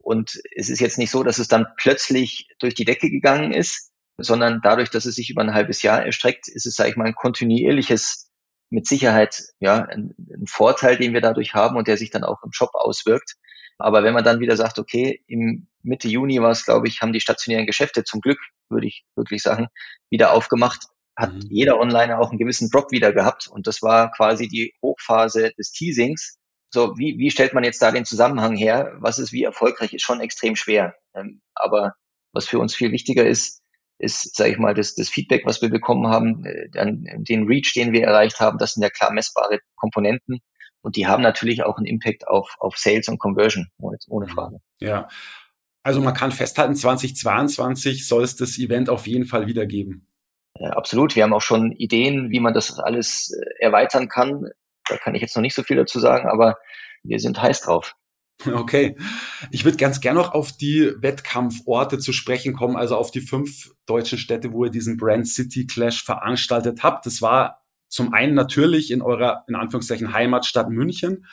Und 0.00 0.40
es 0.54 0.68
ist 0.68 0.80
jetzt 0.80 0.98
nicht 0.98 1.10
so, 1.10 1.22
dass 1.22 1.38
es 1.38 1.48
dann 1.48 1.66
plötzlich 1.76 2.48
durch 2.58 2.74
die 2.74 2.84
Decke 2.84 3.10
gegangen 3.10 3.52
ist, 3.52 3.92
sondern 4.18 4.60
dadurch, 4.62 4.90
dass 4.90 5.06
es 5.06 5.14
sich 5.14 5.30
über 5.30 5.42
ein 5.42 5.54
halbes 5.54 5.82
Jahr 5.82 6.04
erstreckt, 6.04 6.48
ist 6.48 6.66
es, 6.66 6.74
sage 6.74 6.90
ich 6.90 6.96
mal, 6.96 7.06
ein 7.06 7.14
kontinuierliches, 7.14 8.30
mit 8.70 8.86
Sicherheit, 8.86 9.44
ja, 9.60 9.84
ein, 9.84 10.14
ein 10.18 10.46
Vorteil, 10.46 10.96
den 10.96 11.14
wir 11.14 11.20
dadurch 11.20 11.54
haben 11.54 11.76
und 11.76 11.86
der 11.86 11.96
sich 11.96 12.10
dann 12.10 12.24
auch 12.24 12.42
im 12.42 12.52
Shop 12.52 12.70
auswirkt. 12.74 13.36
Aber 13.78 14.02
wenn 14.04 14.14
man 14.14 14.24
dann 14.24 14.40
wieder 14.40 14.56
sagt, 14.56 14.78
okay, 14.78 15.22
im 15.26 15.68
Mitte 15.82 16.08
Juni 16.08 16.40
war 16.40 16.50
es, 16.50 16.64
glaube 16.64 16.88
ich, 16.88 17.00
haben 17.00 17.12
die 17.12 17.20
stationären 17.20 17.66
Geschäfte 17.66 18.04
zum 18.04 18.20
Glück, 18.20 18.38
würde 18.70 18.86
ich 18.86 19.04
wirklich 19.16 19.42
sagen, 19.42 19.68
wieder 20.10 20.32
aufgemacht, 20.32 20.86
hat 21.16 21.32
mhm. 21.32 21.46
jeder 21.50 21.78
Online 21.78 22.18
auch 22.18 22.30
einen 22.30 22.38
gewissen 22.38 22.70
Drop 22.70 22.90
wieder 22.90 23.12
gehabt. 23.12 23.48
Und 23.48 23.66
das 23.66 23.82
war 23.82 24.10
quasi 24.12 24.48
die 24.48 24.74
Hochphase 24.82 25.52
des 25.58 25.72
Teasings. 25.72 26.38
So, 26.72 26.96
wie, 26.96 27.18
wie 27.18 27.30
stellt 27.30 27.54
man 27.54 27.64
jetzt 27.64 27.82
da 27.82 27.92
den 27.92 28.04
Zusammenhang 28.04 28.56
her? 28.56 28.96
Was 28.98 29.18
ist 29.18 29.32
wie 29.32 29.44
erfolgreich? 29.44 29.92
Ist 29.92 30.02
schon 30.02 30.20
extrem 30.20 30.56
schwer. 30.56 30.94
Ähm, 31.14 31.40
aber 31.54 31.94
was 32.32 32.48
für 32.48 32.58
uns 32.58 32.74
viel 32.74 32.90
wichtiger 32.90 33.26
ist, 33.26 33.62
ist, 33.98 34.36
sage 34.36 34.50
ich 34.50 34.58
mal, 34.58 34.74
das, 34.74 34.94
das 34.96 35.08
Feedback, 35.08 35.46
was 35.46 35.62
wir 35.62 35.70
bekommen 35.70 36.08
haben, 36.08 36.44
äh, 36.44 36.68
den 36.72 37.46
Reach, 37.46 37.72
den 37.74 37.92
wir 37.92 38.04
erreicht 38.04 38.40
haben, 38.40 38.58
das 38.58 38.72
sind 38.72 38.82
ja 38.82 38.90
klar 38.90 39.12
messbare 39.12 39.60
Komponenten. 39.76 40.40
Und 40.84 40.96
die 40.96 41.06
haben 41.06 41.22
natürlich 41.22 41.64
auch 41.64 41.78
einen 41.78 41.86
Impact 41.86 42.28
auf, 42.28 42.56
auf 42.58 42.76
Sales 42.76 43.08
und 43.08 43.18
Conversion, 43.18 43.70
ohne 43.78 44.28
Frage. 44.28 44.60
Ja. 44.80 45.08
Also 45.82 46.02
man 46.02 46.12
kann 46.12 46.30
festhalten, 46.30 46.74
2022 46.74 48.06
soll 48.06 48.22
es 48.22 48.36
das 48.36 48.58
Event 48.58 48.90
auf 48.90 49.06
jeden 49.06 49.24
Fall 49.24 49.46
wieder 49.46 49.64
geben. 49.64 50.06
Ja, 50.58 50.70
absolut. 50.70 51.16
Wir 51.16 51.22
haben 51.22 51.32
auch 51.32 51.40
schon 51.40 51.72
Ideen, 51.72 52.30
wie 52.30 52.40
man 52.40 52.52
das 52.52 52.78
alles 52.78 53.32
äh, 53.32 53.64
erweitern 53.64 54.08
kann. 54.08 54.50
Da 54.86 54.98
kann 54.98 55.14
ich 55.14 55.22
jetzt 55.22 55.34
noch 55.34 55.40
nicht 55.40 55.54
so 55.54 55.62
viel 55.62 55.76
dazu 55.76 55.98
sagen, 56.00 56.28
aber 56.28 56.58
wir 57.02 57.18
sind 57.18 57.40
heiß 57.40 57.62
drauf. 57.62 57.96
Okay. 58.52 58.96
Ich 59.52 59.64
würde 59.64 59.78
ganz 59.78 60.00
gerne 60.00 60.18
noch 60.18 60.32
auf 60.32 60.50
die 60.52 60.92
Wettkampforte 60.98 62.00
zu 62.00 62.12
sprechen 62.12 62.52
kommen, 62.52 62.74
also 62.74 62.96
auf 62.96 63.12
die 63.12 63.20
fünf 63.20 63.72
deutschen 63.86 64.18
Städte, 64.18 64.52
wo 64.52 64.64
ihr 64.64 64.72
diesen 64.72 64.96
Brand 64.96 65.28
City 65.28 65.66
Clash 65.66 66.02
veranstaltet 66.02 66.82
habt. 66.82 67.06
Das 67.06 67.22
war 67.22 67.63
zum 67.88 68.12
einen 68.12 68.34
natürlich 68.34 68.90
in 68.90 69.02
eurer, 69.02 69.44
in 69.48 69.54
Anführungszeichen, 69.54 70.12
Heimatstadt 70.12 70.70
München. 70.70 71.26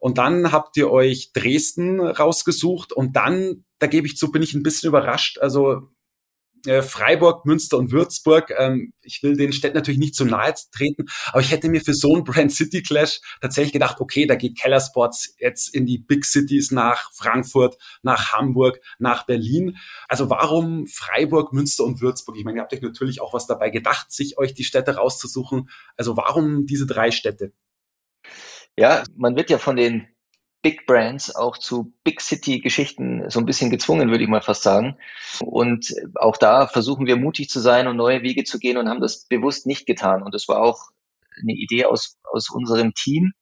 Und 0.00 0.18
dann 0.18 0.52
habt 0.52 0.76
ihr 0.76 0.90
euch 0.90 1.32
Dresden 1.32 2.00
rausgesucht 2.00 2.92
und 2.92 3.16
dann, 3.16 3.64
da 3.78 3.86
gebe 3.86 4.06
ich 4.06 4.16
zu, 4.16 4.30
bin 4.30 4.42
ich 4.42 4.54
ein 4.54 4.62
bisschen 4.62 4.88
überrascht. 4.88 5.38
Also 5.38 5.93
äh, 6.66 6.82
Freiburg, 6.82 7.46
Münster 7.46 7.78
und 7.78 7.92
Würzburg. 7.92 8.52
Ähm, 8.56 8.92
ich 9.02 9.22
will 9.22 9.36
den 9.36 9.52
Städten 9.52 9.76
natürlich 9.76 9.98
nicht 9.98 10.14
zu 10.14 10.24
nahe 10.24 10.54
treten, 10.72 11.06
aber 11.32 11.40
ich 11.40 11.50
hätte 11.50 11.68
mir 11.68 11.80
für 11.80 11.94
so 11.94 12.14
einen 12.14 12.24
Brand 12.24 12.52
City 12.52 12.82
Clash 12.82 13.20
tatsächlich 13.40 13.72
gedacht, 13.72 14.00
okay, 14.00 14.26
da 14.26 14.34
geht 14.34 14.58
Keller 14.58 14.80
Sports 14.80 15.34
jetzt 15.38 15.74
in 15.74 15.86
die 15.86 15.98
Big 15.98 16.24
Cities 16.24 16.70
nach 16.70 17.12
Frankfurt, 17.12 17.76
nach 18.02 18.32
Hamburg, 18.32 18.80
nach 18.98 19.26
Berlin. 19.26 19.76
Also 20.08 20.30
warum 20.30 20.86
Freiburg, 20.86 21.52
Münster 21.52 21.84
und 21.84 22.00
Würzburg? 22.00 22.36
Ich 22.36 22.44
meine, 22.44 22.58
ihr 22.58 22.62
habt 22.62 22.72
euch 22.72 22.82
natürlich 22.82 23.20
auch 23.20 23.34
was 23.34 23.46
dabei 23.46 23.70
gedacht, 23.70 24.12
sich 24.12 24.38
euch 24.38 24.54
die 24.54 24.64
Städte 24.64 24.96
rauszusuchen. 24.96 25.68
Also 25.96 26.16
warum 26.16 26.66
diese 26.66 26.86
drei 26.86 27.10
Städte? 27.10 27.52
Ja, 28.76 29.04
man 29.16 29.36
wird 29.36 29.50
ja 29.50 29.58
von 29.58 29.76
den 29.76 30.08
Big 30.64 30.86
Brands 30.86 31.36
auch 31.36 31.58
zu 31.58 31.92
Big 32.04 32.22
City 32.22 32.58
Geschichten 32.58 33.28
so 33.28 33.38
ein 33.38 33.44
bisschen 33.44 33.68
gezwungen, 33.68 34.08
würde 34.08 34.24
ich 34.24 34.30
mal 34.30 34.40
fast 34.40 34.62
sagen. 34.62 34.96
Und 35.40 35.94
auch 36.14 36.38
da 36.38 36.66
versuchen 36.66 37.06
wir 37.06 37.16
mutig 37.16 37.50
zu 37.50 37.60
sein 37.60 37.86
und 37.86 37.98
neue 37.98 38.22
Wege 38.22 38.44
zu 38.44 38.58
gehen 38.58 38.78
und 38.78 38.88
haben 38.88 39.02
das 39.02 39.26
bewusst 39.26 39.66
nicht 39.66 39.86
getan. 39.86 40.22
Und 40.22 40.32
das 40.34 40.48
war 40.48 40.62
auch 40.62 40.88
eine 41.38 41.52
Idee 41.52 41.84
aus, 41.84 42.16
aus 42.32 42.48
unserem 42.48 42.94
Team, 42.94 43.32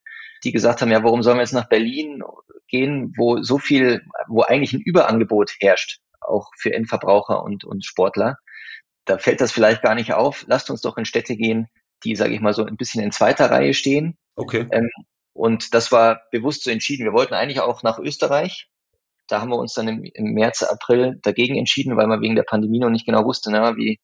die 0.42 0.50
gesagt 0.50 0.82
haben, 0.82 0.90
ja, 0.90 1.04
warum 1.04 1.22
sollen 1.22 1.36
wir 1.36 1.42
jetzt 1.42 1.52
nach 1.52 1.68
Berlin 1.68 2.24
gehen, 2.66 3.14
wo 3.16 3.40
so 3.40 3.58
viel, 3.58 4.02
wo 4.26 4.42
eigentlich 4.42 4.72
ein 4.72 4.80
Überangebot 4.80 5.52
herrscht, 5.60 6.00
auch 6.20 6.50
für 6.58 6.74
Endverbraucher 6.74 7.44
und, 7.44 7.62
und 7.62 7.84
Sportler. 7.84 8.36
Da 9.04 9.18
fällt 9.18 9.40
das 9.40 9.52
vielleicht 9.52 9.82
gar 9.82 9.94
nicht 9.94 10.12
auf. 10.12 10.44
Lasst 10.48 10.70
uns 10.70 10.80
doch 10.80 10.96
in 10.96 11.04
Städte 11.04 11.36
gehen, 11.36 11.68
die, 12.02 12.16
sage 12.16 12.34
ich 12.34 12.40
mal, 12.40 12.52
so 12.52 12.64
ein 12.64 12.76
bisschen 12.76 13.00
in 13.00 13.12
zweiter 13.12 13.48
Reihe 13.48 13.74
stehen. 13.74 14.16
Okay. 14.34 14.66
Ähm, 14.72 14.90
und 15.32 15.74
das 15.74 15.92
war 15.92 16.22
bewusst 16.30 16.64
so 16.64 16.70
entschieden. 16.70 17.04
Wir 17.04 17.12
wollten 17.12 17.34
eigentlich 17.34 17.60
auch 17.60 17.82
nach 17.82 17.98
Österreich. 17.98 18.68
Da 19.28 19.40
haben 19.40 19.50
wir 19.50 19.56
uns 19.56 19.74
dann 19.74 19.88
im, 19.88 20.04
im 20.04 20.34
März, 20.34 20.62
April 20.62 21.18
dagegen 21.22 21.56
entschieden, 21.56 21.96
weil 21.96 22.06
man 22.06 22.20
wegen 22.20 22.36
der 22.36 22.42
Pandemie 22.42 22.80
noch 22.80 22.90
nicht 22.90 23.06
genau 23.06 23.24
wusste, 23.24 23.50
na, 23.50 23.76
wie, 23.76 24.00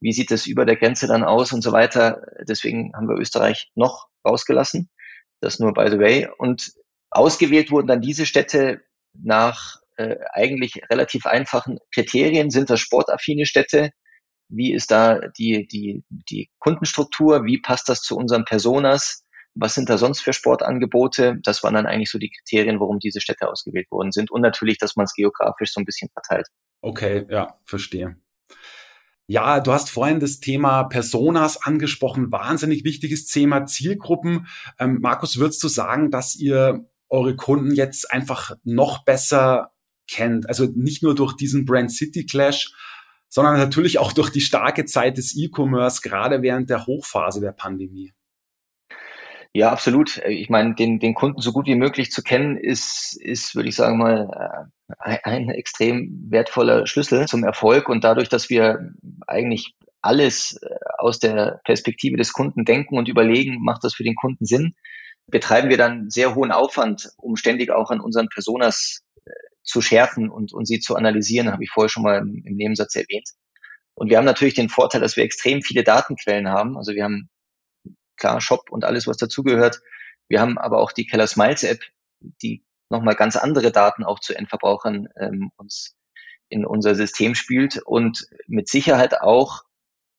wie 0.00 0.12
sieht 0.12 0.30
das 0.30 0.46
über 0.46 0.64
der 0.64 0.76
Grenze 0.76 1.06
dann 1.06 1.24
aus 1.24 1.52
und 1.52 1.62
so 1.62 1.72
weiter. 1.72 2.22
Deswegen 2.48 2.92
haben 2.94 3.08
wir 3.08 3.16
Österreich 3.16 3.70
noch 3.74 4.08
rausgelassen. 4.26 4.90
Das 5.40 5.58
nur 5.58 5.74
by 5.74 5.88
the 5.90 5.98
way. 5.98 6.28
Und 6.38 6.72
ausgewählt 7.10 7.70
wurden 7.70 7.88
dann 7.88 8.00
diese 8.00 8.24
Städte 8.24 8.82
nach 9.12 9.76
äh, 9.96 10.16
eigentlich 10.32 10.80
relativ 10.90 11.26
einfachen 11.26 11.78
Kriterien. 11.92 12.50
Sind 12.50 12.70
das 12.70 12.80
sportaffine 12.80 13.44
Städte? 13.44 13.90
Wie 14.48 14.72
ist 14.72 14.90
da 14.90 15.20
die, 15.38 15.66
die, 15.66 16.04
die 16.08 16.50
Kundenstruktur? 16.58 17.44
Wie 17.44 17.58
passt 17.60 17.88
das 17.88 18.00
zu 18.00 18.16
unseren 18.16 18.44
Personas? 18.44 19.23
Was 19.54 19.74
sind 19.74 19.88
da 19.88 19.98
sonst 19.98 20.20
für 20.20 20.32
Sportangebote? 20.32 21.38
Das 21.42 21.62
waren 21.62 21.74
dann 21.74 21.86
eigentlich 21.86 22.10
so 22.10 22.18
die 22.18 22.30
Kriterien, 22.30 22.80
warum 22.80 22.98
diese 22.98 23.20
Städte 23.20 23.48
ausgewählt 23.48 23.90
worden 23.90 24.12
sind. 24.12 24.30
Und 24.30 24.40
natürlich, 24.40 24.78
dass 24.78 24.96
man 24.96 25.04
es 25.04 25.14
geografisch 25.14 25.72
so 25.72 25.80
ein 25.80 25.84
bisschen 25.84 26.10
verteilt. 26.10 26.48
Okay, 26.80 27.26
ja, 27.30 27.58
verstehe. 27.64 28.16
Ja, 29.26 29.60
du 29.60 29.72
hast 29.72 29.90
vorhin 29.90 30.20
das 30.20 30.40
Thema 30.40 30.84
Personas 30.84 31.62
angesprochen, 31.62 32.30
wahnsinnig 32.30 32.84
wichtiges 32.84 33.26
Thema 33.26 33.64
Zielgruppen. 33.64 34.46
Ähm, 34.78 34.98
Markus, 35.00 35.38
würdest 35.38 35.62
du 35.62 35.68
sagen, 35.68 36.10
dass 36.10 36.36
ihr 36.36 36.86
eure 37.08 37.34
Kunden 37.34 37.74
jetzt 37.74 38.12
einfach 38.12 38.52
noch 38.64 39.04
besser 39.04 39.72
kennt? 40.10 40.48
Also 40.48 40.66
nicht 40.74 41.02
nur 41.02 41.14
durch 41.14 41.34
diesen 41.34 41.64
Brand 41.64 41.90
City 41.90 42.26
Clash, 42.26 42.74
sondern 43.30 43.56
natürlich 43.56 43.98
auch 43.98 44.12
durch 44.12 44.30
die 44.30 44.42
starke 44.42 44.84
Zeit 44.84 45.16
des 45.16 45.34
E-Commerce, 45.36 46.02
gerade 46.02 46.42
während 46.42 46.68
der 46.68 46.86
Hochphase 46.86 47.40
der 47.40 47.52
Pandemie. 47.52 48.12
Ja, 49.56 49.70
absolut. 49.70 50.20
Ich 50.26 50.50
meine, 50.50 50.74
den, 50.74 50.98
den 50.98 51.14
Kunden 51.14 51.40
so 51.40 51.52
gut 51.52 51.66
wie 51.66 51.76
möglich 51.76 52.10
zu 52.10 52.22
kennen, 52.22 52.56
ist, 52.56 53.16
ist, 53.20 53.54
würde 53.54 53.68
ich 53.68 53.76
sagen 53.76 53.98
mal, 53.98 54.68
äh, 54.88 54.94
ein, 54.98 55.20
ein 55.22 55.50
extrem 55.50 56.26
wertvoller 56.28 56.88
Schlüssel 56.88 57.26
zum 57.28 57.44
Erfolg. 57.44 57.88
Und 57.88 58.02
dadurch, 58.02 58.28
dass 58.28 58.50
wir 58.50 58.90
eigentlich 59.28 59.76
alles 60.02 60.58
äh, 60.60 60.74
aus 60.98 61.20
der 61.20 61.60
Perspektive 61.64 62.16
des 62.16 62.32
Kunden 62.32 62.64
denken 62.64 62.98
und 62.98 63.08
überlegen, 63.08 63.62
macht 63.62 63.84
das 63.84 63.94
für 63.94 64.02
den 64.02 64.16
Kunden 64.16 64.44
Sinn, 64.44 64.74
betreiben 65.28 65.70
wir 65.70 65.78
dann 65.78 66.10
sehr 66.10 66.34
hohen 66.34 66.50
Aufwand, 66.50 67.10
um 67.16 67.36
ständig 67.36 67.70
auch 67.70 67.90
an 67.90 68.00
unseren 68.00 68.28
Personas 68.30 69.04
äh, 69.24 69.30
zu 69.62 69.80
schärfen 69.80 70.30
und, 70.30 70.52
und 70.52 70.66
sie 70.66 70.80
zu 70.80 70.96
analysieren, 70.96 71.52
habe 71.52 71.62
ich 71.62 71.70
vorher 71.70 71.88
schon 71.88 72.02
mal 72.02 72.18
im, 72.18 72.42
im 72.44 72.56
Nebensatz 72.56 72.96
erwähnt. 72.96 73.28
Und 73.94 74.10
wir 74.10 74.18
haben 74.18 74.24
natürlich 74.24 74.54
den 74.54 74.68
Vorteil, 74.68 75.00
dass 75.00 75.16
wir 75.16 75.22
extrem 75.22 75.62
viele 75.62 75.84
Datenquellen 75.84 76.48
haben. 76.48 76.76
Also 76.76 76.92
wir 76.92 77.04
haben 77.04 77.28
klar 78.16 78.40
Shop 78.40 78.70
und 78.70 78.84
alles, 78.84 79.06
was 79.06 79.16
dazugehört. 79.16 79.80
Wir 80.28 80.40
haben 80.40 80.58
aber 80.58 80.78
auch 80.78 80.92
die 80.92 81.06
Keller 81.06 81.26
Smiles 81.26 81.62
App, 81.62 81.80
die 82.20 82.64
nochmal 82.90 83.14
ganz 83.14 83.36
andere 83.36 83.72
Daten 83.72 84.04
auch 84.04 84.20
zu 84.20 84.34
Endverbrauchern 84.34 85.08
ähm, 85.18 85.50
uns 85.56 85.96
in 86.48 86.64
unser 86.64 86.94
System 86.94 87.34
spielt 87.34 87.78
und 87.84 88.26
mit 88.46 88.68
Sicherheit 88.68 89.20
auch, 89.20 89.62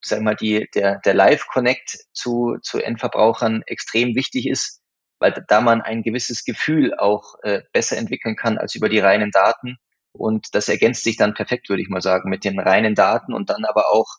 sag 0.02 0.22
mal, 0.22 0.36
die, 0.36 0.68
der, 0.74 1.00
der 1.00 1.14
Live-Connect 1.14 2.08
zu, 2.14 2.58
zu 2.62 2.80
Endverbrauchern 2.80 3.64
extrem 3.66 4.16
wichtig 4.16 4.48
ist, 4.48 4.82
weil 5.20 5.34
da 5.48 5.62
man 5.62 5.82
ein 5.82 6.04
gewisses 6.04 6.44
Gefühl 6.44 6.94
auch 6.98 7.36
äh, 7.44 7.62
besser 7.72 7.98
entwickeln 7.98 8.36
kann 8.36 8.58
als 8.58 8.76
über 8.76 8.90
die 8.90 9.00
reinen 9.00 9.32
Daten. 9.32 9.78
Und 10.12 10.54
das 10.56 10.70
ergänzt 10.70 11.04
sich 11.04 11.18
dann 11.18 11.34
perfekt, 11.34 11.70
würde 11.70 11.82
ich 11.82 11.90
mal 11.90 12.02
sagen, 12.02 12.30
mit 12.30 12.44
den 12.44 12.60
reinen 12.60 12.96
Daten 12.96 13.34
und 13.34 13.50
dann 13.50 13.66
aber 13.66 13.92
auch 13.92 14.18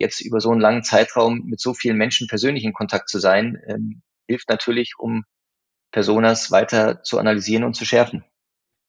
jetzt 0.00 0.20
über 0.20 0.40
so 0.40 0.50
einen 0.50 0.60
langen 0.60 0.82
Zeitraum 0.82 1.42
mit 1.44 1.60
so 1.60 1.74
vielen 1.74 1.96
Menschen 1.96 2.26
persönlich 2.26 2.64
in 2.64 2.72
Kontakt 2.72 3.08
zu 3.08 3.20
sein, 3.20 3.62
ähm, 3.68 4.02
hilft 4.26 4.48
natürlich, 4.48 4.94
um 4.98 5.24
Personas 5.92 6.50
weiter 6.50 7.02
zu 7.02 7.18
analysieren 7.18 7.64
und 7.64 7.74
zu 7.74 7.84
schärfen. 7.84 8.24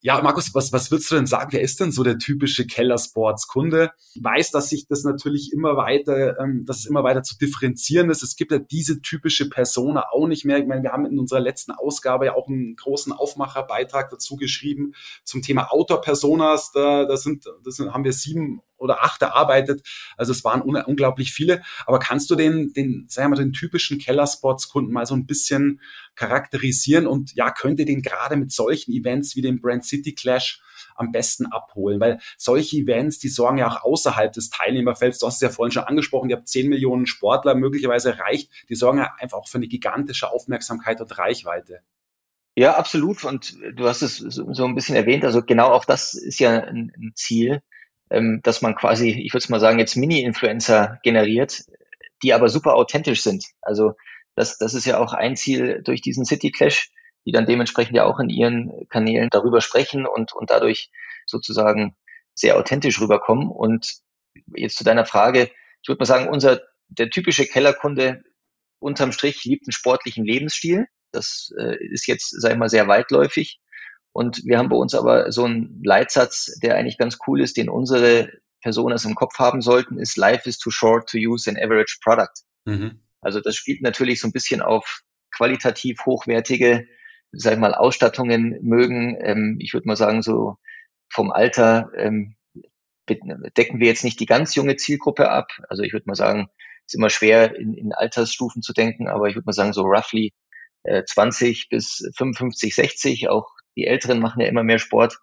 Ja, 0.03 0.19
Markus, 0.23 0.55
was, 0.55 0.73
was 0.73 0.89
würdest 0.89 1.11
du 1.11 1.15
denn 1.15 1.27
sagen? 1.27 1.51
Wer 1.51 1.61
ist 1.61 1.79
denn 1.79 1.91
so 1.91 2.01
der 2.03 2.17
typische 2.17 2.65
Keller-Sports-Kunde? 2.65 3.91
Ich 4.15 4.23
weiß, 4.23 4.49
dass 4.49 4.69
sich 4.69 4.87
das 4.87 5.03
natürlich 5.03 5.53
immer 5.53 5.77
weiter, 5.77 6.39
ähm, 6.39 6.65
dass 6.65 6.79
es 6.79 6.85
immer 6.87 7.03
weiter 7.03 7.21
zu 7.21 7.37
differenzieren 7.37 8.09
ist. 8.09 8.23
Es 8.23 8.35
gibt 8.35 8.51
ja 8.51 8.57
diese 8.57 9.01
typische 9.03 9.47
Persona 9.47 10.05
auch 10.11 10.25
nicht 10.25 10.43
mehr. 10.43 10.57
Ich 10.57 10.65
meine, 10.65 10.81
wir 10.81 10.91
haben 10.91 11.05
in 11.05 11.19
unserer 11.19 11.39
letzten 11.39 11.71
Ausgabe 11.71 12.25
ja 12.25 12.33
auch 12.33 12.47
einen 12.47 12.75
großen 12.77 13.13
Aufmacherbeitrag 13.13 14.09
dazu 14.09 14.37
geschrieben 14.37 14.93
zum 15.23 15.43
Thema 15.43 15.71
Outdoor-Personas. 15.71 16.71
Da, 16.71 17.05
da 17.05 17.15
sind, 17.15 17.45
das 17.63 17.75
sind, 17.75 17.93
haben 17.93 18.03
wir 18.03 18.13
sieben 18.13 18.61
oder 18.81 19.03
acht 19.03 19.21
erarbeitet. 19.21 19.87
Also 20.17 20.31
es 20.31 20.43
waren 20.43 20.61
un 20.61 20.75
unglaublich 20.75 21.33
viele. 21.33 21.61
Aber 21.85 21.99
kannst 21.99 22.29
du 22.29 22.35
den, 22.35 22.73
den, 22.73 23.05
sagen 23.07 23.27
wir 23.31 23.37
mal, 23.37 23.43
den 23.43 23.53
typischen 23.53 23.99
Kellerspots-Kunden 23.99 24.91
mal 24.91 25.05
so 25.05 25.15
ein 25.15 25.25
bisschen 25.25 25.79
charakterisieren 26.15 27.07
und 27.07 27.33
ja, 27.35 27.51
könnt 27.51 27.79
ihr 27.79 27.85
den 27.85 28.01
gerade 28.01 28.35
mit 28.35 28.51
solchen 28.51 28.91
Events 28.91 29.35
wie 29.35 29.41
dem 29.41 29.61
Brand 29.61 29.85
City 29.85 30.13
Clash 30.13 30.61
am 30.95 31.11
besten 31.11 31.45
abholen? 31.45 31.99
Weil 31.99 32.19
solche 32.37 32.77
Events, 32.77 33.19
die 33.19 33.29
sorgen 33.29 33.59
ja 33.59 33.69
auch 33.69 33.83
außerhalb 33.83 34.33
des 34.33 34.49
Teilnehmerfelds, 34.49 35.19
du 35.19 35.27
hast 35.27 35.35
es 35.35 35.41
ja 35.41 35.49
vorhin 35.49 35.71
schon 35.71 35.83
angesprochen, 35.83 36.29
ihr 36.29 36.37
habt 36.37 36.47
10 36.47 36.67
Millionen 36.69 37.05
Sportler 37.05 37.55
möglicherweise 37.55 38.11
erreicht, 38.11 38.51
die 38.69 38.75
sorgen 38.75 38.99
ja 38.99 39.11
einfach 39.19 39.37
auch 39.37 39.47
für 39.47 39.57
eine 39.57 39.67
gigantische 39.67 40.29
Aufmerksamkeit 40.29 40.99
und 40.99 41.17
Reichweite. 41.17 41.81
Ja, 42.55 42.75
absolut. 42.75 43.23
Und 43.23 43.57
du 43.75 43.87
hast 43.87 44.01
es 44.01 44.17
so 44.17 44.65
ein 44.65 44.75
bisschen 44.75 44.95
erwähnt. 44.95 45.23
Also 45.23 45.41
genau 45.41 45.69
auch 45.69 45.85
das 45.85 46.13
ist 46.13 46.39
ja 46.39 46.61
ein, 46.61 47.13
Ziel, 47.15 47.61
ähm, 48.11 48.41
dass 48.43 48.61
man 48.61 48.75
quasi, 48.75 49.09
ich 49.09 49.33
würde 49.33 49.47
mal 49.49 49.59
sagen, 49.59 49.79
jetzt 49.79 49.95
Mini-Influencer 49.95 50.99
generiert, 51.03 51.63
die 52.21 52.33
aber 52.33 52.49
super 52.49 52.75
authentisch 52.75 53.23
sind. 53.23 53.45
Also 53.61 53.93
das, 54.35 54.57
das 54.57 54.73
ist 54.73 54.85
ja 54.85 54.99
auch 54.99 55.13
ein 55.13 55.35
Ziel 55.35 55.81
durch 55.83 56.01
diesen 56.01 56.25
City 56.25 56.51
Clash, 56.51 56.91
die 57.25 57.31
dann 57.31 57.45
dementsprechend 57.45 57.95
ja 57.95 58.05
auch 58.05 58.19
in 58.19 58.29
ihren 58.29 58.87
Kanälen 58.89 59.29
darüber 59.31 59.61
sprechen 59.61 60.05
und, 60.05 60.33
und 60.33 60.49
dadurch 60.49 60.91
sozusagen 61.25 61.95
sehr 62.35 62.57
authentisch 62.57 62.99
rüberkommen. 62.99 63.49
Und 63.49 64.01
jetzt 64.55 64.77
zu 64.77 64.83
deiner 64.83 65.05
Frage, 65.05 65.49
ich 65.81 65.87
würde 65.87 65.99
mal 65.99 66.05
sagen, 66.05 66.29
unser, 66.29 66.61
der 66.87 67.09
typische 67.09 67.45
Kellerkunde 67.45 68.23
unterm 68.79 69.11
Strich 69.11 69.43
liebt 69.45 69.67
einen 69.67 69.73
sportlichen 69.73 70.25
Lebensstil. 70.25 70.87
Das 71.11 71.53
äh, 71.57 71.77
ist 71.85 72.07
jetzt, 72.07 72.29
sag 72.41 72.51
ich 72.53 72.57
mal, 72.57 72.69
sehr 72.69 72.87
weitläufig. 72.87 73.59
Und 74.13 74.43
wir 74.45 74.57
haben 74.57 74.69
bei 74.69 74.75
uns 74.75 74.93
aber 74.93 75.31
so 75.31 75.45
einen 75.45 75.81
Leitsatz, 75.83 76.57
der 76.61 76.75
eigentlich 76.75 76.97
ganz 76.97 77.17
cool 77.27 77.41
ist, 77.41 77.57
den 77.57 77.69
unsere 77.69 78.29
Personas 78.61 79.05
im 79.05 79.15
Kopf 79.15 79.37
haben 79.39 79.61
sollten, 79.61 79.97
ist 79.97 80.17
Life 80.17 80.47
is 80.47 80.57
too 80.57 80.71
short 80.71 81.09
to 81.09 81.17
use 81.17 81.49
an 81.49 81.57
average 81.57 81.97
product. 82.03 82.43
Mhm. 82.65 83.01
Also 83.21 83.39
das 83.39 83.55
spielt 83.55 83.81
natürlich 83.81 84.19
so 84.19 84.27
ein 84.27 84.31
bisschen 84.33 84.61
auf 84.61 85.01
qualitativ 85.35 86.05
hochwertige, 86.05 86.87
sag 87.31 87.53
ich 87.53 87.59
mal, 87.59 87.73
Ausstattungen 87.73 88.57
mögen. 88.61 89.17
Ähm, 89.21 89.57
ich 89.59 89.73
würde 89.73 89.87
mal 89.87 89.95
sagen, 89.95 90.21
so 90.21 90.57
vom 91.09 91.31
Alter 91.31 91.89
ähm, 91.95 92.35
decken 93.09 93.79
wir 93.79 93.87
jetzt 93.87 94.03
nicht 94.03 94.19
die 94.19 94.25
ganz 94.25 94.55
junge 94.55 94.75
Zielgruppe 94.75 95.29
ab. 95.29 95.51
Also 95.69 95.83
ich 95.83 95.93
würde 95.93 96.05
mal 96.07 96.15
sagen, 96.15 96.47
ist 96.85 96.95
immer 96.95 97.09
schwer 97.09 97.55
in, 97.55 97.73
in 97.73 97.93
Altersstufen 97.93 98.61
zu 98.61 98.73
denken, 98.73 99.07
aber 99.07 99.27
ich 99.27 99.35
würde 99.35 99.45
mal 99.45 99.53
sagen, 99.53 99.73
so 99.73 99.83
roughly 99.83 100.33
äh, 100.83 101.03
20 101.03 101.69
bis 101.69 102.09
55, 102.15 102.75
60. 102.75 103.29
Auch 103.29 103.47
die 103.75 103.85
Älteren 103.85 104.19
machen 104.19 104.41
ja 104.41 104.47
immer 104.47 104.63
mehr 104.63 104.79
Sport. 104.79 105.19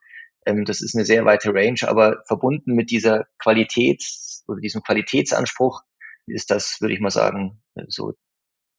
Ähm, 0.47 0.65
das 0.65 0.81
ist 0.81 0.95
eine 0.95 1.05
sehr 1.05 1.25
weite 1.25 1.53
Range, 1.53 1.81
aber 1.87 2.23
verbunden 2.27 2.75
mit 2.75 2.91
dieser 2.91 3.27
Qualität 3.39 4.05
oder 4.47 4.61
diesem 4.61 4.83
Qualitätsanspruch 4.83 5.83
ist 6.27 6.51
das, 6.51 6.81
würde 6.81 6.95
ich 6.95 7.01
mal 7.01 7.11
sagen, 7.11 7.63
so 7.89 8.13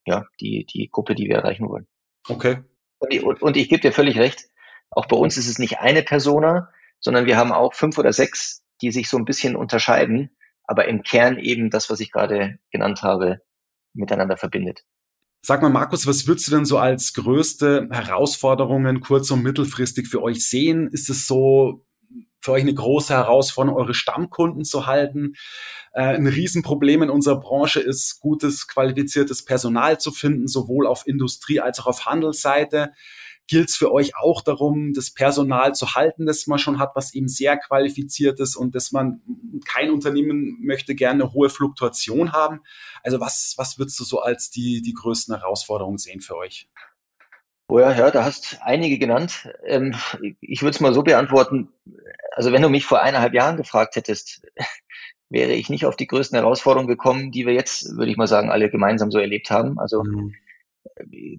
ja 0.05 0.25
die 0.39 0.65
die 0.65 0.89
Gruppe, 0.91 1.15
die 1.15 1.27
wir 1.27 1.37
erreichen 1.37 1.67
wollen. 1.67 1.87
Okay. 2.27 2.63
Und 2.99 3.13
ich, 3.13 3.23
und, 3.23 3.41
und 3.41 3.57
ich 3.57 3.69
gebe 3.69 3.81
dir 3.81 3.91
völlig 3.91 4.17
recht. 4.17 4.49
Auch 4.91 5.05
bei 5.05 5.17
uns 5.17 5.37
ist 5.37 5.47
es 5.47 5.59
nicht 5.59 5.79
eine 5.79 6.03
Persona, 6.03 6.71
sondern 6.99 7.25
wir 7.25 7.37
haben 7.37 7.51
auch 7.51 7.73
fünf 7.73 7.97
oder 7.97 8.11
sechs, 8.13 8.63
die 8.81 8.91
sich 8.91 9.09
so 9.09 9.17
ein 9.17 9.25
bisschen 9.25 9.55
unterscheiden, 9.55 10.35
aber 10.63 10.87
im 10.87 11.03
Kern 11.03 11.37
eben 11.37 11.69
das, 11.69 11.89
was 11.89 11.99
ich 11.99 12.11
gerade 12.11 12.59
genannt 12.71 13.01
habe, 13.01 13.41
miteinander 13.93 14.37
verbindet. 14.37 14.83
Sag 15.41 15.61
mal, 15.61 15.69
Markus, 15.69 16.05
was 16.05 16.27
würdest 16.27 16.47
du 16.47 16.51
denn 16.51 16.65
so 16.65 16.77
als 16.77 17.13
größte 17.13 17.87
Herausforderungen 17.91 18.99
kurz- 18.99 19.31
und 19.31 19.41
mittelfristig 19.41 20.07
für 20.07 20.21
euch 20.21 20.45
sehen? 20.47 20.89
Ist 20.91 21.09
es 21.09 21.27
so 21.27 21.85
für 22.41 22.51
euch 22.51 22.61
eine 22.61 22.73
große 22.73 23.13
Herausforderung, 23.13 23.79
eure 23.79 23.93
Stammkunden 23.93 24.65
zu 24.65 24.85
halten? 24.85 25.35
Äh, 25.93 26.15
ein 26.15 26.27
Riesenproblem 26.27 27.03
in 27.03 27.09
unserer 27.09 27.39
Branche 27.39 27.79
ist, 27.79 28.19
gutes, 28.19 28.67
qualifiziertes 28.67 29.45
Personal 29.45 29.99
zu 29.99 30.11
finden, 30.11 30.47
sowohl 30.47 30.85
auf 30.85 31.07
Industrie- 31.07 31.61
als 31.61 31.79
auch 31.79 31.87
auf 31.87 32.05
Handelsseite 32.05 32.91
gilt 33.49 33.69
es 33.69 33.75
für 33.75 33.91
euch 33.91 34.15
auch 34.15 34.41
darum, 34.43 34.93
das 34.93 35.11
Personal 35.11 35.73
zu 35.73 35.95
halten, 35.95 36.27
das 36.27 36.45
man 36.45 36.59
schon 36.59 36.77
hat, 36.77 36.91
was 36.95 37.15
eben 37.15 37.27
sehr 37.27 37.57
qualifiziert 37.57 38.39
ist 38.39 38.55
und 38.55 38.75
dass 38.75 38.91
man 38.91 39.21
kein 39.65 39.89
Unternehmen 39.89 40.59
möchte 40.61 40.93
gerne 40.93 41.23
eine 41.23 41.33
hohe 41.33 41.49
Fluktuation 41.49 42.31
haben. 42.31 42.61
Also 43.03 43.19
was, 43.19 43.55
was 43.57 43.79
würdest 43.79 43.99
du 43.99 44.03
so 44.03 44.21
als 44.21 44.51
die, 44.51 44.83
die 44.83 44.93
größten 44.93 45.35
Herausforderungen 45.35 45.97
sehen 45.97 46.21
für 46.21 46.37
euch? 46.37 46.69
Oh 47.67 47.79
ja, 47.79 47.91
ja, 47.91 48.11
da 48.11 48.23
hast 48.23 48.59
einige 48.61 48.99
genannt. 48.99 49.51
Ähm, 49.65 49.95
ich 50.41 50.61
würde 50.61 50.75
es 50.75 50.79
mal 50.79 50.93
so 50.93 51.01
beantworten. 51.01 51.69
Also 52.33 52.51
wenn 52.51 52.61
du 52.61 52.69
mich 52.69 52.85
vor 52.85 53.01
eineinhalb 53.01 53.33
Jahren 53.33 53.57
gefragt 53.57 53.95
hättest, 53.95 54.43
wäre 55.29 55.53
ich 55.53 55.69
nicht 55.69 55.87
auf 55.87 55.95
die 55.95 56.07
größten 56.07 56.37
Herausforderungen 56.37 56.87
gekommen, 56.87 57.31
die 57.31 57.47
wir 57.47 57.53
jetzt, 57.53 57.97
würde 57.97 58.11
ich 58.11 58.17
mal 58.17 58.27
sagen, 58.27 58.51
alle 58.51 58.69
gemeinsam 58.69 59.09
so 59.09 59.17
erlebt 59.17 59.49
haben. 59.49 59.79
Also 59.79 60.03
mhm 60.03 60.35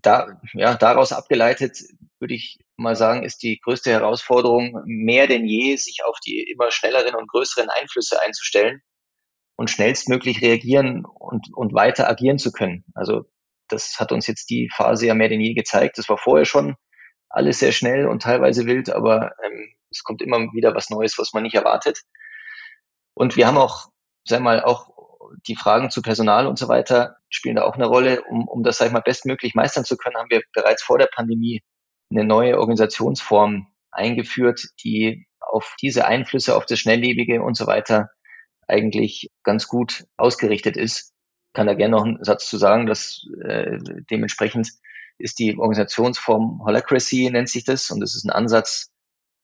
da, 0.02 0.40
ja, 0.54 0.74
daraus 0.74 1.12
abgeleitet 1.12 1.78
würde 2.18 2.34
ich 2.34 2.58
mal 2.76 2.96
sagen, 2.96 3.24
ist 3.24 3.42
die 3.42 3.58
größte 3.60 3.90
Herausforderung 3.90 4.82
mehr 4.84 5.26
denn 5.26 5.46
je, 5.46 5.76
sich 5.76 6.00
auf 6.04 6.18
die 6.20 6.42
immer 6.50 6.70
schnelleren 6.70 7.14
und 7.14 7.28
größeren 7.28 7.68
Einflüsse 7.70 8.20
einzustellen 8.20 8.82
und 9.56 9.70
schnellstmöglich 9.70 10.42
reagieren 10.42 11.04
und, 11.04 11.48
und 11.54 11.74
weiter 11.74 12.08
agieren 12.08 12.38
zu 12.38 12.52
können. 12.52 12.84
Also 12.94 13.24
das 13.68 13.96
hat 13.98 14.12
uns 14.12 14.26
jetzt 14.26 14.50
die 14.50 14.68
Phase 14.74 15.06
ja 15.06 15.14
mehr 15.14 15.28
denn 15.28 15.40
je 15.40 15.54
gezeigt. 15.54 15.98
Das 15.98 16.08
war 16.08 16.18
vorher 16.18 16.44
schon 16.44 16.76
alles 17.28 17.60
sehr 17.60 17.72
schnell 17.72 18.06
und 18.06 18.22
teilweise 18.22 18.66
wild, 18.66 18.90
aber 18.90 19.32
ähm, 19.44 19.74
es 19.90 20.02
kommt 20.02 20.22
immer 20.22 20.38
wieder 20.52 20.74
was 20.74 20.90
Neues, 20.90 21.16
was 21.18 21.32
man 21.32 21.44
nicht 21.44 21.54
erwartet. 21.54 22.02
Und 23.14 23.36
wir 23.36 23.46
haben 23.46 23.58
auch, 23.58 23.86
sag 24.24 24.40
mal, 24.40 24.62
auch 24.62 24.89
die 25.46 25.56
Fragen 25.56 25.90
zu 25.90 26.02
Personal 26.02 26.46
und 26.46 26.58
so 26.58 26.68
weiter 26.68 27.16
spielen 27.28 27.56
da 27.56 27.62
auch 27.62 27.74
eine 27.74 27.86
Rolle. 27.86 28.22
Um, 28.22 28.46
um 28.48 28.62
das, 28.62 28.78
sag 28.78 28.86
ich 28.86 28.92
mal, 28.92 29.00
bestmöglich 29.00 29.54
meistern 29.54 29.84
zu 29.84 29.96
können, 29.96 30.16
haben 30.16 30.30
wir 30.30 30.42
bereits 30.52 30.82
vor 30.82 30.98
der 30.98 31.08
Pandemie 31.12 31.62
eine 32.10 32.24
neue 32.24 32.58
Organisationsform 32.58 33.66
eingeführt, 33.90 34.64
die 34.84 35.26
auf 35.40 35.74
diese 35.80 36.06
Einflüsse, 36.06 36.56
auf 36.56 36.66
das 36.66 36.78
Schnelllebige 36.78 37.42
und 37.42 37.56
so 37.56 37.66
weiter 37.66 38.10
eigentlich 38.68 39.30
ganz 39.42 39.66
gut 39.66 40.04
ausgerichtet 40.16 40.76
ist. 40.76 41.12
Kann 41.52 41.66
da 41.66 41.74
gerne 41.74 41.96
noch 41.96 42.04
einen 42.04 42.22
Satz 42.22 42.48
zu 42.48 42.56
sagen, 42.56 42.86
dass 42.86 43.26
äh, 43.42 43.78
dementsprechend 44.10 44.68
ist 45.18 45.38
die 45.38 45.56
Organisationsform 45.58 46.62
Holacracy, 46.64 47.30
nennt 47.30 47.48
sich 47.48 47.64
das, 47.64 47.90
und 47.90 48.00
das 48.00 48.14
ist 48.14 48.24
ein 48.24 48.30
Ansatz, 48.30 48.90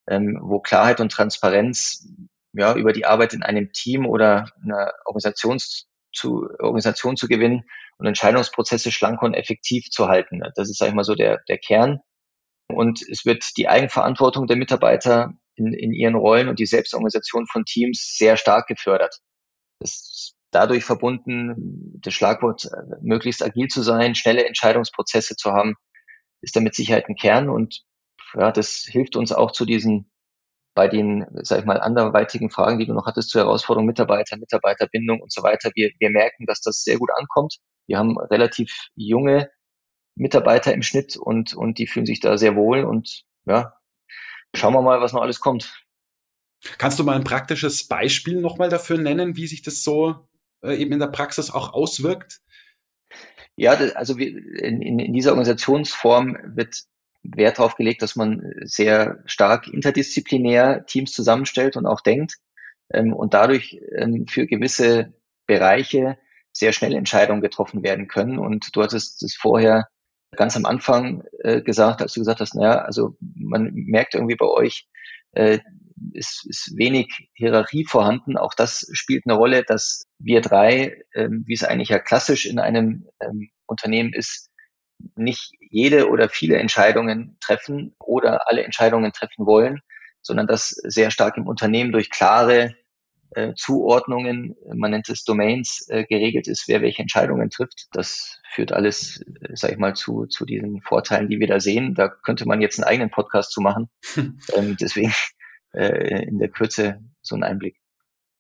ähm, 0.09 0.39
wo 0.41 0.61
Klarheit 0.61 1.01
und 1.01 1.11
Transparenz 1.11 2.09
ja, 2.57 2.75
über 2.75 2.93
die 2.93 3.05
Arbeit 3.05 3.35
in 3.35 3.43
einem 3.43 3.73
Team 3.73 4.07
oder 4.07 4.51
einer 4.63 4.93
Organisation 5.05 5.59
zu, 6.13 6.49
Organisation 6.59 7.17
zu 7.17 7.29
gewinnen 7.29 7.65
und 7.99 8.07
Entscheidungsprozesse 8.07 8.91
schlank 8.91 9.23
und 9.23 9.35
effektiv 9.35 9.91
zu 9.91 10.09
halten. 10.09 10.41
Das 10.55 10.71
ist, 10.71 10.79
sag 10.79 10.89
ich 10.89 10.95
mal, 10.95 11.05
so 11.05 11.15
der, 11.15 11.41
der 11.49 11.59
Kern. 11.59 12.01
Und 12.69 13.03
es 13.09 13.25
wird 13.25 13.45
die 13.57 13.69
Eigenverantwortung 13.69 14.47
der 14.47 14.57
Mitarbeiter 14.57 15.35
in, 15.55 15.73
in 15.73 15.93
ihren 15.93 16.15
Rollen 16.15 16.49
und 16.49 16.59
die 16.59 16.67
Selbstorganisation 16.67 17.47
von 17.47 17.65
Teams 17.65 18.17
sehr 18.17 18.37
stark 18.37 18.67
gefördert. 18.67 19.21
Das 19.81 19.91
ist 19.91 20.35
dadurch 20.51 20.85
verbunden, 20.85 22.01
das 22.01 22.15
Schlagwort 22.15 22.65
äh, 22.65 22.97
möglichst 23.03 23.43
agil 23.43 23.69
zu 23.69 23.83
sein, 23.83 24.15
schnelle 24.15 24.47
Entscheidungsprozesse 24.47 25.37
zu 25.37 25.53
haben, 25.53 25.75
ist 26.41 26.57
da 26.57 26.61
mit 26.61 26.75
Sicherheit 26.75 27.09
ein 27.09 27.17
Kern 27.17 27.49
und 27.49 27.83
ja, 28.35 28.53
das 28.53 28.87
hilft 28.89 29.17
uns 29.17 29.33
auch 29.33 29.53
zu 29.53 29.65
diesen 29.65 30.11
bei 30.77 30.89
den, 30.89 31.25
sag 31.43 31.61
ich 31.61 31.65
mal, 31.65 31.81
anderweitigen 31.81 32.51
Fragen, 32.51 32.79
die 32.79 32.87
du 32.87 32.93
noch 32.93 33.07
hattest 33.07 33.31
zur 33.31 33.41
Herausforderung 33.41 33.87
Mitarbeiter, 33.87 34.37
Mitarbeiterbindung 34.37 35.21
und 35.21 35.33
so 35.33 35.43
weiter, 35.43 35.71
wir, 35.75 35.91
wir 35.99 36.11
merken, 36.11 36.45
dass 36.47 36.61
das 36.61 36.83
sehr 36.83 36.99
gut 36.99 37.11
ankommt. 37.17 37.57
Wir 37.89 37.99
haben 37.99 38.19
relativ 38.19 38.89
junge 38.95 39.51
Mitarbeiter 40.17 40.75
im 40.75 40.83
Schnitt 40.83 41.17
und, 41.17 41.55
und 41.55 41.79
die 41.79 41.87
fühlen 41.87 42.05
sich 42.05 42.21
da 42.21 42.37
sehr 42.37 42.57
wohl 42.57 42.85
und 42.85 43.23
ja, 43.47 43.73
schauen 44.55 44.75
wir 44.75 44.83
mal, 44.83 45.01
was 45.01 45.15
noch 45.15 45.23
alles 45.23 45.41
kommt. 45.41 45.83
Kannst 46.77 46.99
du 46.99 47.05
mal 47.05 47.17
ein 47.17 47.25
praktisches 47.25 47.89
Beispiel 47.89 48.41
nochmal 48.41 48.69
dafür 48.69 48.99
nennen, 48.99 49.35
wie 49.37 49.47
sich 49.47 49.63
das 49.63 49.83
so 49.83 50.29
äh, 50.63 50.77
eben 50.77 50.93
in 50.93 50.99
der 50.99 51.07
Praxis 51.07 51.51
auch 51.51 51.73
auswirkt? 51.73 52.41
Ja, 53.57 53.73
also 53.73 54.19
wir, 54.19 54.29
in, 54.29 54.83
in 54.83 55.13
dieser 55.15 55.31
Organisationsform 55.31 56.37
wird 56.55 56.83
Wert 57.35 57.59
darauf 57.59 57.77
gelegt, 57.77 58.03
dass 58.03 58.17
man 58.17 58.43
sehr 58.63 59.23
stark 59.27 59.69
interdisziplinär 59.69 60.87
Teams 60.87 61.13
zusammenstellt 61.13 61.77
und 61.77 61.87
auch 61.87 62.01
denkt 62.01 62.35
ähm, 62.93 63.13
und 63.13 63.35
dadurch 63.35 63.81
ähm, 63.97 64.27
für 64.29 64.47
gewisse 64.47 65.15
Bereiche 65.47 66.19
sehr 66.53 66.73
schnell 66.73 66.95
Entscheidungen 66.95 67.43
getroffen 67.43 67.83
werden 67.83 68.09
können. 68.09 68.39
Und 68.39 68.75
du 68.75 68.83
hattest 68.83 69.23
es 69.23 69.37
vorher 69.37 69.89
ganz 70.37 70.57
am 70.57 70.65
Anfang 70.65 71.23
äh, 71.41 71.63
gesagt, 71.63 72.03
als 72.03 72.15
du 72.15 72.21
gesagt 72.21 72.41
hast, 72.41 72.55
naja, 72.55 72.79
also 72.79 73.17
man 73.21 73.71
merkt 73.75 74.15
irgendwie 74.15 74.37
bei 74.37 74.47
euch, 74.47 74.89
äh, 75.33 75.59
ist, 76.13 76.47
ist 76.49 76.73
wenig 76.77 77.31
Hierarchie 77.35 77.85
vorhanden. 77.85 78.37
Auch 78.37 78.55
das 78.55 78.89
spielt 78.93 79.25
eine 79.27 79.37
Rolle, 79.37 79.65
dass 79.65 80.05
wir 80.19 80.41
drei, 80.41 81.03
ähm, 81.15 81.45
wie 81.47 81.55
es 81.55 81.65
eigentlich 81.65 81.91
ja 81.91 81.99
klassisch 81.99 82.47
in 82.47 82.59
einem 82.59 83.07
ähm, 83.21 83.51
Unternehmen 83.67 84.13
ist, 84.13 84.51
nicht 85.15 85.53
jede 85.61 86.09
oder 86.09 86.29
viele 86.29 86.57
Entscheidungen 86.59 87.37
treffen 87.41 87.95
oder 87.99 88.49
alle 88.49 88.65
Entscheidungen 88.65 89.13
treffen 89.13 89.47
wollen, 89.47 89.81
sondern 90.23 90.47
das 90.47 90.71
sehr 90.71 91.11
stark 91.11 91.37
im 91.37 91.47
Unternehmen 91.47 91.93
durch 91.93 92.11
klare 92.11 92.75
äh, 93.31 93.55
Zuordnungen, 93.55 94.57
man 94.75 94.93
nennt 94.93 95.09
es 95.09 95.25
Domains, 95.25 95.87
äh, 95.89 96.05
geregelt 96.05 96.49
ist, 96.49 96.69
wer 96.69 96.81
welche 96.81 97.03
Entscheidungen 97.03 97.51
trifft. 97.51 97.87
Das 97.93 98.41
führt 98.51 98.73
alles, 98.73 99.21
äh, 99.41 99.55
sag 99.55 99.73
ich 99.73 99.79
mal, 99.79 99.95
zu, 99.95 100.27
zu 100.27 100.45
diesen 100.45 100.81
Vorteilen, 100.83 101.29
die 101.29 101.41
wir 101.41 101.47
da 101.47 101.61
sehen. 101.61 101.95
Da 101.95 102.09
könnte 102.09 102.47
man 102.47 102.61
jetzt 102.61 102.79
einen 102.79 102.89
eigenen 102.89 103.11
Podcast 103.11 103.53
zu 103.53 103.61
machen. 103.61 103.89
ähm, 104.57 104.77
deswegen 104.81 105.13
äh, 105.73 106.25
in 106.25 106.39
der 106.39 106.49
Kürze 106.49 107.01
so 107.23 107.37
ein 107.37 107.43
Einblick. 107.43 107.77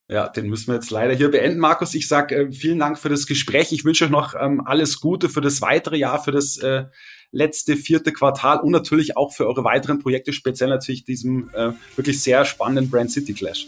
Ja, 0.08 0.28
den 0.28 0.48
müssen 0.48 0.68
wir 0.68 0.74
jetzt 0.76 0.90
leider 0.90 1.14
hier 1.14 1.30
beenden, 1.30 1.58
Markus. 1.58 1.94
Ich 1.94 2.06
sage 2.06 2.36
äh, 2.36 2.52
vielen 2.52 2.78
Dank 2.78 2.98
für 2.98 3.08
das 3.08 3.26
Gespräch. 3.26 3.72
Ich 3.72 3.84
wünsche 3.84 4.04
euch 4.04 4.10
noch 4.10 4.34
ähm, 4.40 4.62
alles 4.64 5.00
Gute 5.00 5.28
für 5.28 5.40
das 5.40 5.60
weitere 5.62 5.96
Jahr, 5.96 6.22
für 6.22 6.30
das 6.30 6.58
äh, 6.58 6.84
letzte 7.32 7.76
vierte 7.76 8.12
Quartal 8.12 8.60
und 8.60 8.70
natürlich 8.70 9.16
auch 9.16 9.34
für 9.34 9.46
eure 9.46 9.64
weiteren 9.64 9.98
Projekte, 9.98 10.32
speziell 10.32 10.70
natürlich 10.70 11.04
diesem 11.04 11.50
äh, 11.54 11.72
wirklich 11.96 12.22
sehr 12.22 12.44
spannenden 12.44 12.88
Brand 12.88 13.10
City 13.10 13.34
Clash. 13.34 13.66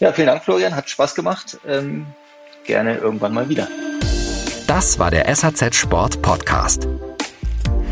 Ja, 0.00 0.12
vielen 0.12 0.26
Dank, 0.26 0.44
Florian. 0.44 0.74
Hat 0.74 0.90
Spaß 0.90 1.14
gemacht. 1.14 1.58
Ähm, 1.66 2.06
gerne 2.64 2.98
irgendwann 2.98 3.32
mal 3.32 3.48
wieder. 3.48 3.68
Das 4.66 4.98
war 4.98 5.10
der 5.10 5.34
SAZ 5.34 5.74
Sport 5.74 6.20
Podcast. 6.20 6.88